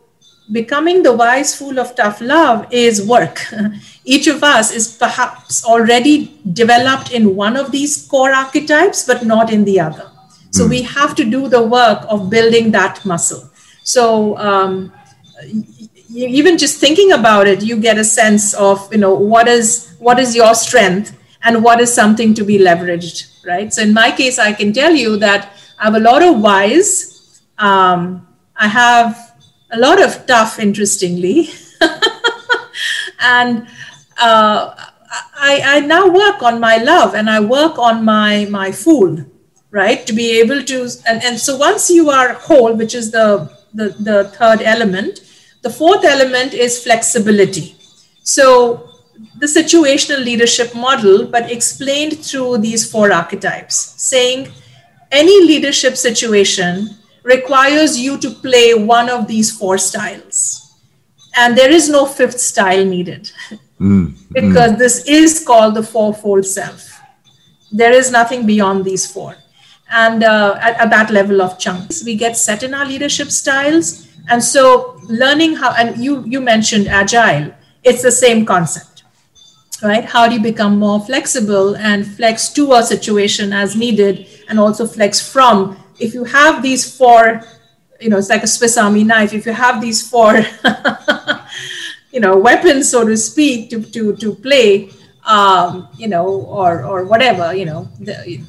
becoming 0.52 1.02
the 1.02 1.14
wise 1.14 1.56
fool 1.56 1.80
of 1.80 1.96
tough 1.96 2.22
love 2.22 2.68
is 2.72 3.08
work. 3.08 3.42
Each 4.06 4.28
of 4.28 4.44
us 4.44 4.72
is 4.72 4.98
perhaps 4.98 5.64
already 5.66 6.40
developed 6.52 7.12
in 7.12 7.36
one 7.36 7.56
of 7.56 7.72
these 7.72 8.06
core 8.08 8.34
archetypes, 8.34 9.06
but 9.06 9.26
not 9.26 9.52
in 9.52 9.64
the 9.64 9.80
other. 9.80 10.10
So, 10.52 10.66
mm. 10.66 10.70
we 10.70 10.82
have 10.84 11.16
to 11.16 11.24
do 11.24 11.48
the 11.48 11.64
work 11.64 12.06
of 12.10 12.30
building 12.30 12.72
that 12.72 13.06
muscle. 13.06 13.50
So, 13.84 14.38
um, 14.38 14.92
even 16.16 16.58
just 16.58 16.80
thinking 16.80 17.12
about 17.12 17.48
it 17.48 17.64
you 17.64 17.80
get 17.80 17.98
a 17.98 18.04
sense 18.04 18.54
of 18.54 18.92
you 18.92 19.00
know 19.00 19.14
what 19.14 19.48
is 19.48 19.96
what 20.00 20.20
is 20.20 20.36
your 20.36 20.54
strength 20.54 21.18
and 21.44 21.64
what 21.64 21.80
is 21.80 21.94
something 21.94 22.34
to 22.34 22.44
be 22.44 22.58
leveraged 22.58 23.46
right 23.46 23.74
so 23.74 23.82
in 23.82 23.94
my 23.94 24.12
case 24.12 24.38
i 24.40 24.52
can 24.54 24.72
tell 24.72 24.94
you 24.94 25.18
that 25.18 25.54
i 25.80 25.86
have 25.86 25.96
a 25.96 26.00
lot 26.00 26.22
of 26.22 26.40
wise 26.40 27.42
um, 27.58 28.28
i 28.56 28.68
have 28.68 29.36
a 29.72 29.80
lot 29.80 30.02
of 30.02 30.26
tough 30.28 30.60
interestingly 30.60 31.50
and 33.20 33.68
uh, 34.20 34.76
I, 35.36 35.62
I 35.64 35.80
now 35.82 36.08
work 36.08 36.42
on 36.42 36.60
my 36.60 36.78
love 36.78 37.14
and 37.14 37.30
i 37.30 37.40
work 37.40 37.78
on 37.78 38.04
my 38.04 38.46
my 38.50 38.72
fool 38.72 39.26
right 39.72 40.06
to 40.08 40.14
be 40.14 40.40
able 40.40 40.64
to 40.64 40.90
and, 41.08 41.24
and 41.24 41.40
so 41.40 41.58
once 41.58 41.90
you 41.90 42.10
are 42.10 42.34
whole 42.34 42.74
which 42.74 42.96
is 42.96 43.12
the 43.12 43.52
the, 43.74 43.90
the 44.00 44.26
third 44.26 44.62
element 44.62 45.20
the 45.64 45.70
fourth 45.70 46.04
element 46.04 46.54
is 46.54 46.84
flexibility. 46.84 47.78
So, 48.24 48.90
the 49.40 49.46
situational 49.46 50.24
leadership 50.24 50.76
model, 50.76 51.26
but 51.26 51.50
explained 51.50 52.20
through 52.20 52.58
these 52.58 52.90
four 52.90 53.14
archetypes, 53.14 53.76
saying 53.98 54.52
any 55.10 55.46
leadership 55.46 55.96
situation 55.96 56.90
requires 57.24 57.98
you 57.98 58.18
to 58.18 58.30
play 58.30 58.74
one 58.74 59.10
of 59.10 59.28
these 59.28 59.58
four 59.58 59.78
styles. 59.78 60.60
And 61.38 61.58
there 61.58 61.72
is 61.72 61.90
no 61.90 62.06
fifth 62.06 62.40
style 62.42 62.84
needed 62.84 63.32
mm, 63.84 64.14
because 64.32 64.72
mm. 64.72 64.78
this 64.78 65.06
is 65.08 65.44
called 65.46 65.76
the 65.76 65.84
fourfold 65.84 66.46
self. 66.46 67.02
There 67.72 67.92
is 67.92 68.12
nothing 68.12 68.46
beyond 68.46 68.86
these 68.86 69.12
four. 69.12 69.36
And 69.92 70.24
uh, 70.24 70.58
at, 70.62 70.80
at 70.80 70.90
that 70.90 71.12
level 71.12 71.42
of 71.42 71.60
chunks, 71.60 72.04
we 72.04 72.16
get 72.16 72.38
set 72.38 72.64
in 72.64 72.74
our 72.74 72.86
leadership 72.86 73.30
styles 73.30 74.08
and 74.30 74.44
so 74.44 75.00
learning 75.04 75.56
how, 75.56 75.74
and 75.74 76.04
you, 76.04 76.24
you 76.26 76.40
mentioned 76.40 76.88
agile, 76.88 77.54
it's 77.84 78.02
the 78.02 78.12
same 78.12 78.46
concept, 78.46 79.04
right? 79.82 80.06
How 80.06 80.28
do 80.28 80.36
you 80.36 80.42
become 80.42 80.80
more 80.80 81.00
flexible 81.02 81.76
and 81.76 82.08
flex 82.08 82.50
to 82.54 82.74
a 82.74 82.84
situation 82.84 83.52
as 83.52 83.76
needed 83.76 84.28
and 84.48 84.60
also 84.60 84.88
flex 84.88 85.20
from? 85.20 85.78
If 86.00 86.14
you 86.14 86.24
have 86.24 86.64
these 86.64 86.98
four, 86.98 87.44
you 88.00 88.10
know, 88.10 88.18
it's 88.18 88.30
like 88.30 88.44
a 88.44 88.48
Swiss 88.48 88.78
Army 88.78 89.04
knife. 89.04 89.34
If 89.34 89.46
you 89.46 89.54
have 89.54 89.82
these 89.82 90.08
four, 90.08 90.34
you 92.14 92.20
know, 92.20 92.38
weapons, 92.38 92.90
so 92.90 93.06
to 93.06 93.18
speak, 93.18 93.70
to, 93.72 93.82
to, 93.82 94.16
to 94.18 94.36
play, 94.36 94.90
um, 95.26 95.90
you 95.98 96.08
know, 96.08 96.28
or, 96.28 96.86
or 96.86 97.06
whatever, 97.06 97.54
you 97.54 97.66
know, 97.66 97.90
the, 98.00 98.40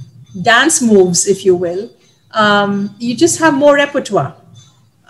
dance 0.43 0.83
moves, 0.83 1.27
if 1.27 1.45
you 1.45 1.55
will, 1.55 1.91
um, 2.33 2.95
you 2.99 3.17
just 3.17 3.39
have 3.39 3.55
more 3.55 3.75
repertoire 3.75 4.37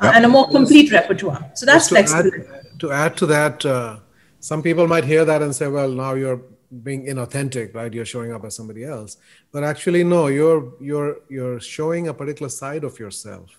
yep. 0.03 0.15
and 0.15 0.25
a 0.25 0.29
more 0.29 0.49
complete 0.49 0.93
repertoire. 0.93 1.51
So 1.55 1.67
that's 1.67 1.89
to 1.89 1.95
flexibility. 1.95 2.43
Add, 2.43 2.81
to 2.81 2.93
add 2.93 3.17
to 3.17 3.27
that, 3.27 3.65
uh, 3.65 3.99
some 4.41 4.63
people 4.63 4.87
might 4.87 5.05
hear 5.05 5.25
that 5.25 5.41
and 5.43 5.55
say, 5.55 5.69
well, 5.69 5.89
now 5.89 6.15
you're 6.15 6.43
being 6.83 7.07
inauthentic, 7.07 7.75
right? 7.75 7.93
You're 7.93 8.05
showing 8.05 8.33
up 8.33 8.45
as 8.45 8.55
somebody 8.55 8.85
else. 8.85 9.17
But 9.53 9.65
actually, 9.65 10.05
no, 10.05 10.27
you're 10.27 10.73
you're 10.81 11.19
you're 11.29 11.61
showing 11.61 12.09
a 12.09 12.15
particular 12.15 12.51
side 12.51 12.85
of 12.85 12.99
yourself 12.99 13.51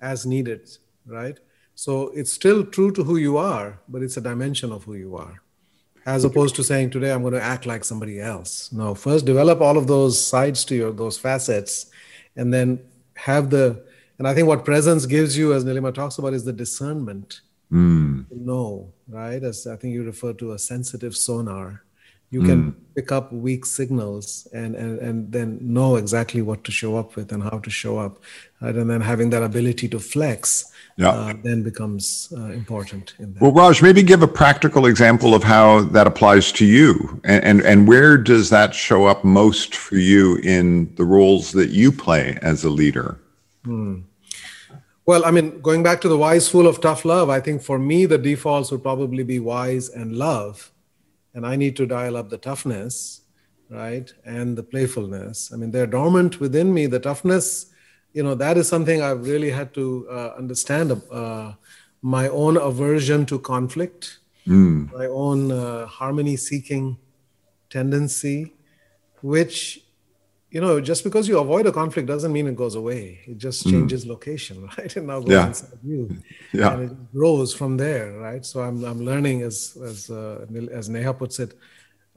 as 0.00 0.26
needed, 0.26 0.68
right? 1.06 1.38
So 1.76 2.08
it's 2.14 2.32
still 2.32 2.64
true 2.64 2.90
to 2.92 3.04
who 3.04 3.16
you 3.16 3.36
are, 3.36 3.78
but 3.88 4.02
it's 4.02 4.16
a 4.16 4.20
dimension 4.20 4.72
of 4.72 4.84
who 4.84 4.94
you 4.94 5.16
are. 5.16 5.42
As 6.06 6.24
opposed 6.24 6.54
to 6.56 6.64
saying 6.64 6.90
today 6.90 7.12
I'm 7.12 7.20
going 7.20 7.34
to 7.34 7.42
act 7.42 7.66
like 7.66 7.84
somebody 7.84 8.20
else. 8.20 8.72
No, 8.72 8.94
first 8.94 9.26
develop 9.26 9.60
all 9.60 9.76
of 9.76 9.86
those 9.86 10.18
sides 10.18 10.64
to 10.66 10.74
your 10.74 10.92
those 10.92 11.18
facets 11.18 11.86
and 12.34 12.52
then 12.52 12.80
have 13.14 13.50
the 13.50 13.84
and 14.18 14.26
I 14.26 14.34
think 14.34 14.48
what 14.48 14.64
presence 14.64 15.04
gives 15.04 15.36
you, 15.36 15.52
as 15.52 15.64
Nilima 15.64 15.92
talks 15.92 16.16
about, 16.16 16.32
is 16.32 16.44
the 16.44 16.52
discernment. 16.52 17.42
Mm. 17.70 18.28
To 18.28 18.40
know, 18.40 18.92
right? 19.08 19.42
As 19.42 19.66
I 19.66 19.76
think 19.76 19.92
you 19.92 20.04
refer 20.04 20.32
to 20.34 20.52
a 20.52 20.58
sensitive 20.58 21.14
sonar. 21.14 21.82
You 22.36 22.42
mm. 22.42 22.48
can 22.50 22.60
pick 22.94 23.08
up 23.12 23.32
weak 23.32 23.64
signals 23.64 24.46
and, 24.52 24.74
and, 24.74 24.98
and 25.06 25.32
then 25.32 25.58
know 25.62 25.96
exactly 25.96 26.42
what 26.42 26.64
to 26.64 26.72
show 26.80 26.92
up 27.00 27.16
with 27.16 27.32
and 27.32 27.42
how 27.42 27.58
to 27.66 27.70
show 27.70 27.94
up. 27.98 28.14
Right? 28.60 28.74
And 28.74 28.90
then 28.90 29.00
having 29.00 29.30
that 29.30 29.42
ability 29.42 29.88
to 29.94 29.98
flex 29.98 30.70
yeah. 30.98 31.10
Uh, 31.10 31.34
then 31.42 31.62
becomes 31.62 32.32
uh, 32.34 32.52
important. 32.52 33.14
Well, 33.38 33.52
Raj, 33.52 33.82
maybe 33.82 34.02
give 34.02 34.22
a 34.22 34.28
practical 34.28 34.86
example 34.86 35.34
of 35.34 35.42
how 35.44 35.82
that 35.96 36.06
applies 36.06 36.50
to 36.52 36.64
you, 36.64 37.20
and, 37.22 37.44
and 37.44 37.60
and 37.70 37.86
where 37.86 38.16
does 38.16 38.48
that 38.48 38.74
show 38.74 39.04
up 39.04 39.22
most 39.22 39.76
for 39.76 39.96
you 39.96 40.36
in 40.36 40.94
the 40.96 41.04
roles 41.04 41.52
that 41.52 41.68
you 41.68 41.92
play 41.92 42.38
as 42.40 42.64
a 42.64 42.70
leader? 42.70 43.20
Hmm. 43.64 44.00
Well, 45.04 45.22
I 45.26 45.30
mean, 45.30 45.60
going 45.60 45.82
back 45.82 46.00
to 46.00 46.08
the 46.08 46.16
wise 46.16 46.48
fool 46.48 46.66
of 46.66 46.80
tough 46.80 47.04
love, 47.04 47.28
I 47.28 47.40
think 47.40 47.62
for 47.62 47.78
me, 47.78 48.06
the 48.06 48.18
defaults 48.18 48.70
would 48.70 48.82
probably 48.82 49.22
be 49.22 49.38
wise 49.38 49.90
and 49.90 50.16
love. 50.16 50.72
And 51.36 51.46
I 51.46 51.54
need 51.54 51.76
to 51.76 51.86
dial 51.86 52.16
up 52.16 52.30
the 52.30 52.38
toughness, 52.38 53.20
right? 53.68 54.12
And 54.24 54.56
the 54.56 54.62
playfulness. 54.62 55.52
I 55.52 55.56
mean, 55.56 55.70
they're 55.70 55.86
dormant 55.86 56.40
within 56.40 56.72
me. 56.72 56.86
The 56.86 56.98
toughness, 56.98 57.66
you 58.14 58.22
know, 58.22 58.34
that 58.34 58.56
is 58.56 58.66
something 58.68 59.02
I've 59.02 59.24
really 59.26 59.50
had 59.50 59.74
to 59.74 60.08
uh, 60.10 60.32
understand 60.38 61.00
uh, 61.12 61.52
my 62.00 62.28
own 62.28 62.56
aversion 62.56 63.26
to 63.26 63.38
conflict, 63.38 64.18
mm. 64.46 64.90
my 64.92 65.06
own 65.06 65.52
uh, 65.52 65.86
harmony 65.86 66.36
seeking 66.36 66.96
tendency, 67.70 68.54
which 69.20 69.85
you 70.50 70.60
know, 70.60 70.80
just 70.80 71.02
because 71.02 71.28
you 71.28 71.38
avoid 71.38 71.66
a 71.66 71.72
conflict 71.72 72.06
doesn't 72.06 72.32
mean 72.32 72.46
it 72.46 72.56
goes 72.56 72.76
away. 72.76 73.20
It 73.26 73.38
just 73.38 73.64
hmm. 73.64 73.70
changes 73.70 74.04
mm. 74.04 74.10
location, 74.10 74.68
right? 74.78 74.96
And 74.96 75.06
now 75.08 75.20
goes 75.20 75.30
yeah. 75.30 75.46
inside 75.48 75.78
you, 75.84 76.16
yeah. 76.52 76.72
and 76.72 76.90
it 76.90 77.12
grows 77.12 77.52
from 77.52 77.76
there, 77.76 78.12
right? 78.12 78.44
So 78.44 78.62
I'm 78.62 78.84
I'm 78.84 79.04
learning 79.04 79.42
as 79.42 79.76
as 79.84 80.10
uh, 80.10 80.46
as 80.70 80.88
Neha 80.88 81.12
puts 81.14 81.40
it, 81.40 81.54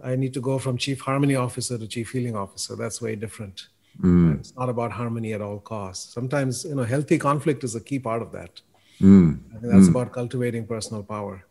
I 0.04 0.16
need 0.16 0.34
to 0.36 0.42
go 0.42 0.60
from 0.60 0.78
chief 0.78 1.02
harmony 1.02 1.36
officer 1.36 1.78
to 1.78 1.88
chief 1.88 2.12
healing 2.12 2.36
officer. 2.36 2.76
That's 2.76 3.02
way 3.02 3.16
different. 3.16 3.68
Mm. 4.02 4.40
It's 4.40 4.56
not 4.56 4.70
about 4.70 4.92
harmony 4.92 5.34
at 5.34 5.42
all 5.42 5.60
costs. 5.60 6.14
Sometimes 6.14 6.64
you 6.64 6.76
know, 6.76 6.84
healthy 6.84 7.18
conflict 7.18 7.64
is 7.64 7.76
a 7.76 7.82
key 7.82 8.00
part 8.00 8.22
of 8.22 8.32
that. 8.32 8.62
Mm. 9.02 9.40
I 9.50 9.60
think 9.60 9.74
that's 9.74 9.88
hmm. 9.88 9.96
about 9.96 10.12
cultivating 10.12 10.68
personal 10.68 11.04
power, 11.04 11.46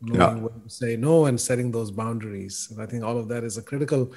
knowing 0.00 0.38
yeah. 0.38 0.42
when 0.42 0.60
to 0.62 0.70
say 0.70 0.96
no 0.96 1.26
and 1.26 1.38
setting 1.38 1.70
those 1.70 1.90
boundaries. 1.90 2.68
And 2.70 2.80
I 2.80 2.86
think 2.86 3.04
all 3.04 3.18
of 3.18 3.28
that 3.28 3.44
is 3.44 3.58
a 3.58 3.62
critical 3.62 4.12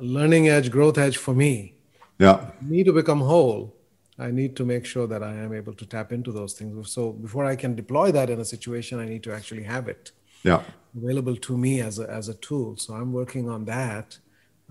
learning 0.00 0.48
edge, 0.48 0.70
growth 0.70 0.98
edge 0.98 1.16
for 1.16 1.34
me. 1.34 1.74
Yeah. 2.18 2.50
Me 2.62 2.84
to 2.84 2.92
become 2.92 3.20
whole, 3.20 3.74
I 4.18 4.30
need 4.30 4.56
to 4.56 4.64
make 4.64 4.84
sure 4.84 5.06
that 5.06 5.22
I 5.22 5.34
am 5.34 5.52
able 5.52 5.74
to 5.74 5.86
tap 5.86 6.12
into 6.12 6.32
those 6.32 6.54
things. 6.54 6.90
So 6.90 7.12
before 7.12 7.44
I 7.44 7.54
can 7.54 7.74
deploy 7.74 8.10
that 8.12 8.30
in 8.30 8.40
a 8.40 8.44
situation, 8.44 8.98
I 8.98 9.06
need 9.06 9.22
to 9.24 9.32
actually 9.32 9.62
have 9.62 9.88
it. 9.88 10.10
Yeah. 10.42 10.62
Available 10.96 11.36
to 11.36 11.56
me 11.56 11.80
as 11.80 11.98
a, 11.98 12.10
as 12.10 12.28
a 12.28 12.34
tool. 12.34 12.76
So 12.76 12.94
I'm 12.94 13.12
working 13.12 13.48
on 13.48 13.64
that. 13.66 14.18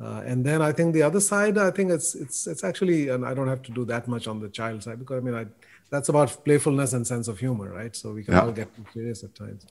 Uh, 0.01 0.21
and 0.25 0.45
then 0.45 0.61
I 0.61 0.71
think 0.73 0.93
the 0.93 1.01
other 1.01 1.19
side, 1.19 1.57
I 1.57 1.71
think 1.71 1.89
it's 1.91 2.13
it's 2.13 2.45
it's 2.45 2.63
actually, 2.63 3.09
and 3.09 3.25
I 3.25 3.34
don't 3.34 3.47
have 3.47 3.63
to 3.63 3.71
do 3.71 3.84
that 3.86 4.07
much 4.07 4.28
on 4.28 4.39
the 4.39 4.49
child 4.49 4.84
side 4.84 4.99
because 4.99 5.17
I 5.17 5.21
mean, 5.21 5.34
I, 5.34 5.47
that's 5.89 6.09
about 6.09 6.43
playfulness 6.45 6.93
and 6.93 7.07
sense 7.07 7.28
of 7.28 7.39
humor, 7.39 7.71
right? 7.71 7.95
So 7.95 8.13
we 8.13 8.23
can 8.23 8.36
yeah. 8.36 8.41
all 8.41 8.51
get 8.51 8.69
serious 8.93 9.23
at 9.23 9.34
times. 9.34 9.65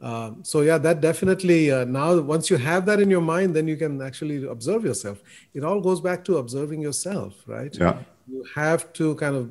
Um, 0.00 0.44
so 0.44 0.60
yeah, 0.60 0.78
that 0.78 1.00
definitely 1.00 1.70
uh, 1.70 1.84
now 1.84 2.20
once 2.20 2.50
you 2.50 2.58
have 2.58 2.84
that 2.86 3.00
in 3.00 3.10
your 3.10 3.22
mind, 3.22 3.56
then 3.56 3.66
you 3.66 3.76
can 3.76 4.02
actually 4.02 4.44
observe 4.46 4.84
yourself. 4.84 5.22
It 5.54 5.64
all 5.64 5.80
goes 5.80 6.00
back 6.00 6.24
to 6.26 6.36
observing 6.36 6.82
yourself, 6.82 7.34
right? 7.46 7.74
Yeah. 7.74 7.98
You 8.28 8.44
have 8.54 8.92
to 8.94 9.14
kind 9.14 9.36
of, 9.36 9.50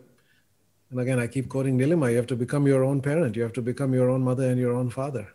and 0.91 0.99
again, 0.99 1.19
I 1.19 1.27
keep 1.27 1.49
quoting 1.49 1.79
Nilima. 1.79 2.11
You 2.11 2.17
have 2.17 2.27
to 2.27 2.35
become 2.35 2.67
your 2.67 2.83
own 2.83 3.01
parent. 3.01 3.35
You 3.35 3.41
have 3.41 3.53
to 3.53 3.61
become 3.61 3.93
your 3.93 4.09
own 4.09 4.21
mother 4.21 4.49
and 4.49 4.59
your 4.59 4.73
own 4.73 4.89
father. 4.89 5.27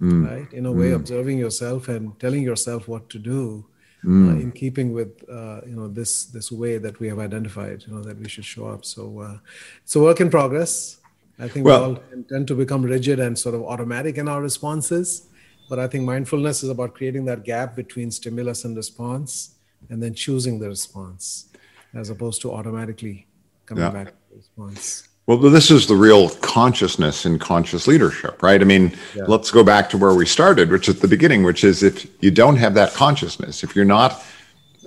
mm. 0.00 0.28
right? 0.28 0.52
In 0.52 0.66
a 0.66 0.72
way, 0.72 0.90
mm. 0.90 0.96
observing 0.96 1.38
yourself 1.38 1.88
and 1.88 2.18
telling 2.20 2.42
yourself 2.42 2.88
what 2.88 3.08
to 3.10 3.18
do. 3.18 3.64
Mm. 4.04 4.28
Uh, 4.28 4.40
in 4.40 4.52
keeping 4.52 4.92
with 4.92 5.28
uh, 5.28 5.60
you 5.66 5.74
know 5.74 5.88
this 5.88 6.26
this 6.26 6.52
way 6.52 6.78
that 6.78 7.00
we 7.00 7.08
have 7.08 7.18
identified 7.18 7.82
you 7.84 7.92
know 7.92 8.00
that 8.00 8.16
we 8.16 8.28
should 8.28 8.44
show 8.44 8.68
up 8.68 8.84
so 8.84 9.18
uh, 9.18 9.38
it's 9.82 9.96
a 9.96 10.00
work 10.00 10.20
in 10.20 10.30
progress 10.30 10.98
i 11.38 11.48
think 11.48 11.66
well, 11.66 11.90
we 11.90 11.96
all 11.96 12.24
tend 12.28 12.46
to 12.48 12.54
become 12.54 12.82
rigid 12.82 13.20
and 13.20 13.38
sort 13.38 13.54
of 13.54 13.62
automatic 13.62 14.16
in 14.16 14.28
our 14.28 14.42
responses 14.42 15.28
but 15.68 15.78
i 15.78 15.86
think 15.86 16.04
mindfulness 16.04 16.62
is 16.62 16.70
about 16.70 16.94
creating 16.94 17.24
that 17.24 17.44
gap 17.44 17.76
between 17.76 18.10
stimulus 18.10 18.64
and 18.64 18.76
response 18.76 19.54
and 19.90 20.02
then 20.02 20.14
choosing 20.14 20.58
the 20.58 20.68
response 20.68 21.48
as 21.94 22.10
opposed 22.10 22.40
to 22.42 22.52
automatically 22.52 23.26
coming 23.66 23.84
yeah. 23.84 23.90
back 23.90 24.06
to 24.08 24.14
the 24.30 24.36
response 24.36 25.08
well, 25.28 25.36
this 25.36 25.70
is 25.70 25.86
the 25.86 25.94
real 25.94 26.30
consciousness 26.40 27.26
in 27.26 27.38
conscious 27.38 27.86
leadership, 27.86 28.42
right? 28.42 28.62
I 28.62 28.64
mean, 28.64 28.96
yeah. 29.14 29.24
let's 29.28 29.50
go 29.50 29.62
back 29.62 29.90
to 29.90 29.98
where 29.98 30.14
we 30.14 30.24
started, 30.24 30.70
which 30.70 30.88
is 30.88 31.00
the 31.00 31.06
beginning, 31.06 31.42
which 31.42 31.64
is 31.64 31.82
if 31.82 32.06
you 32.22 32.30
don't 32.30 32.56
have 32.56 32.72
that 32.74 32.94
consciousness, 32.94 33.62
if 33.62 33.76
you're 33.76 33.84
not, 33.84 34.24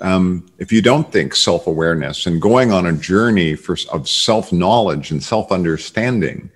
um, 0.02 0.48
if 0.58 0.72
you 0.72 0.82
don't 0.82 1.12
think 1.12 1.36
self 1.36 1.68
awareness 1.68 2.26
and 2.26 2.42
going 2.42 2.72
on 2.72 2.86
a 2.86 2.94
journey 2.94 3.56
for, 3.56 3.78
of 3.92 4.10
self 4.10 4.52
knowledge 4.52 5.12
and 5.12 5.24
self 5.24 5.52
understanding, 5.52 6.50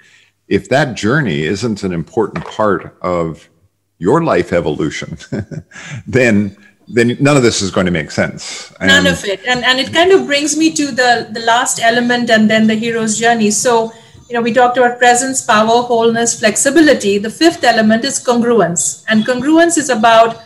if 0.48 0.70
that 0.70 0.96
journey 0.96 1.44
isn't 1.44 1.84
an 1.84 1.94
important 1.94 2.46
part 2.46 2.98
of 3.02 3.50
your 3.98 4.24
life 4.24 4.52
evolution, 4.52 5.18
then 6.08 6.58
then 6.88 7.18
none 7.20 7.36
of 7.36 7.44
this 7.44 7.62
is 7.62 7.72
going 7.72 7.86
to 7.86 7.92
make 7.92 8.12
sense. 8.12 8.72
And 8.80 8.90
none 8.90 9.08
of 9.08 9.24
it. 9.26 9.44
And, 9.46 9.64
and 9.64 9.80
it 9.80 9.92
kind 9.92 10.12
of 10.12 10.28
brings 10.28 10.56
me 10.56 10.72
to 10.74 10.92
the, 10.92 11.30
the 11.32 11.40
last 11.40 11.80
element 11.80 12.30
and 12.30 12.48
then 12.48 12.68
the 12.68 12.76
hero's 12.76 13.18
journey. 13.18 13.50
So, 13.50 13.92
you 14.30 14.36
know, 14.36 14.42
we 14.42 14.54
talked 14.54 14.78
about 14.78 15.00
presence, 15.00 15.42
power, 15.42 15.82
wholeness, 15.82 16.40
flexibility. 16.40 17.18
The 17.18 17.32
fifth 17.32 17.64
element 17.64 18.06
is 18.06 18.24
congruence. 18.24 19.04
And 19.08 19.26
congruence 19.26 19.80
is 19.80 19.90
about 19.90 20.44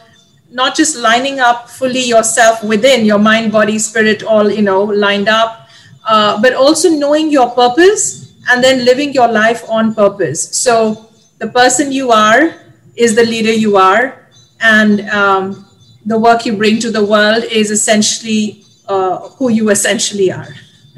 not 0.51 0.75
just 0.75 0.97
lining 0.97 1.39
up 1.39 1.69
fully 1.69 2.01
yourself 2.01 2.63
within 2.63 3.05
your 3.05 3.19
mind, 3.19 3.51
body, 3.51 3.77
spirit, 3.79 4.23
all, 4.23 4.49
you 4.49 4.61
know, 4.61 4.83
lined 4.83 5.29
up, 5.29 5.67
uh, 6.07 6.41
but 6.41 6.53
also 6.53 6.89
knowing 6.89 7.29
your 7.29 7.49
purpose 7.51 8.33
and 8.49 8.63
then 8.63 8.83
living 8.85 9.13
your 9.13 9.27
life 9.27 9.63
on 9.69 9.93
purpose. 9.93 10.55
So 10.57 11.09
the 11.37 11.47
person 11.47 11.91
you 11.91 12.11
are 12.11 12.55
is 12.95 13.15
the 13.15 13.23
leader 13.23 13.53
you 13.53 13.77
are. 13.77 14.27
And 14.61 15.01
um, 15.09 15.65
the 16.05 16.17
work 16.17 16.45
you 16.45 16.57
bring 16.57 16.79
to 16.79 16.91
the 16.91 17.03
world 17.03 17.43
is 17.43 17.71
essentially 17.71 18.65
uh, 18.87 19.29
who 19.37 19.49
you 19.49 19.69
essentially 19.69 20.31
are. 20.31 20.47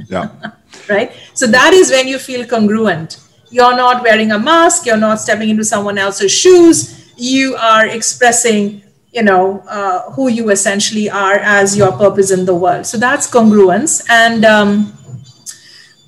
Yeah. 0.07 0.29
right? 0.89 1.11
So 1.33 1.47
that 1.47 1.73
is 1.73 1.91
when 1.91 2.07
you 2.07 2.17
feel 2.17 2.45
congruent. 2.45 3.19
You're 3.49 3.75
not 3.75 4.01
wearing 4.01 4.31
a 4.31 4.39
mask, 4.39 4.85
you're 4.85 4.97
not 4.97 5.19
stepping 5.19 5.49
into 5.49 5.65
someone 5.65 5.97
else's 5.97 6.31
shoes, 6.31 7.11
you 7.17 7.55
are 7.55 7.85
expressing 7.85 8.81
you 9.11 9.23
know 9.23 9.63
uh, 9.67 10.11
who 10.11 10.29
you 10.29 10.49
essentially 10.49 11.09
are 11.09 11.35
as 11.35 11.77
your 11.77 11.91
purpose 11.91 12.31
in 12.31 12.45
the 12.45 12.55
world 12.55 12.85
so 12.85 12.97
that's 12.97 13.29
congruence 13.29 14.05
and 14.09 14.45
um, 14.45 14.93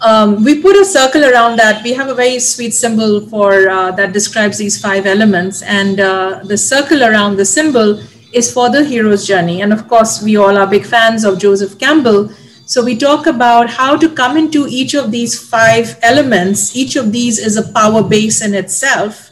um, 0.02 0.44
we 0.44 0.62
put 0.62 0.76
a 0.76 0.86
circle 0.86 1.24
around 1.24 1.58
that 1.58 1.84
we 1.84 1.94
have 1.94 2.10
a 2.10 2.16
very 2.16 2.40
sweet 2.40 2.72
symbol 2.72 3.22
for 3.22 3.70
uh, 3.70 3.92
that 3.92 4.12
describes 4.12 4.58
these 4.58 4.80
five 4.80 5.06
elements 5.06 5.62
and 5.62 6.00
uh, 6.00 6.42
the 6.44 6.58
circle 6.58 7.04
around 7.04 7.38
the 7.38 7.46
symbol 7.46 8.00
is 8.34 8.52
for 8.52 8.70
the 8.70 8.84
hero's 8.84 9.26
journey. 9.26 9.62
And 9.62 9.72
of 9.72 9.88
course, 9.88 10.22
we 10.22 10.36
all 10.36 10.58
are 10.58 10.68
big 10.68 10.86
fans 10.86 11.24
of 11.24 11.40
Joseph 11.40 11.80
Campbell. 11.80 12.30
So 12.66 12.84
we 12.84 12.98
talk 12.98 13.28
about 13.28 13.70
how 13.70 13.96
to 13.98 14.10
come 14.10 14.38
into 14.38 14.66
each 14.68 14.94
of 14.94 15.12
these 15.12 15.40
five 15.40 15.98
elements. 16.02 16.76
Each 16.76 16.96
of 16.96 17.12
these 17.12 17.38
is 17.38 17.56
a 17.58 17.72
power 17.72 18.04
base 18.04 18.44
in 18.44 18.54
itself. 18.54 19.32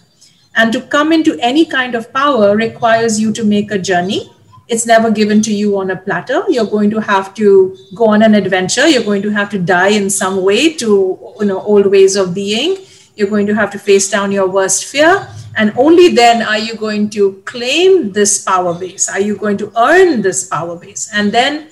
And 0.55 0.73
to 0.73 0.81
come 0.81 1.11
into 1.11 1.37
any 1.39 1.65
kind 1.65 1.95
of 1.95 2.11
power 2.13 2.55
requires 2.55 3.19
you 3.19 3.31
to 3.33 3.43
make 3.43 3.71
a 3.71 3.79
journey. 3.79 4.29
It's 4.67 4.85
never 4.85 5.11
given 5.11 5.41
to 5.43 5.53
you 5.53 5.77
on 5.77 5.91
a 5.91 5.95
platter. 5.95 6.43
You're 6.47 6.65
going 6.65 6.89
to 6.91 6.99
have 6.99 7.33
to 7.35 7.75
go 7.95 8.07
on 8.07 8.21
an 8.21 8.35
adventure. 8.35 8.87
You're 8.87 9.03
going 9.03 9.21
to 9.21 9.29
have 9.29 9.49
to 9.51 9.59
die 9.59 9.89
in 9.89 10.09
some 10.09 10.43
way 10.43 10.73
to 10.73 11.19
you 11.39 11.45
know 11.45 11.61
old 11.61 11.87
ways 11.87 12.15
of 12.15 12.33
being. 12.33 12.77
You're 13.15 13.29
going 13.29 13.47
to 13.47 13.55
have 13.55 13.71
to 13.71 13.79
face 13.79 14.09
down 14.09 14.31
your 14.31 14.47
worst 14.47 14.85
fear 14.85 15.27
and 15.55 15.73
only 15.77 16.09
then 16.09 16.41
are 16.41 16.57
you 16.57 16.75
going 16.75 17.09
to 17.11 17.41
claim 17.45 18.13
this 18.13 18.43
power 18.43 18.73
base. 18.73 19.09
Are 19.09 19.19
you 19.19 19.35
going 19.35 19.57
to 19.57 19.71
earn 19.77 20.21
this 20.21 20.47
power 20.47 20.77
base? 20.77 21.09
And 21.13 21.31
then 21.31 21.67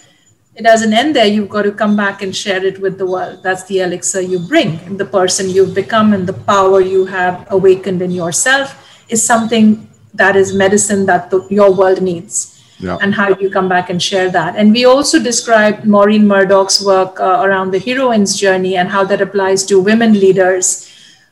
it 0.59 0.63
doesn't 0.63 0.93
end 0.93 1.15
there. 1.15 1.25
You've 1.25 1.47
got 1.47 1.61
to 1.61 1.71
come 1.71 1.95
back 1.95 2.21
and 2.21 2.35
share 2.35 2.63
it 2.65 2.81
with 2.81 2.97
the 2.97 3.05
world. 3.05 3.41
That's 3.41 3.63
the 3.63 3.79
elixir 3.79 4.19
you 4.19 4.39
bring. 4.39 4.97
The 4.97 5.05
person 5.05 5.49
you've 5.49 5.73
become 5.73 6.13
and 6.13 6.27
the 6.27 6.33
power 6.33 6.81
you 6.81 7.05
have 7.05 7.47
awakened 7.49 8.01
in 8.01 8.11
yourself 8.11 8.75
is 9.07 9.25
something 9.25 9.87
that 10.13 10.35
is 10.35 10.53
medicine 10.53 11.05
that 11.05 11.29
the, 11.29 11.47
your 11.49 11.73
world 11.73 12.01
needs. 12.01 12.61
Yeah. 12.77 12.97
And 13.01 13.15
how 13.15 13.29
you 13.39 13.49
come 13.49 13.69
back 13.69 13.89
and 13.89 14.01
share 14.01 14.29
that? 14.31 14.57
And 14.57 14.73
we 14.73 14.83
also 14.83 15.21
described 15.21 15.85
Maureen 15.85 16.27
Murdock's 16.27 16.83
work 16.83 17.19
uh, 17.19 17.41
around 17.45 17.71
the 17.71 17.79
heroine's 17.79 18.37
journey 18.37 18.75
and 18.75 18.89
how 18.89 19.05
that 19.05 19.21
applies 19.21 19.65
to 19.67 19.79
women 19.79 20.13
leaders 20.13 20.89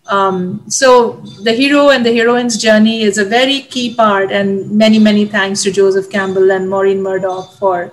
um, 0.09 0.63
so 0.69 1.13
the 1.43 1.51
hero 1.51 1.89
and 1.89 2.05
the 2.05 2.13
heroine's 2.13 2.57
journey 2.57 3.01
is 3.01 3.17
a 3.17 3.25
very 3.25 3.59
key 3.59 3.93
part, 3.93 4.31
and 4.31 4.71
many 4.71 4.99
many 4.99 5.25
thanks 5.25 5.63
to 5.63 5.71
Joseph 5.71 6.09
Campbell 6.09 6.49
and 6.49 6.69
Maureen 6.69 7.01
Murdock 7.01 7.51
for 7.59 7.91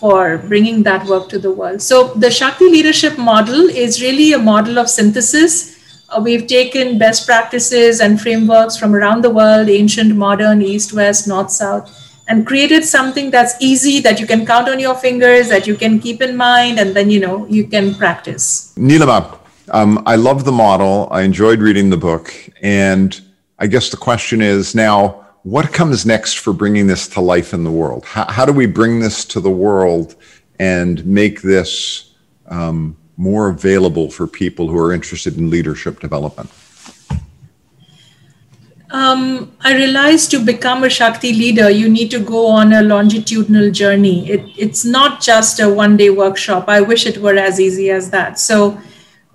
for 0.00 0.38
bringing 0.38 0.82
that 0.84 1.06
work 1.06 1.28
to 1.28 1.38
the 1.38 1.52
world. 1.52 1.82
So 1.82 2.14
the 2.14 2.30
Shakti 2.30 2.68
leadership 2.70 3.18
model 3.18 3.68
is 3.68 4.00
really 4.02 4.32
a 4.32 4.38
model 4.38 4.78
of 4.78 4.88
synthesis. 4.88 5.78
Uh, 6.08 6.20
we've 6.24 6.46
taken 6.46 6.98
best 6.98 7.26
practices 7.26 8.00
and 8.00 8.20
frameworks 8.20 8.76
from 8.76 8.96
around 8.96 9.22
the 9.22 9.30
world, 9.30 9.68
ancient, 9.68 10.16
modern, 10.16 10.62
east, 10.62 10.94
west, 10.94 11.28
north, 11.28 11.50
south, 11.50 11.84
and 12.28 12.46
created 12.46 12.84
something 12.84 13.30
that's 13.30 13.54
easy 13.60 14.00
that 14.00 14.18
you 14.18 14.26
can 14.26 14.46
count 14.46 14.68
on 14.68 14.80
your 14.80 14.94
fingers, 14.94 15.48
that 15.50 15.66
you 15.66 15.76
can 15.76 15.98
keep 16.00 16.22
in 16.22 16.36
mind, 16.36 16.78
and 16.78 16.96
then 16.96 17.10
you 17.10 17.20
know 17.20 17.46
you 17.48 17.66
can 17.66 17.94
practice. 17.94 18.72
Nilima, 18.76 19.38
um, 19.72 20.02
I 20.06 20.16
love 20.16 20.44
the 20.44 20.52
model. 20.52 21.08
I 21.10 21.22
enjoyed 21.22 21.60
reading 21.60 21.90
the 21.90 21.96
book. 21.96 22.34
And 22.62 23.20
I 23.58 23.66
guess 23.66 23.90
the 23.90 23.96
question 23.96 24.40
is 24.40 24.74
now, 24.74 25.26
what 25.42 25.72
comes 25.72 26.04
next 26.04 26.38
for 26.38 26.52
bringing 26.52 26.86
this 26.86 27.08
to 27.08 27.20
life 27.20 27.54
in 27.54 27.64
the 27.64 27.70
world? 27.70 28.04
How, 28.04 28.30
how 28.30 28.44
do 28.44 28.52
we 28.52 28.66
bring 28.66 29.00
this 29.00 29.24
to 29.26 29.40
the 29.40 29.50
world 29.50 30.16
and 30.58 31.04
make 31.06 31.40
this 31.42 32.14
um, 32.46 32.96
more 33.16 33.48
available 33.48 34.10
for 34.10 34.26
people 34.26 34.68
who 34.68 34.78
are 34.78 34.92
interested 34.92 35.38
in 35.38 35.50
leadership 35.50 36.00
development? 36.00 36.50
Um, 38.92 39.56
I 39.60 39.74
realized 39.74 40.32
to 40.32 40.44
become 40.44 40.82
a 40.82 40.90
Shakti 40.90 41.32
leader, 41.32 41.70
you 41.70 41.88
need 41.88 42.10
to 42.10 42.18
go 42.18 42.48
on 42.48 42.72
a 42.72 42.82
longitudinal 42.82 43.70
journey. 43.70 44.28
It, 44.28 44.44
it's 44.58 44.84
not 44.84 45.20
just 45.20 45.60
a 45.60 45.68
one 45.68 45.96
day 45.96 46.10
workshop. 46.10 46.68
I 46.68 46.80
wish 46.80 47.06
it 47.06 47.18
were 47.18 47.36
as 47.36 47.60
easy 47.60 47.90
as 47.90 48.10
that. 48.10 48.40
So 48.40 48.80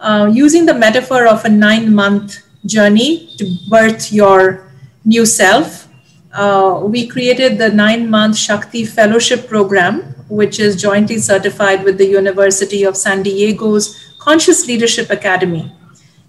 uh, 0.01 0.29
using 0.31 0.65
the 0.65 0.73
metaphor 0.73 1.25
of 1.25 1.45
a 1.45 1.49
nine 1.49 1.95
month 1.95 2.43
journey 2.65 3.33
to 3.37 3.55
birth 3.69 4.11
your 4.11 4.69
new 5.05 5.25
self, 5.25 5.84
uh, 6.35 6.81
we 6.83 7.07
created 7.07 7.57
the 7.57 7.69
nine 7.69 8.09
month 8.09 8.37
Shakti 8.37 8.83
Fellowship 8.83 9.47
Program, 9.47 10.01
which 10.27 10.59
is 10.59 10.81
jointly 10.81 11.17
certified 11.17 11.83
with 11.83 11.97
the 11.97 12.05
University 12.05 12.83
of 12.83 12.97
San 12.97 13.23
Diego's 13.23 14.13
Conscious 14.19 14.67
Leadership 14.67 15.09
Academy. 15.09 15.71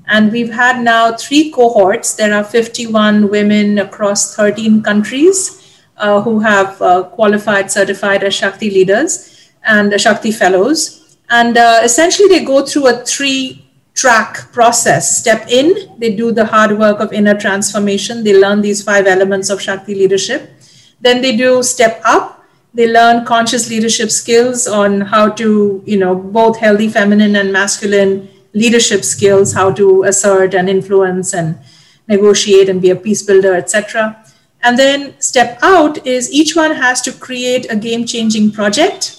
And 0.07 0.31
we've 0.31 0.53
had 0.53 0.81
now 0.81 1.17
three 1.17 1.51
cohorts. 1.51 2.15
There 2.15 2.33
are 2.33 2.45
51 2.45 3.29
women 3.29 3.79
across 3.79 4.37
13 4.37 4.83
countries 4.83 5.81
uh, 5.97 6.21
who 6.23 6.39
have 6.39 6.81
uh, 6.81 7.05
qualified, 7.05 7.73
certified 7.73 8.23
as 8.23 8.35
Shakti 8.35 8.71
leaders 8.71 9.51
and 9.65 10.01
Shakti 10.01 10.31
fellows. 10.31 11.19
And 11.31 11.57
uh, 11.57 11.81
essentially, 11.83 12.29
they 12.29 12.45
go 12.45 12.65
through 12.65 12.87
a 12.87 13.05
three 13.05 13.66
track 13.97 14.53
process. 14.53 15.19
Step 15.19 15.49
in, 15.49 15.99
they 15.99 16.15
do 16.15 16.31
the 16.31 16.45
hard 16.45 16.79
work 16.79 17.01
of 17.01 17.13
inner 17.13 17.35
transformation. 17.35 18.23
They 18.23 18.39
learn 18.39 18.61
these 18.61 18.83
five 18.83 19.07
elements 19.07 19.51
of 19.51 19.61
Shakti 19.61 19.95
leadership. 19.95 20.53
Then 21.01 21.23
they 21.23 21.35
do 21.37 21.63
step 21.63 22.01
up. 22.05 22.45
They 22.75 22.93
learn 22.93 23.25
conscious 23.25 23.71
leadership 23.71 24.11
skills 24.11 24.67
on 24.67 25.01
how 25.01 25.31
to, 25.31 25.83
you 25.87 25.97
know, 25.97 26.15
both 26.15 26.59
healthy 26.59 26.91
feminine 26.91 27.35
and 27.37 27.51
masculine 27.51 28.29
leadership 28.53 29.03
skills, 29.03 29.55
how 29.55 29.73
to 29.73 30.05
assert 30.05 30.55
and 30.55 30.69
influence 30.69 31.33
and 31.33 31.59
negotiate 32.07 32.69
and 32.69 32.83
be 32.83 32.91
a 32.91 32.97
peace 32.97 33.23
builder, 33.23 33.55
etc. 33.55 34.23
And 34.63 34.79
then 34.79 35.19
step 35.21 35.59
out 35.63 36.07
is 36.07 36.31
each 36.31 36.55
one 36.55 36.75
has 36.75 37.01
to 37.03 37.13
create 37.13 37.67
a 37.71 37.77
game 37.77 38.05
changing 38.05 38.53
project 38.53 39.16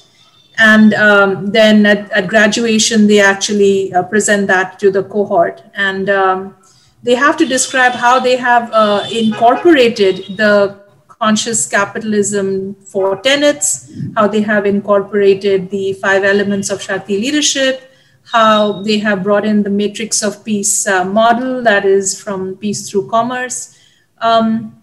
and 0.57 0.93
um, 0.95 1.47
then 1.47 1.85
at, 1.85 2.11
at, 2.11 2.27
graduation 2.27 3.07
they 3.07 3.19
actually 3.19 3.93
uh, 3.93 4.03
present 4.03 4.47
that 4.47 4.79
to 4.79 4.89
the 4.91 5.03
cohort 5.03 5.63
and 5.75 6.09
um, 6.09 6.55
they 7.03 7.15
have 7.15 7.37
to 7.37 7.45
describe 7.45 7.93
how 7.93 8.19
they 8.19 8.35
have 8.35 8.71
uh, 8.73 9.05
incorporated 9.11 10.37
the 10.37 10.79
conscious 11.07 11.67
capitalism 11.67 12.75
four 12.75 13.21
tenets 13.21 13.91
how 14.15 14.27
they 14.27 14.41
have 14.41 14.65
incorporated 14.65 15.69
the 15.69 15.93
five 15.93 16.23
elements 16.23 16.69
of 16.69 16.81
shakti 16.81 17.19
leadership 17.19 17.91
how 18.23 18.81
they 18.81 18.97
have 18.97 19.23
brought 19.23 19.45
in 19.45 19.63
the 19.63 19.69
matrix 19.69 20.21
of 20.21 20.43
peace 20.43 20.87
uh, 20.87 21.03
model 21.05 21.61
that 21.63 21.85
is 21.85 22.19
from 22.19 22.55
peace 22.57 22.89
through 22.89 23.07
commerce 23.09 23.77
um, 24.19 24.73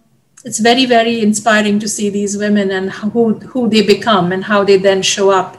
it's 0.45 0.59
very, 0.59 0.85
very 0.85 1.22
inspiring 1.22 1.79
to 1.79 1.89
see 1.89 2.11
these 2.11 2.37
women 2.37 2.70
and 2.70 2.91
who, 2.91 3.35
who 3.39 3.68
they 3.68 3.81
become 3.81 4.31
and 4.31 4.45
how 4.45 4.62
they 4.62 4.77
then 4.77 5.01
show 5.01 5.31
up. 5.31 5.57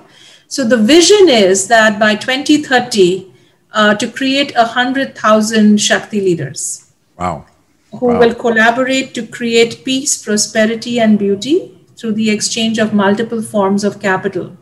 So 0.55 0.63
the 0.63 0.77
vision 0.77 1.27
is 1.27 1.67
that 1.67 1.99
by 1.99 2.15
2030, 2.15 3.29
uh, 3.73 3.93
to 3.95 4.07
create 4.09 4.55
100,000 4.55 5.81
Shakti 5.81 6.21
leaders. 6.21 6.93
Wow. 7.19 7.45
Who 7.91 8.05
wow. 8.05 8.19
will 8.19 8.33
collaborate 8.33 9.13
to 9.15 9.27
create 9.27 9.83
peace, 9.83 10.23
prosperity, 10.23 10.97
and 10.97 11.19
beauty 11.19 11.77
through 11.97 12.13
the 12.13 12.29
exchange 12.31 12.79
of 12.79 12.93
multiple 12.93 13.41
forms 13.41 13.83
of 13.83 13.99
capital. 13.99 14.55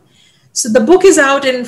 So 0.51 0.67
the 0.67 0.79
book 0.79 1.05
is 1.05 1.19
out 1.19 1.45
in 1.45 1.67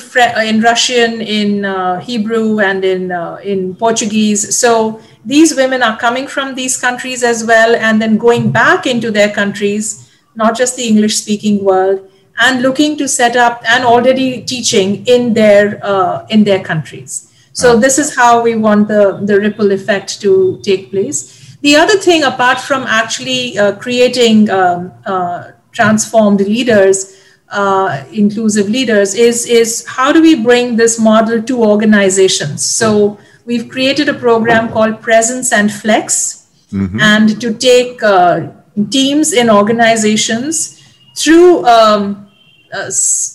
in 0.50 0.60
Russian, 0.60 1.20
in 1.20 1.64
uh, 1.64 2.00
Hebrew, 2.00 2.58
and 2.58 2.84
in 2.84 3.12
uh, 3.12 3.36
in 3.44 3.76
Portuguese. 3.76 4.42
So 4.56 5.00
these 5.24 5.54
women 5.54 5.84
are 5.84 5.96
coming 5.96 6.26
from 6.26 6.56
these 6.56 6.76
countries 6.76 7.22
as 7.22 7.44
well, 7.44 7.76
and 7.76 8.02
then 8.02 8.18
going 8.18 8.50
back 8.50 8.86
into 8.86 9.12
their 9.12 9.32
countries, 9.40 10.10
not 10.34 10.56
just 10.56 10.76
the 10.76 10.88
English-speaking 10.88 11.64
world, 11.64 12.10
and 12.38 12.62
looking 12.62 12.96
to 12.98 13.08
set 13.08 13.36
up 13.36 13.62
and 13.68 13.84
already 13.84 14.42
teaching 14.42 15.06
in 15.06 15.34
their 15.34 15.80
uh, 15.82 16.26
in 16.30 16.44
their 16.44 16.62
countries. 16.62 17.32
So 17.52 17.78
this 17.78 17.98
is 17.98 18.14
how 18.14 18.42
we 18.42 18.54
want 18.54 18.88
the 18.88 19.20
the 19.24 19.40
ripple 19.40 19.72
effect 19.72 20.20
to 20.20 20.60
take 20.62 20.90
place. 20.90 21.56
The 21.62 21.76
other 21.76 21.98
thing, 21.98 22.22
apart 22.22 22.60
from 22.60 22.82
actually 22.82 23.58
uh, 23.58 23.76
creating 23.76 24.50
um, 24.50 24.92
uh, 25.06 25.52
transformed 25.72 26.40
leaders 26.40 27.16
uh, 27.48 28.04
inclusive 28.12 28.68
leaders 28.68 29.14
is 29.14 29.46
is 29.46 29.86
how 29.86 30.12
do 30.12 30.20
we 30.20 30.34
bring 30.34 30.76
this 30.76 30.98
model 30.98 31.42
to 31.42 31.62
organizations 31.62 32.64
so 32.64 33.18
we've 33.44 33.68
created 33.68 34.08
a 34.08 34.14
program 34.14 34.68
called 34.72 35.00
presence 35.00 35.52
and 35.52 35.72
flex 35.72 36.48
mm-hmm. 36.72 37.00
and 37.00 37.40
to 37.40 37.54
take 37.54 38.02
uh, 38.02 38.48
teams 38.90 39.32
in 39.32 39.48
organizations 39.48 40.82
through 41.16 41.64
um, 41.66 42.25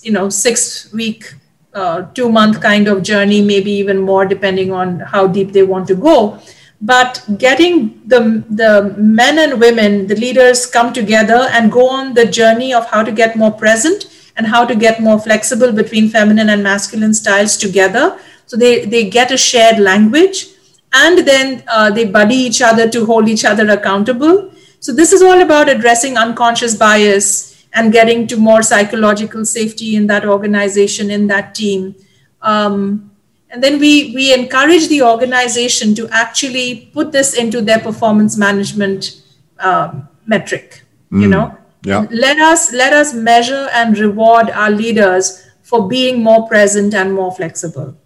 you 0.03 0.11
know 0.11 0.29
six 0.29 0.91
week 0.93 1.33
uh, 1.73 2.01
two 2.13 2.29
month 2.29 2.61
kind 2.61 2.87
of 2.87 3.01
journey 3.01 3.41
maybe 3.41 3.71
even 3.71 3.99
more 3.99 4.25
depending 4.25 4.71
on 4.71 4.99
how 4.99 5.27
deep 5.27 5.51
they 5.51 5.63
want 5.63 5.87
to 5.87 5.95
go 5.95 6.39
but 6.81 7.23
getting 7.37 8.01
the, 8.07 8.43
the 8.49 8.95
men 8.97 9.37
and 9.37 9.61
women, 9.61 10.07
the 10.07 10.15
leaders 10.15 10.65
come 10.65 10.91
together 10.91 11.47
and 11.51 11.71
go 11.71 11.87
on 11.87 12.15
the 12.15 12.25
journey 12.25 12.73
of 12.73 12.87
how 12.87 13.03
to 13.03 13.11
get 13.11 13.35
more 13.35 13.51
present 13.51 14.07
and 14.35 14.47
how 14.47 14.65
to 14.65 14.75
get 14.75 14.99
more 14.99 15.19
flexible 15.19 15.71
between 15.71 16.09
feminine 16.09 16.49
and 16.49 16.63
masculine 16.63 17.13
styles 17.13 17.55
together. 17.55 18.17
So 18.47 18.57
they, 18.57 18.85
they 18.85 19.09
get 19.09 19.31
a 19.31 19.37
shared 19.37 19.77
language 19.77 20.47
and 20.91 21.19
then 21.19 21.63
uh, 21.67 21.91
they 21.91 22.05
buddy 22.05 22.35
each 22.35 22.63
other 22.63 22.89
to 22.89 23.05
hold 23.05 23.29
each 23.29 23.45
other 23.45 23.69
accountable. 23.69 24.51
So 24.79 24.91
this 24.91 25.13
is 25.13 25.21
all 25.21 25.39
about 25.39 25.69
addressing 25.69 26.17
unconscious 26.17 26.75
bias 26.75 27.50
and 27.73 27.93
getting 27.93 28.27
to 28.27 28.37
more 28.37 28.61
psychological 28.61 29.45
safety 29.45 29.95
in 29.95 30.07
that 30.07 30.25
organization, 30.25 31.09
in 31.09 31.27
that 31.27 31.55
team. 31.55 31.95
Um, 32.41 33.11
and 33.49 33.63
then 33.63 33.79
we, 33.79 34.13
we 34.13 34.33
encourage 34.33 34.87
the 34.87 35.01
organization 35.01 35.93
to 35.95 36.07
actually 36.09 36.89
put 36.93 37.11
this 37.11 37.33
into 37.33 37.61
their 37.61 37.79
performance 37.79 38.37
management 38.37 39.21
uh, 39.59 39.93
metric, 40.25 40.83
mm. 41.11 41.21
you 41.21 41.27
know? 41.27 41.57
Yeah. 41.83 42.05
Let 42.11 42.37
us 42.37 42.71
let 42.71 42.93
us 42.93 43.13
measure 43.13 43.67
and 43.73 43.97
reward 43.97 44.51
our 44.51 44.69
leaders 44.69 45.47
for 45.63 45.87
being 45.87 46.21
more 46.21 46.47
present 46.47 46.93
and 46.93 47.13
more 47.13 47.31
flexible. 47.31 47.97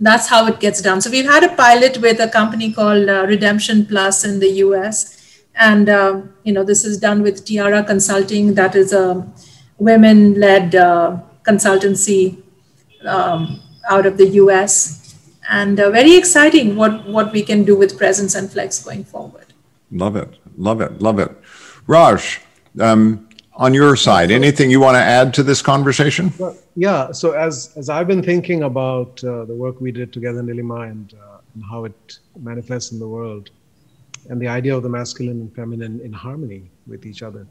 That's 0.00 0.28
how 0.28 0.46
it 0.46 0.60
gets 0.60 0.80
done. 0.80 1.00
So 1.00 1.10
we've 1.10 1.30
had 1.30 1.44
a 1.44 1.54
pilot 1.54 1.98
with 1.98 2.20
a 2.20 2.28
company 2.28 2.72
called 2.72 3.08
uh, 3.08 3.26
Redemption 3.28 3.86
Plus 3.86 4.24
in 4.24 4.40
the 4.40 4.50
U.S., 4.66 5.21
and 5.54 5.88
uh, 5.88 6.22
you 6.44 6.52
know 6.52 6.64
this 6.64 6.84
is 6.84 6.98
done 6.98 7.22
with 7.22 7.44
Tiara 7.44 7.82
Consulting. 7.84 8.54
That 8.54 8.74
is 8.74 8.92
a 8.92 9.26
women-led 9.78 10.74
uh, 10.74 11.18
consultancy 11.44 12.42
um, 13.04 13.60
out 13.90 14.06
of 14.06 14.16
the 14.16 14.28
US. 14.42 15.16
And 15.50 15.80
uh, 15.80 15.90
very 15.90 16.16
exciting 16.16 16.76
what, 16.76 17.06
what 17.08 17.32
we 17.32 17.42
can 17.42 17.64
do 17.64 17.76
with 17.76 17.98
presence 17.98 18.34
and 18.34 18.50
flex 18.50 18.82
going 18.82 19.04
forward. 19.04 19.46
Love 19.90 20.16
it. 20.16 20.38
Love 20.56 20.80
it. 20.80 21.02
Love 21.02 21.18
it. 21.18 21.30
Raj, 21.86 22.40
um, 22.80 23.28
on 23.54 23.74
your 23.74 23.96
side, 23.96 24.30
anything 24.30 24.70
you 24.70 24.80
want 24.80 24.94
to 24.94 25.00
add 25.00 25.34
to 25.34 25.42
this 25.42 25.60
conversation? 25.60 26.32
Well, 26.38 26.56
yeah. 26.76 27.12
So 27.12 27.32
as 27.32 27.72
as 27.76 27.88
I've 27.88 28.06
been 28.06 28.22
thinking 28.22 28.62
about 28.62 29.22
uh, 29.24 29.44
the 29.44 29.54
work 29.54 29.80
we 29.80 29.92
did 29.92 30.12
together, 30.12 30.42
Nilima, 30.42 30.90
and, 30.90 31.12
uh, 31.14 31.38
and 31.54 31.64
how 31.68 31.84
it 31.84 32.18
manifests 32.40 32.92
in 32.92 32.98
the 32.98 33.08
world, 33.08 33.50
and 34.28 34.40
the 34.40 34.48
idea 34.48 34.76
of 34.76 34.82
the 34.82 34.88
masculine 34.88 35.40
and 35.40 35.54
feminine 35.54 36.00
in 36.00 36.12
harmony 36.12 36.70
with 36.86 37.06
each 37.06 37.22
other, 37.22 37.46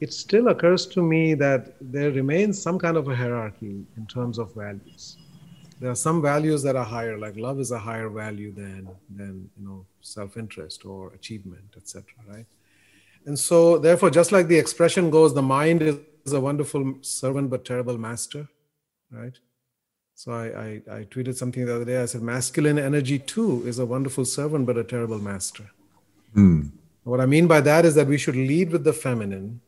it 0.00 0.12
still 0.12 0.48
occurs 0.48 0.84
to 0.86 1.00
me 1.02 1.34
that 1.34 1.76
there 1.80 2.10
remains 2.10 2.60
some 2.60 2.78
kind 2.78 2.96
of 2.96 3.08
a 3.08 3.14
hierarchy 3.14 3.84
in 3.96 4.06
terms 4.06 4.38
of 4.38 4.52
values. 4.54 5.16
There 5.78 5.90
are 5.90 5.96
some 5.96 6.20
values 6.20 6.62
that 6.64 6.76
are 6.76 6.84
higher 6.84 7.18
like 7.18 7.36
love 7.36 7.60
is 7.60 7.70
a 7.70 7.78
higher 7.78 8.08
value 8.08 8.52
than 8.52 8.88
than 9.16 9.50
you 9.56 9.64
know 9.66 9.86
self-interest 10.00 10.84
or 10.84 11.12
achievement 11.12 11.74
etc 11.76 12.04
right? 12.28 12.46
And 13.26 13.38
so 13.38 13.78
therefore 13.78 14.10
just 14.10 14.32
like 14.32 14.48
the 14.48 14.58
expression 14.58 15.10
goes 15.10 15.34
the 15.34 15.42
mind 15.42 15.82
is 15.82 16.32
a 16.32 16.40
wonderful 16.40 16.84
servant 17.02 17.50
but 17.50 17.64
terrible 17.64 17.98
master 17.98 18.48
right? 19.10 19.36
So 20.14 20.32
I, 20.32 20.46
I, 20.66 20.98
I 20.98 21.04
tweeted 21.04 21.34
something 21.36 21.64
the 21.66 21.74
other 21.74 21.84
day. 21.84 22.00
I 22.00 22.06
said 22.06 22.22
masculine 22.22 22.78
energy 22.78 23.18
too 23.18 23.62
is 23.66 23.78
a 23.78 23.86
wonderful 23.86 24.24
servant 24.24 24.66
but 24.66 24.78
a 24.78 24.84
terrible 24.84 25.18
master 25.18 25.70
mm. 26.34 26.70
what 27.04 27.20
i 27.20 27.26
mean 27.26 27.46
by 27.46 27.60
that 27.60 27.84
is 27.84 27.94
that 27.94 28.06
we 28.06 28.18
should 28.18 28.36
lead 28.36 28.70
with 28.70 28.84
the 28.84 28.92
feminine 28.92 29.60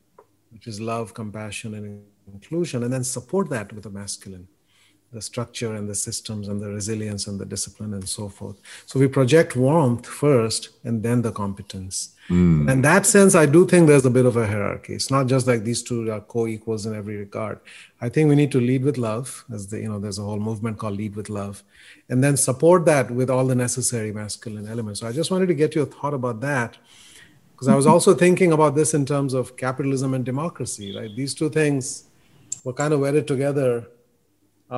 which 0.51 0.67
is 0.67 0.81
love 0.81 1.15
compassion 1.15 1.75
and 1.75 2.03
inclusion 2.33 2.83
and 2.83 2.93
then 2.93 3.05
support 3.05 3.51
that 3.51 3.73
with 3.73 3.85
the 3.85 3.91
masculine 3.91 4.47
the 5.15 5.23
structure 5.23 5.75
and 5.75 5.89
the 5.89 5.95
systems 5.95 6.49
and 6.49 6.61
the 6.61 6.69
resilience 6.69 7.29
and 7.29 7.39
the 7.39 7.47
discipline 7.47 7.95
and 7.95 8.07
so 8.07 8.29
forth. 8.29 8.57
So 8.87 8.99
we 8.99 9.07
project 9.07 9.55
warmth 9.55 10.07
first 10.07 10.71
and 10.83 11.03
then 11.03 11.23
the 11.23 11.31
competence. 11.31 12.15
Mm. 12.29 12.71
In 12.71 12.83
that 12.83 13.07
sense, 13.07 13.35
I 13.35 13.47
do 13.47 13.65
think 13.67 13.87
there's 13.87 14.07
a 14.07 14.11
bit 14.11 14.27
of 14.27 14.37
a 14.37 14.47
hierarchy. 14.47 14.95
It's 14.95 15.11
not 15.11 15.27
just 15.29 15.47
like 15.47 15.63
these 15.63 15.83
two 15.83 16.11
are 16.11 16.21
co-equals 16.21 16.85
in 16.85 16.95
every 16.95 17.17
regard. 17.17 17.61
I 18.01 18.09
think 18.09 18.29
we 18.29 18.35
need 18.35 18.51
to 18.53 18.61
lead 18.61 18.83
with 18.83 18.99
love, 18.99 19.45
as 19.53 19.69
the 19.69 19.81
you 19.81 19.89
know, 19.89 20.01
there's 20.01 20.19
a 20.19 20.23
whole 20.23 20.41
movement 20.41 20.79
called 20.79 20.97
Lead 20.97 21.15
with 21.15 21.29
Love, 21.29 21.63
and 22.09 22.25
then 22.25 22.37
support 22.37 22.85
that 22.87 23.11
with 23.11 23.31
all 23.31 23.47
the 23.47 23.55
necessary 23.55 24.13
masculine 24.13 24.67
elements. 24.67 25.01
So 25.01 25.07
I 25.07 25.13
just 25.13 25.31
wanted 25.31 25.47
to 25.47 25.55
get 25.55 25.75
your 25.75 25.87
thought 25.87 26.15
about 26.15 26.41
that. 26.41 26.77
Because 27.53 27.69
I 27.69 27.77
was 27.77 27.87
also 27.87 28.15
thinking 28.25 28.53
about 28.53 28.75
this 28.75 28.95
in 28.95 29.07
terms 29.07 29.33
of 29.33 29.57
capitalism 29.57 30.13
and 30.13 30.25
democracy, 30.25 30.97
right? 30.97 31.15
These 31.15 31.35
two 31.35 31.51
things 31.51 32.05
were 32.65 32.73
kind 32.73 32.93
of 32.93 33.01
wedded 33.01 33.29
together 33.29 33.87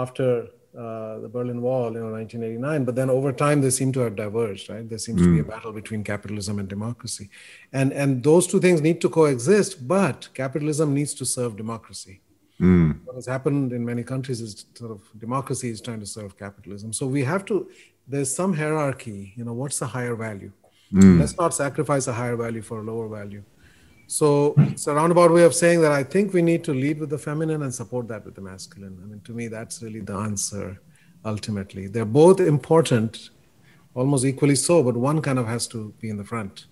after 0.02 0.48
uh, 0.76 1.18
the 1.20 1.28
Berlin 1.28 1.62
Wall, 1.62 1.90
you 1.94 2.00
know, 2.00 2.12
1989. 2.12 2.84
But 2.84 2.94
then 2.96 3.08
over 3.08 3.32
time, 3.32 3.62
they 3.62 3.70
seem 3.70 3.92
to 3.92 4.00
have 4.00 4.14
diverged, 4.14 4.68
right? 4.68 4.86
There 4.88 4.98
seems 4.98 5.22
mm. 5.22 5.24
to 5.24 5.32
be 5.32 5.40
a 5.40 5.42
hmm. 5.42 5.48
battle 5.48 5.72
between 5.72 6.04
capitalism 6.04 6.58
and 6.58 6.68
democracy, 6.68 7.30
and 7.72 7.92
and 7.92 8.22
those 8.22 8.46
two 8.46 8.60
things 8.60 8.82
need 8.88 9.00
to 9.00 9.08
coexist. 9.08 9.88
But 9.88 10.28
capitalism 10.34 10.92
needs 10.98 11.14
to 11.14 11.24
serve 11.24 11.56
democracy. 11.56 12.20
Mm. 12.60 13.00
What 13.04 13.16
has 13.16 13.26
happened 13.26 13.72
in 13.72 13.84
many 13.84 14.02
countries 14.02 14.40
is 14.40 14.66
sort 14.74 14.90
of 14.90 15.00
democracy 15.18 15.68
is 15.70 15.80
trying 15.80 16.00
to 16.00 16.10
serve 16.16 16.36
capitalism. 16.44 16.92
So 16.92 17.06
we 17.06 17.24
have 17.24 17.44
to. 17.46 17.56
There's 18.06 18.32
some 18.40 18.52
hierarchy. 18.52 19.32
You 19.36 19.44
know, 19.46 19.54
what's 19.54 19.78
the 19.78 19.86
higher 19.86 20.14
value? 20.14 20.52
Mm. 20.92 21.18
Let's 21.20 21.36
not 21.36 21.54
sacrifice 21.54 22.06
a 22.06 22.12
higher 22.12 22.36
value 22.36 22.62
for 22.62 22.80
a 22.80 22.82
lower 22.82 23.08
value. 23.08 23.42
So 24.06 24.54
it's 24.58 24.86
a 24.86 24.94
roundabout 24.94 25.32
way 25.32 25.42
of 25.42 25.54
saying 25.54 25.80
that 25.82 25.92
I 25.92 26.04
think 26.04 26.32
we 26.32 26.42
need 26.42 26.62
to 26.64 26.74
lead 26.74 27.00
with 27.00 27.10
the 27.10 27.18
feminine 27.18 27.62
and 27.62 27.74
support 27.74 28.06
that 28.08 28.24
with 28.24 28.36
the 28.36 28.40
masculine. 28.40 28.98
I 29.02 29.06
mean, 29.06 29.20
to 29.22 29.32
me, 29.32 29.48
that's 29.48 29.82
really 29.82 30.00
the 30.00 30.14
answer 30.14 30.80
ultimately. 31.24 31.88
They're 31.88 32.04
both 32.04 32.38
important, 32.38 33.30
almost 33.94 34.24
equally 34.24 34.54
so, 34.54 34.82
but 34.82 34.96
one 34.96 35.20
kind 35.20 35.38
of 35.38 35.46
has 35.46 35.66
to 35.68 35.92
be 36.00 36.08
in 36.08 36.16
the 36.16 36.24
front. 36.24 36.66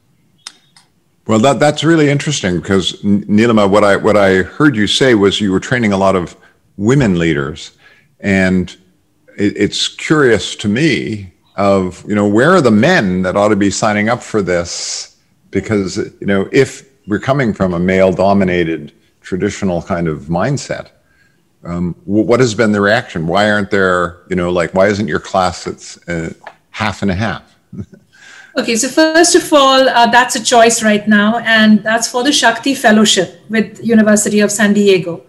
Well, 1.26 1.38
that, 1.40 1.58
that's 1.58 1.82
really 1.82 2.08
interesting 2.08 2.60
because 2.60 3.02
Nilima, 3.02 3.68
what 3.68 3.82
I 3.82 3.96
what 3.96 4.16
I 4.16 4.42
heard 4.42 4.76
you 4.76 4.86
say 4.86 5.14
was 5.14 5.40
you 5.40 5.50
were 5.50 5.60
training 5.60 5.92
a 5.92 5.96
lot 5.96 6.16
of 6.16 6.36
women 6.76 7.18
leaders, 7.18 7.72
and 8.20 8.70
it, 9.38 9.56
it's 9.56 9.88
curious 9.88 10.54
to 10.56 10.68
me 10.68 11.32
of 11.56 12.04
you 12.06 12.14
know 12.14 12.28
where 12.28 12.50
are 12.50 12.60
the 12.60 12.70
men 12.70 13.22
that 13.22 13.36
ought 13.36 13.48
to 13.48 13.56
be 13.56 13.70
signing 13.70 14.10
up 14.10 14.22
for 14.22 14.42
this 14.42 15.16
because 15.50 15.96
you 15.96 16.26
know 16.26 16.46
if 16.52 16.93
we're 17.06 17.20
coming 17.20 17.52
from 17.52 17.74
a 17.74 17.78
male 17.78 18.12
dominated 18.12 18.92
traditional 19.20 19.82
kind 19.82 20.08
of 20.08 20.22
mindset. 20.22 20.90
Um, 21.64 21.94
what 22.04 22.40
has 22.40 22.54
been 22.54 22.72
the 22.72 22.80
reaction? 22.80 23.26
Why 23.26 23.50
aren't 23.50 23.70
there, 23.70 24.22
you 24.28 24.36
know, 24.36 24.50
like, 24.50 24.74
why 24.74 24.88
isn't 24.88 25.08
your 25.08 25.20
class 25.20 25.66
it's 25.66 25.96
uh, 26.08 26.34
half 26.70 27.00
and 27.00 27.10
a 27.10 27.14
half? 27.14 27.56
okay, 28.58 28.76
so 28.76 28.88
first 28.88 29.34
of 29.34 29.50
all, 29.52 29.88
uh, 29.88 30.06
that's 30.08 30.36
a 30.36 30.44
choice 30.44 30.82
right 30.82 31.08
now, 31.08 31.38
and 31.38 31.82
that's 31.82 32.06
for 32.06 32.22
the 32.22 32.32
Shakti 32.32 32.74
Fellowship 32.74 33.40
with 33.48 33.82
University 33.82 34.40
of 34.40 34.52
San 34.52 34.74
Diego. 34.74 35.22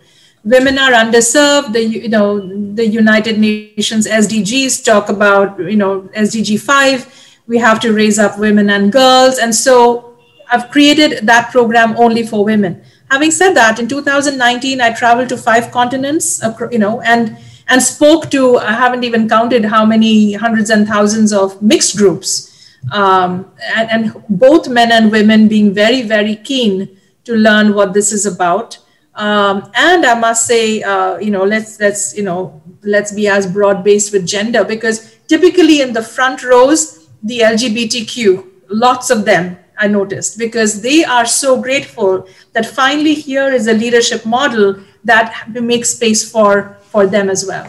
Women 0.43 0.77
are 0.77 0.91
underserved. 0.91 1.73
The 1.73 1.81
you 1.81 2.09
know 2.09 2.39
the 2.75 2.85
United 2.85 3.39
Nations 3.39 4.05
SDGs 4.05 4.83
talk 4.83 5.09
about 5.09 5.57
you 5.57 5.75
know 5.75 6.01
SDG 6.15 6.59
five. 6.59 7.11
We 7.47 7.57
have 7.57 7.79
to 7.79 7.93
raise 7.93 8.19
up 8.19 8.37
women 8.37 8.69
and 8.69 8.91
girls, 8.91 9.39
and 9.39 9.55
so 9.55 10.14
I've 10.51 10.69
created 10.69 11.25
that 11.27 11.51
program 11.51 11.95
only 11.97 12.25
for 12.25 12.43
women. 12.43 12.83
Having 13.11 13.31
said 13.31 13.53
that, 13.53 13.79
in 13.79 13.87
2019, 13.87 14.81
I 14.81 14.93
traveled 14.93 15.29
to 15.29 15.37
five 15.37 15.71
continents, 15.71 16.41
you 16.71 16.79
know, 16.79 17.01
and 17.01 17.37
and 17.67 17.81
spoke 17.81 18.29
to 18.31 18.57
I 18.57 18.73
haven't 18.73 19.03
even 19.03 19.27
counted 19.27 19.65
how 19.65 19.85
many 19.85 20.33
hundreds 20.33 20.69
and 20.69 20.87
thousands 20.87 21.33
of 21.33 21.61
mixed 21.61 21.97
groups, 21.97 22.77
um, 22.91 23.51
and, 23.75 23.89
and 23.91 24.23
both 24.29 24.67
men 24.67 24.91
and 24.91 25.11
women 25.11 25.47
being 25.47 25.73
very 25.73 26.01
very 26.01 26.35
keen 26.35 26.99
to 27.25 27.35
learn 27.35 27.73
what 27.73 27.93
this 27.93 28.11
is 28.11 28.25
about. 28.25 28.77
Um, 29.15 29.71
and 29.75 30.05
I 30.05 30.19
must 30.19 30.45
say, 30.45 30.83
uh, 30.83 31.17
you 31.17 31.31
know, 31.31 31.43
let's 31.43 31.79
let's 31.79 32.15
you 32.15 32.23
know 32.23 32.61
let's 32.83 33.11
be 33.11 33.27
as 33.27 33.47
broad 33.47 33.83
based 33.83 34.13
with 34.13 34.27
gender 34.27 34.63
because 34.63 35.15
typically 35.27 35.81
in 35.81 35.93
the 35.93 36.03
front 36.03 36.43
rows, 36.43 37.07
the 37.23 37.39
LGBTQ, 37.39 38.47
lots 38.69 39.09
of 39.09 39.25
them 39.25 39.57
I 39.77 39.87
noticed 39.87 40.37
because 40.37 40.81
they 40.81 41.03
are 41.03 41.25
so 41.25 41.61
grateful 41.61 42.27
that 42.53 42.65
finally 42.65 43.13
here 43.13 43.47
is 43.51 43.67
a 43.67 43.73
leadership 43.73 44.25
model 44.25 44.79
that 45.03 45.47
makes 45.53 45.89
space 45.89 46.29
for 46.29 46.77
for 46.91 47.07
them 47.07 47.29
as 47.29 47.45
well. 47.45 47.67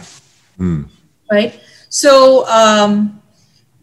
Mm. 0.59 0.87
Right. 1.31 1.59
So 1.89 2.47
um, 2.47 3.21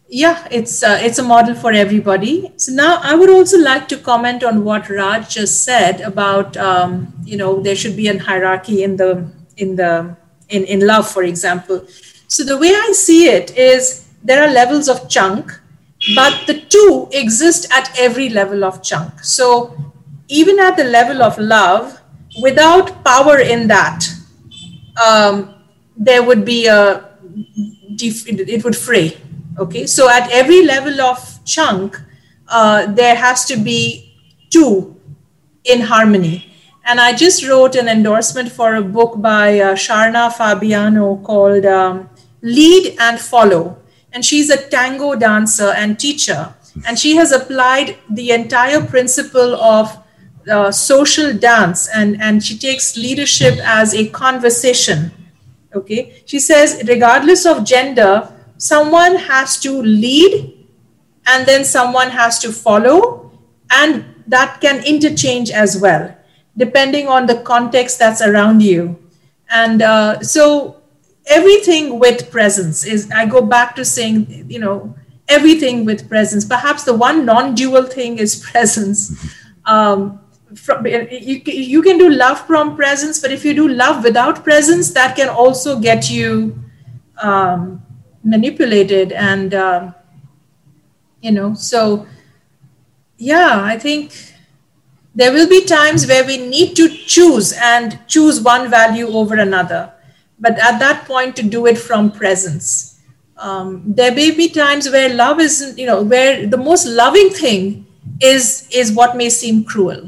yeah, 0.07 0.47
it's 0.51 0.83
uh, 0.83 0.99
it's 1.01 1.19
a 1.19 1.23
model 1.23 1.55
for 1.55 1.71
everybody. 1.71 2.51
So 2.57 2.71
now 2.71 2.99
I 3.01 3.15
would 3.15 3.29
also 3.29 3.57
like 3.57 3.87
to 3.89 3.97
comment 3.97 4.43
on 4.43 4.63
what 4.63 4.89
Raj 4.89 5.29
just 5.29 5.63
said 5.63 6.01
about 6.01 6.55
um, 6.57 7.13
you 7.23 7.37
know 7.37 7.61
there 7.61 7.75
should 7.75 7.95
be 7.95 8.07
a 8.07 8.17
hierarchy 8.17 8.83
in 8.83 8.97
the 8.97 9.27
in 9.57 9.75
the 9.75 10.15
in 10.49 10.63
in 10.65 10.85
love, 10.85 11.09
for 11.09 11.23
example. 11.23 11.85
So 12.27 12.43
the 12.43 12.57
way 12.57 12.69
I 12.69 12.91
see 12.93 13.29
it 13.29 13.57
is 13.57 14.07
there 14.23 14.43
are 14.43 14.51
levels 14.51 14.89
of 14.89 15.09
chunk, 15.09 15.59
but 16.13 16.45
the 16.45 16.61
two 16.61 17.07
exist 17.11 17.71
at 17.71 17.91
every 17.97 18.29
level 18.29 18.63
of 18.63 18.83
chunk. 18.83 19.23
So 19.23 19.75
even 20.27 20.59
at 20.59 20.77
the 20.77 20.83
level 20.83 21.23
of 21.23 21.37
love, 21.39 21.99
without 22.41 23.03
power 23.03 23.39
in 23.39 23.67
that, 23.67 24.05
um, 25.03 25.55
there 25.97 26.21
would 26.21 26.45
be 26.45 26.67
a 26.67 27.09
it 27.97 28.63
would 28.63 28.75
fray 28.75 29.17
Okay, 29.57 29.87
so 29.87 30.09
at 30.09 30.29
every 30.31 30.65
level 30.65 30.99
of 30.99 31.39
chunk, 31.45 32.01
uh, 32.49 32.87
there 32.87 33.15
has 33.15 33.45
to 33.45 33.55
be 33.55 34.13
two 34.49 34.99
in 35.63 35.79
harmony. 35.79 36.51
And 36.85 36.99
I 36.99 37.13
just 37.13 37.47
wrote 37.47 37.75
an 37.75 37.87
endorsement 37.87 38.51
for 38.51 38.75
a 38.75 38.81
book 38.81 39.21
by 39.21 39.59
uh, 39.59 39.75
Sharna 39.75 40.31
Fabiano 40.33 41.15
called 41.23 41.65
um, 41.65 42.09
Lead 42.41 42.97
and 42.99 43.17
Follow. 43.17 43.77
And 44.15 44.25
she's 44.25 44.49
a 44.49 44.57
tango 44.69 45.13
dancer 45.13 45.71
and 45.77 45.99
teacher. 45.99 46.55
And 46.87 46.97
she 46.97 47.15
has 47.17 47.31
applied 47.31 47.97
the 48.09 48.31
entire 48.31 48.83
principle 48.83 49.55
of 49.55 49.95
uh, 50.49 50.71
social 50.71 51.33
dance 51.33 51.87
and, 51.93 52.19
and 52.21 52.43
she 52.43 52.57
takes 52.57 52.97
leadership 52.97 53.59
as 53.63 53.93
a 53.93 54.07
conversation. 54.09 55.11
Okay, 55.75 56.23
she 56.25 56.39
says, 56.39 56.81
regardless 56.87 57.45
of 57.45 57.65
gender, 57.65 58.31
someone 58.57 59.15
has 59.17 59.59
to 59.59 59.81
lead 59.81 60.65
and 61.27 61.45
then 61.45 61.65
someone 61.65 62.09
has 62.09 62.39
to 62.39 62.51
follow 62.51 63.31
and 63.71 64.05
that 64.27 64.61
can 64.61 64.83
interchange 64.85 65.51
as 65.51 65.79
well 65.79 66.15
depending 66.57 67.07
on 67.07 67.25
the 67.25 67.35
context 67.41 67.99
that's 67.99 68.21
around 68.21 68.61
you 68.61 68.97
and 69.49 69.81
uh, 69.81 70.19
so 70.21 70.81
everything 71.27 71.99
with 71.99 72.29
presence 72.31 72.85
is 72.85 73.09
i 73.11 73.25
go 73.25 73.41
back 73.41 73.75
to 73.75 73.83
saying 73.83 74.45
you 74.49 74.59
know 74.59 74.95
everything 75.27 75.85
with 75.85 76.07
presence. 76.07 76.45
Perhaps 76.45 76.83
the 76.83 76.93
one 76.93 77.25
non-dual 77.25 77.83
thing 77.83 78.17
is 78.17 78.35
presence. 78.51 79.11
Um, 79.65 80.19
from, 80.55 80.85
you, 80.85 81.41
you 81.45 81.81
can 81.81 81.97
do 81.97 82.09
love 82.09 82.39
from 82.47 82.77
presence 82.77 83.19
but 83.19 83.29
if 83.29 83.43
you 83.43 83.53
do 83.53 83.67
love 83.67 84.05
without 84.05 84.41
presence 84.43 84.91
that 84.91 85.13
can 85.15 85.27
also 85.27 85.79
get 85.81 86.09
you 86.09 86.57
um, 87.21 87.83
manipulated 88.23 89.11
and 89.11 89.53
uh, 89.53 89.91
you 91.19 91.31
know 91.31 91.53
so 91.55 92.07
yeah 93.17 93.59
i 93.63 93.77
think 93.77 94.13
there 95.13 95.33
will 95.33 95.49
be 95.49 95.65
times 95.65 96.07
where 96.07 96.23
we 96.23 96.37
need 96.37 96.73
to 96.75 96.87
choose 96.87 97.51
and 97.51 97.99
choose 98.07 98.39
one 98.39 98.69
value 98.69 99.07
over 99.07 99.35
another 99.35 99.91
but 100.45 100.59
at 100.69 100.77
that 100.79 101.05
point 101.05 101.35
to 101.35 101.43
do 101.55 101.65
it 101.71 101.77
from 101.87 102.11
presence 102.11 102.67
um, 103.37 103.69
there 103.99 104.13
may 104.19 104.31
be 104.31 104.47
times 104.49 104.89
where 104.95 105.13
love 105.13 105.39
isn't 105.39 105.79
you 105.79 105.87
know 105.91 106.01
where 106.13 106.45
the 106.55 106.61
most 106.69 106.85
loving 107.01 107.29
thing 107.29 107.85
is 108.33 108.67
is 108.81 108.91
what 108.99 109.17
may 109.21 109.29
seem 109.29 109.63
cruel 109.63 110.03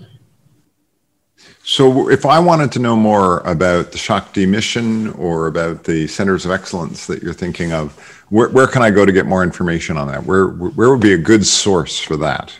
so, 1.69 2.09
if 2.09 2.25
I 2.25 2.39
wanted 2.39 2.71
to 2.71 2.79
know 2.79 2.95
more 2.95 3.39
about 3.39 3.91
the 3.91 3.97
Shakti 3.97 4.45
mission 4.45 5.09
or 5.15 5.47
about 5.47 5.83
the 5.83 6.07
centers 6.07 6.45
of 6.45 6.51
excellence 6.51 7.07
that 7.07 7.21
you're 7.21 7.33
thinking 7.33 7.73
of, 7.73 7.91
where, 8.29 8.47
where 8.47 8.67
can 8.67 8.81
I 8.81 8.89
go 8.89 9.05
to 9.05 9.11
get 9.11 9.25
more 9.25 9.43
information 9.43 9.97
on 9.97 10.07
that? 10.07 10.23
Where, 10.23 10.47
where 10.47 10.89
would 10.89 11.01
be 11.01 11.11
a 11.11 11.17
good 11.17 11.45
source 11.45 11.99
for 11.99 12.15
that? 12.17 12.53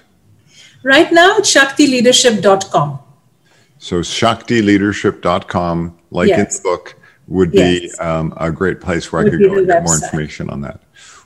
Right 0.84 1.10
now, 1.14 1.38
shaktileadership.com. 1.38 3.00
So, 3.78 4.02
shaktileadership.com, 4.02 5.98
like 6.12 6.28
yes. 6.28 6.40
in 6.40 6.46
the 6.58 6.70
book, 6.70 6.96
would 7.28 7.54
yes. 7.54 7.98
be 7.98 8.04
um, 8.04 8.34
a 8.38 8.52
great 8.52 8.82
place 8.82 9.12
where 9.12 9.24
would 9.24 9.34
I 9.34 9.38
could 9.38 9.50
go 9.50 9.58
and 9.58 9.68
get 9.68 9.84
more 9.84 9.96
information 9.96 10.50
on 10.50 10.62
that. 10.62 10.80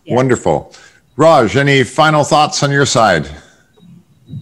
Yes. 0.06 0.16
Wonderful. 0.16 0.74
Raj, 1.16 1.56
any 1.56 1.84
final 1.84 2.24
thoughts 2.24 2.64
on 2.64 2.72
your 2.72 2.86
side? 2.86 3.30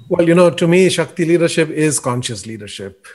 Well, 0.07 0.27
you 0.27 0.35
know, 0.35 0.49
to 0.49 0.67
me, 0.67 0.89
Shakti 0.89 1.25
leadership 1.25 1.69
is 1.69 1.99
conscious 1.99 2.45
leadership 2.45 3.05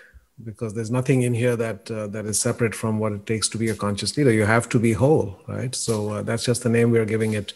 because 0.42 0.74
there's 0.74 0.90
nothing 0.90 1.22
in 1.22 1.32
here 1.32 1.54
that 1.54 1.88
uh, 1.90 2.08
that 2.08 2.26
is 2.26 2.40
separate 2.40 2.74
from 2.74 2.98
what 2.98 3.12
it 3.12 3.24
takes 3.24 3.48
to 3.48 3.58
be 3.58 3.68
a 3.68 3.74
conscious 3.74 4.16
leader 4.16 4.32
you 4.32 4.44
have 4.44 4.68
to 4.68 4.80
be 4.80 4.92
whole 4.92 5.38
right 5.46 5.74
so 5.76 6.10
uh, 6.10 6.22
that's 6.22 6.44
just 6.44 6.64
the 6.64 6.68
name 6.68 6.90
we're 6.90 7.04
giving 7.04 7.34
it 7.34 7.52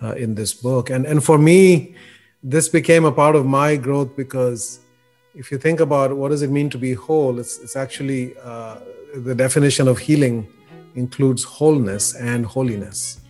uh, 0.00 0.12
in 0.12 0.36
this 0.36 0.54
book 0.54 0.90
and 0.90 1.06
and 1.06 1.24
for 1.24 1.38
me 1.38 1.94
this 2.42 2.68
became 2.68 3.04
a 3.04 3.10
part 3.10 3.34
of 3.34 3.44
my 3.46 3.74
growth 3.74 4.14
because 4.16 4.78
if 5.34 5.50
you 5.50 5.58
think 5.58 5.80
about 5.80 6.16
what 6.16 6.28
does 6.28 6.42
it 6.42 6.50
mean 6.50 6.70
to 6.70 6.78
be 6.78 6.94
whole 6.94 7.40
it's 7.40 7.58
it's 7.58 7.74
actually 7.74 8.36
uh, 8.44 8.76
the 9.14 9.34
definition 9.34 9.88
of 9.88 9.98
healing 9.98 10.46
includes 10.94 11.44
wholeness 11.44 12.14
and 12.14 12.44
holiness 12.46 13.20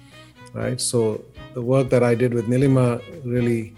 right 0.53 0.81
so 0.81 1.23
the 1.55 1.63
work 1.63 1.91
that 1.91 2.03
i 2.03 2.15
did 2.15 2.33
with 2.35 2.47
nilima 2.47 3.03
really 3.25 3.75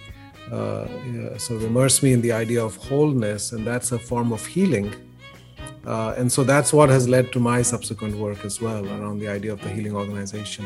uh, 0.51 0.87
yeah, 1.07 1.37
sort 1.39 1.63
of 1.63 1.65
immersed 1.65 2.03
me 2.03 2.13
in 2.13 2.21
the 2.21 2.33
idea 2.33 2.63
of 2.63 2.77
wholeness 2.77 3.53
and 3.53 3.67
that's 3.67 3.93
a 3.93 3.99
form 3.99 4.33
of 4.33 4.45
healing 4.45 4.93
uh, 5.87 6.15
and 6.17 6.31
so 6.31 6.45
that's 6.45 6.73
what 6.73 6.89
has 6.89 7.09
led 7.09 7.33
to 7.33 7.41
my 7.41 7.61
subsequent 7.63 8.17
work 8.17 8.45
as 8.45 8.61
well 8.61 8.87
around 8.87 9.19
the 9.19 9.29
idea 9.29 9.53
of 9.53 9.61
the 9.63 9.69
healing 9.69 9.95
organization. 9.97 10.65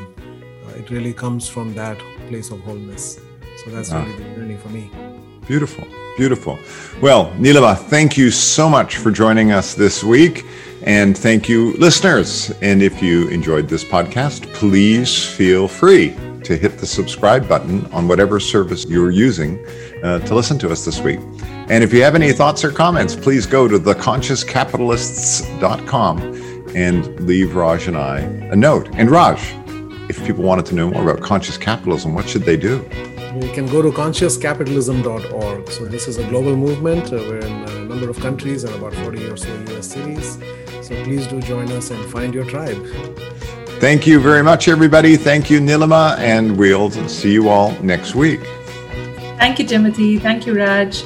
Uh, 0.66 0.78
it 0.78 0.90
really 0.90 1.12
comes 1.12 1.48
from 1.48 1.74
that 1.74 1.98
place 2.28 2.50
of 2.50 2.60
wholeness. 2.60 3.18
So 3.64 3.70
that's 3.70 3.92
ah. 3.92 4.02
really 4.02 4.16
the 4.16 4.34
journey 4.34 4.56
for 4.56 4.68
me. 4.68 4.90
Beautiful, 5.46 5.86
beautiful. 6.16 6.58
Well, 7.00 7.30
Nilima, 7.38 7.78
thank 7.78 8.18
you 8.18 8.30
so 8.30 8.68
much 8.68 8.96
for 8.96 9.10
joining 9.10 9.52
us 9.52 9.74
this 9.74 10.04
week. 10.04 10.44
And 10.86 11.18
thank 11.18 11.48
you, 11.48 11.72
listeners. 11.78 12.52
And 12.62 12.80
if 12.80 13.02
you 13.02 13.26
enjoyed 13.28 13.68
this 13.68 13.82
podcast, 13.82 14.54
please 14.54 15.26
feel 15.26 15.66
free 15.66 16.14
to 16.44 16.56
hit 16.56 16.78
the 16.78 16.86
subscribe 16.86 17.48
button 17.48 17.86
on 17.86 18.06
whatever 18.06 18.38
service 18.38 18.86
you're 18.86 19.10
using 19.10 19.58
uh, 20.04 20.20
to 20.20 20.32
listen 20.32 20.60
to 20.60 20.70
us 20.70 20.84
this 20.84 21.00
week. 21.00 21.18
And 21.68 21.82
if 21.82 21.92
you 21.92 22.04
have 22.04 22.14
any 22.14 22.32
thoughts 22.32 22.64
or 22.64 22.70
comments, 22.70 23.16
please 23.16 23.46
go 23.46 23.66
to 23.66 23.80
theconsciouscapitalists.com 23.80 26.18
and 26.76 27.20
leave 27.26 27.56
Raj 27.56 27.88
and 27.88 27.96
I 27.96 28.20
a 28.20 28.54
note. 28.54 28.88
And 28.92 29.10
Raj, 29.10 29.40
if 30.08 30.24
people 30.24 30.44
wanted 30.44 30.66
to 30.66 30.76
know 30.76 30.88
more 30.88 31.10
about 31.10 31.20
conscious 31.20 31.58
capitalism, 31.58 32.14
what 32.14 32.28
should 32.28 32.44
they 32.44 32.56
do? 32.56 32.88
You 33.34 33.50
can 33.52 33.66
go 33.66 33.82
to 33.82 33.90
consciouscapitalism.org. 33.90 35.68
So, 35.68 35.84
this 35.86 36.06
is 36.06 36.18
a 36.18 36.24
global 36.28 36.54
movement. 36.56 37.12
Uh, 37.12 37.16
we're 37.16 37.40
in 37.40 37.52
a 37.52 37.84
number 37.86 38.08
of 38.08 38.20
countries 38.20 38.62
and 38.62 38.72
about 38.76 38.94
40 38.94 39.26
or 39.26 39.36
so 39.36 39.52
US 39.70 39.88
cities. 39.88 40.38
So, 40.86 40.94
please 41.02 41.26
do 41.26 41.40
join 41.40 41.72
us 41.72 41.90
and 41.90 42.08
find 42.12 42.32
your 42.32 42.44
tribe. 42.44 42.80
Thank 43.80 44.06
you 44.06 44.20
very 44.20 44.44
much, 44.44 44.68
everybody. 44.68 45.16
Thank 45.16 45.50
you, 45.50 45.58
Nilima, 45.58 46.16
and 46.18 46.56
we'll 46.56 46.92
see 47.08 47.32
you 47.32 47.48
all 47.48 47.72
next 47.82 48.14
week. 48.14 48.38
Thank 49.36 49.58
you, 49.58 49.66
Timothy. 49.66 50.20
Thank 50.20 50.46
you, 50.46 50.56
Raj. 50.56 51.02